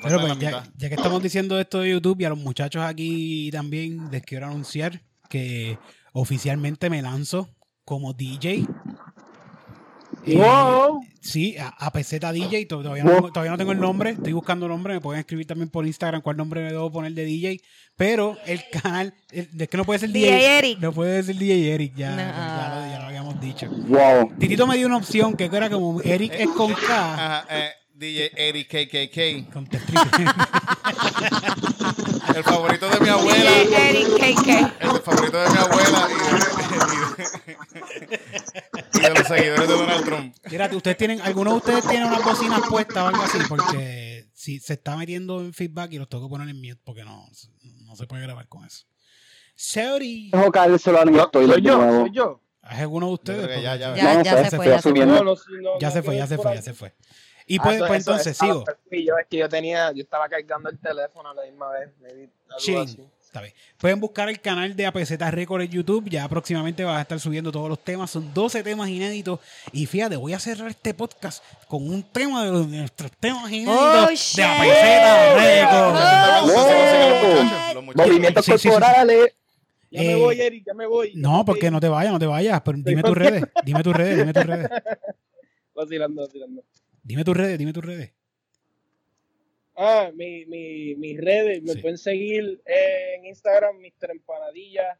[0.02, 4.10] Pero pues, ya, que estamos diciendo esto de YouTube y a los muchachos aquí también
[4.10, 5.78] les quiero anunciar que
[6.12, 7.48] oficialmente me lanzo
[7.84, 8.66] como DJ.
[10.24, 11.04] Eh, Wow.
[11.20, 14.32] Sí, a, a Peseta DJ, to- todavía no, tengo, todavía no tengo el nombre, estoy
[14.32, 17.60] buscando nombre, me pueden escribir también por Instagram cuál nombre me debo poner de DJ,
[17.96, 20.78] pero el canal, el- es que no puede ser DJ, DJ Eric.
[20.80, 22.16] no puede ser DJ Eric, ya, No.
[22.16, 23.68] ya, lo, ya lo habíamos habíamos dicho.
[23.70, 24.32] Wow.
[24.38, 26.80] Titito me dio una opción que era como Eric es con K.
[27.14, 29.18] Ajá, eh, DJ Eric KKK.
[32.36, 33.50] El favorito de mi abuela.
[33.50, 34.48] DJ Eric KK.
[34.80, 36.26] El favorito de mi abuela y de,
[36.92, 38.18] y de-
[38.92, 40.36] y de los seguidores de Donald Trump.
[40.50, 44.60] Mira, ustedes tienen, algunos de ustedes tienen unas bocinas puestas o algo así, porque si
[44.60, 47.26] se está metiendo en feedback y los tengo que poner en mute porque no,
[47.86, 48.84] no se puede grabar con eso.
[49.54, 50.30] Sorry.
[50.32, 50.50] Dejo
[51.24, 52.42] estoy Soy yo, soy yo.
[52.70, 53.62] ¿Es alguno de ustedes?
[53.62, 55.06] Ya, ya, Porque- Ya, No, ya sé, se fue, ya se fue.
[55.80, 56.36] Ya se fue, ya se
[56.74, 56.94] fue,
[57.46, 58.64] Y Ah, pues, eso- pues eso entonces sigo.
[58.90, 61.90] yo, es que yo tenía, yo estaba cargando el teléfono a la misma vez.
[62.00, 62.78] maybe, algo Chin.
[62.78, 63.00] así.
[63.22, 63.52] Está bien.
[63.76, 66.08] Pueden buscar el canal de APZ Record en YouTube.
[66.08, 68.10] Ya próximamente vas a estar subiendo todos los temas.
[68.10, 69.40] Son 12 temas inéditos.
[69.72, 73.52] Y fíjate, voy a cerrar este podcast con un tema de, los- de nuestros temas
[73.52, 74.42] inéditos Oh, de.
[74.42, 77.74] APZ Record.
[77.74, 78.06] Los muchachos.
[78.06, 78.68] Movimientos Sí, sí, sí.
[78.70, 79.34] corporales.
[79.90, 81.12] Ya me Eh, voy, Eric, ya me voy.
[81.14, 82.60] No, porque no te vayas, no te vayas.
[82.64, 83.44] Pero dime tus redes.
[83.64, 84.70] Dime tus redes, dime tus redes.
[85.74, 86.62] Vacilando, vacilando.
[87.06, 88.12] Dime tus redes, dime tus redes.
[89.76, 91.80] Ah, mi, mi, mis redes, me Sí.
[91.80, 94.10] pueden seguir en Instagram, Mr.
[94.10, 94.98] Empanadilla.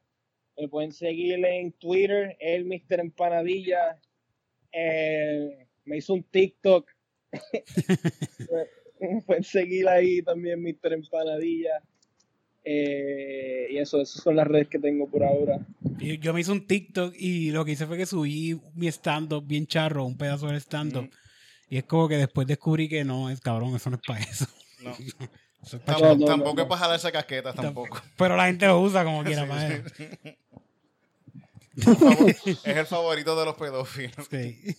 [0.56, 3.00] Me pueden seguir en Twitter, el Mr.
[3.00, 3.98] Empanadilla.
[4.70, 6.88] Eh, me hizo un TikTok.
[9.00, 10.92] me pueden seguir ahí también, Mr.
[10.92, 11.82] Empanadilla.
[12.64, 15.58] Eh, y eso, esas son las redes que tengo por ahora.
[15.98, 19.44] Yo, yo me hice un TikTok y lo que hice fue que subí mi stand-up
[19.46, 21.04] bien charro, un pedazo del stand-up.
[21.04, 21.25] Mm.
[21.68, 24.46] Y es como que después descubrí que no, es cabrón, eso no es para eso.
[24.82, 24.92] No.
[25.62, 28.00] Eso es pa' Tampoco, No, no, tampoco no, es para jalarse casquetas, tampoco.
[28.16, 29.84] Pero la gente lo usa como quiera para eso.
[32.64, 34.28] Es el favorito de los pedófilos.
[34.30, 34.76] Sí.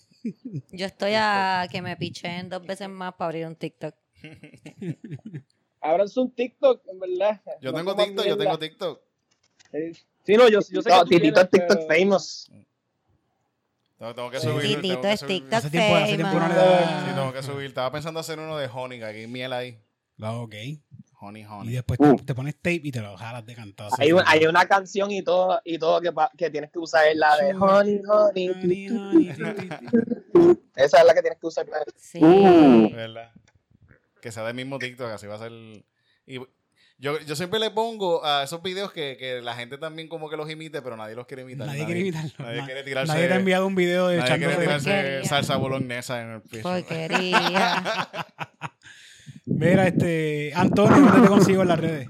[0.71, 3.93] Yo estoy a que me pichen dos veces más para abrir un TikTok.
[5.81, 7.41] Ábranse un TikTok, en verdad.
[7.61, 9.01] Yo No tengo TikTok, yo tengo TikTok.
[10.23, 12.49] Sí, no, yo, yo sé No, que Titito es TikTok pero- famous.
[13.97, 14.47] Tengo, tengo que Sí.
[14.47, 14.61] subir.
[14.61, 15.35] Titito tengo que es subir.
[15.41, 17.03] TikTok Hace tiempo, hace tiempo no le famous.
[17.09, 17.65] Sí, tengo que subir.
[17.67, 19.79] Estaba pensando hacer uno de honey, que aquí hay miel ahí.
[20.21, 20.53] Ah, ok.
[21.19, 21.73] Honey, Y honey.
[21.73, 22.15] después Uh.
[22.17, 23.95] te, te pones tape y te lo jalas de cantazo.
[23.97, 27.17] Hay, un- hay una canción y todo, y todo que, que tienes que usar, es
[27.17, 28.49] la de Honey, Honey.
[28.49, 29.29] Honey, honey.
[30.75, 31.65] Esa es la que tienes que usar.
[31.65, 32.19] para- Sí.
[32.23, 32.91] Uh.
[32.93, 33.31] ¿Verdad?
[34.21, 35.51] Que sea del mismo TikTok, así va a ser.
[36.27, 36.39] Y
[36.99, 40.37] yo, yo siempre le pongo a esos videos que, que la gente también como que
[40.37, 41.67] los imite, pero nadie los quiere imitar.
[41.67, 42.31] Nadie quiere imitarlo.
[42.39, 43.13] Nadie Na- quiere tirarse.
[43.13, 45.23] Nadie te ha enviado un video de nadie quiere tirarse Porquería.
[45.29, 46.63] salsa bolognesa en el piso.
[46.63, 48.09] Porquería.
[49.45, 50.51] Mira, este.
[50.55, 52.07] Antonio, ¿dónde te consigo en las redes?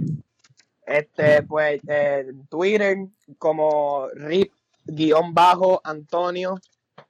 [0.86, 2.98] Este, pues, en Twitter,
[3.38, 6.60] como Rip-Antonio.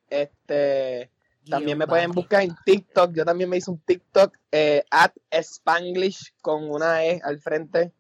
[0.10, 1.10] Este,
[1.50, 3.14] también me pueden buscar en TikTok.
[3.14, 7.92] Yo también me hice un TikTok, eh, at Spanglish, con una E al frente.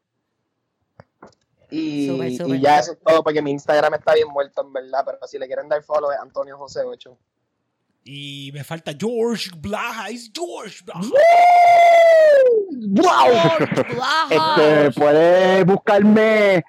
[1.69, 5.03] Y, y ya eso es todo, porque mi Instagram está bien muerto, en verdad.
[5.05, 7.17] Pero si le quieren dar follow, es Antonio José 8.
[8.05, 10.09] Y me falta George Blaha.
[10.09, 11.01] Es George Blaha.
[12.71, 13.31] Guau.
[14.29, 16.63] Este, puedes buscarme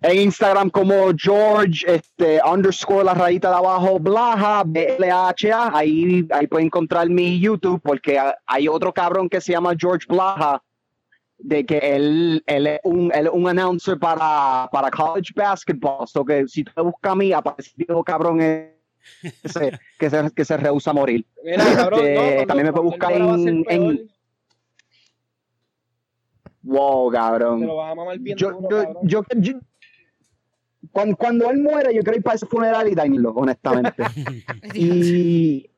[0.00, 5.76] en Instagram como George, este, underscore la rayita de abajo, Blaha, B-L-A-H-A.
[5.76, 10.06] Ahí, ahí puedes encontrar mi YouTube, porque ha- hay otro cabrón que se llama George
[10.08, 10.62] Blaha,
[11.38, 16.06] de que él, él es un, él es un announcer para, para college basketball.
[16.06, 20.56] So que si tú buscas a mí, aparece el cabrón ese que se, que se
[20.56, 21.24] rehúsa a morir.
[21.44, 24.10] Mira, cabrón, Este, no, cuando- también me puede buscar en-
[26.62, 27.60] Wow, cabrón.
[27.60, 29.02] Te lo vas a mamar bien yo, duro, yo, cabrón.
[29.04, 29.22] yo,
[29.52, 29.60] yo-
[30.92, 34.02] cuando, cuando él muere, yo quiero ir para ese funeral y dañarlo, honestamente.
[34.74, 35.68] y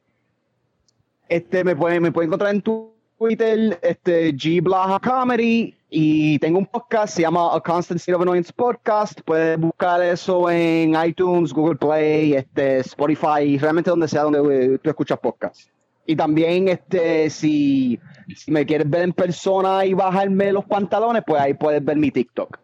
[1.29, 6.67] este me pueden me puede encontrar en Twitter, este G Blaha Comedy, y tengo un
[6.67, 9.21] podcast, se llama A Constant State of Annoyance Podcast.
[9.23, 14.89] Puedes buscar eso en iTunes, Google Play, este, Spotify, realmente donde sea donde eh, tú
[14.89, 15.69] escuchas podcast.
[16.07, 17.99] Y también, este, si,
[18.37, 22.13] si me quieres ver en persona y bajarme los pantalones, pues ahí puedes ver mi
[22.13, 22.59] TikTok.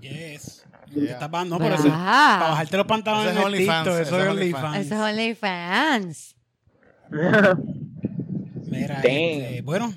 [0.00, 0.57] Yes.
[0.94, 1.12] Yeah.
[1.12, 2.38] Estás bajando, no, pero eso- Ajá.
[2.38, 4.76] para bajarte los pantalones Ese es en el OnlyFans, eso es OnlyFans.
[4.86, 6.36] Eso es OnlyFans.
[8.70, 9.94] Mira, este, bueno,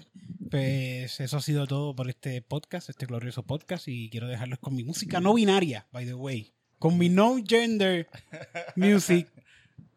[0.49, 4.75] pues eso ha sido todo por este podcast, este glorioso podcast, y quiero dejarlos con
[4.75, 8.09] mi música no binaria, by the way, con mi no gender
[8.75, 9.27] music,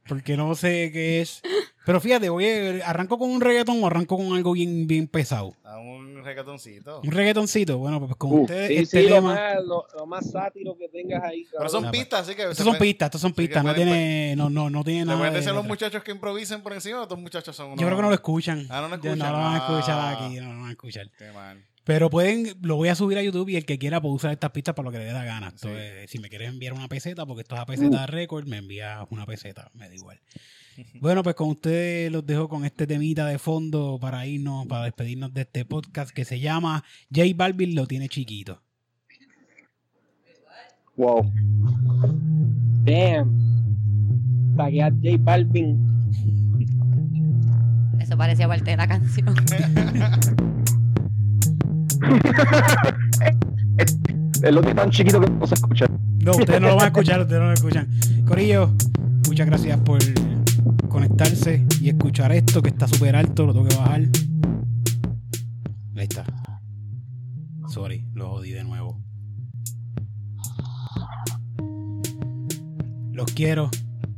[0.07, 1.43] porque no sé qué es.
[1.85, 5.55] Pero fíjate, voy a- arranco con un reggaetón o arranco con algo bien, bien pesado.
[5.65, 7.01] A un reggaetoncito.
[7.03, 9.35] Un reggaetoncito, bueno, pues con Uh, ustedes Sí, este sí, lo tema.
[9.35, 11.71] más, lo, lo más sátiro que tengas ahí, Pero cabrón.
[11.71, 12.43] son Nada, pistas, así que.
[12.43, 15.07] Estos son puede- pistas, estos son pistas, no pueden- tiene, no, no, no tiene ¿Le
[15.07, 15.19] nada.
[15.31, 17.81] pueden a los muchachos que improvisen por encima o estos muchachos son unos.
[17.81, 18.67] Yo creo que no lo escuchan.
[18.71, 19.19] Ah, no lo Ya escuchan.
[19.19, 20.11] No lo van a escuchar Ah.
[20.25, 21.11] aquí, no lo van a escuchar.
[21.19, 21.63] Qué mal.
[21.85, 24.51] Pero pueden, lo voy a subir a YouTube y el que quiera puede usar estas
[24.53, 25.49] pistas para lo que le dé la gana.
[25.49, 28.57] Entonces, si me quieres enviar una peseta, porque esto es a peseta de récord, me
[28.57, 30.21] envías una peseta, me da igual.
[31.01, 35.33] Bueno, pues con ustedes los dejo con este temita de fondo para irnos, para despedirnos
[35.33, 36.83] de este podcast que se llama
[37.15, 38.61] J Balvin lo tiene chiquito.
[40.97, 41.33] Wow.
[42.83, 44.57] Damn.
[44.57, 45.79] Taguear J Balvin.
[48.01, 49.35] Eso parecía parte de la canción.
[54.43, 55.87] Es lo que es tan chiquito que no se escucha.
[56.23, 57.89] No, ustedes no lo van a escuchar, ustedes no lo escuchan.
[58.27, 58.75] Corillo,
[59.27, 59.99] muchas gracias por
[60.89, 64.03] conectarse y escuchar esto que está súper alto, lo tengo que bajar.
[65.97, 66.25] Ahí está.
[67.69, 69.01] Sorry, lo jodí de nuevo.
[73.13, 73.71] Los quiero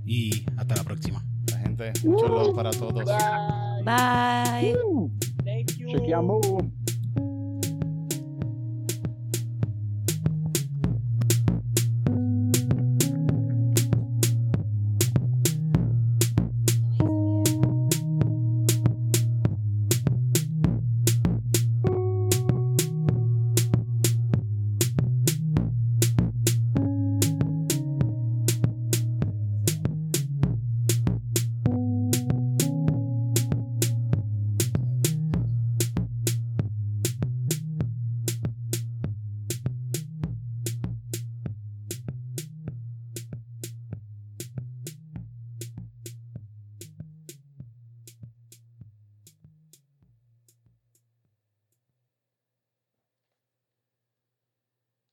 [0.04, 1.24] y hasta la próxima.
[1.50, 3.04] La gente, mucho love para todos.
[3.84, 4.76] Bye.
[5.44, 5.88] Thank you.
[5.88, 6.40] Chequeamos.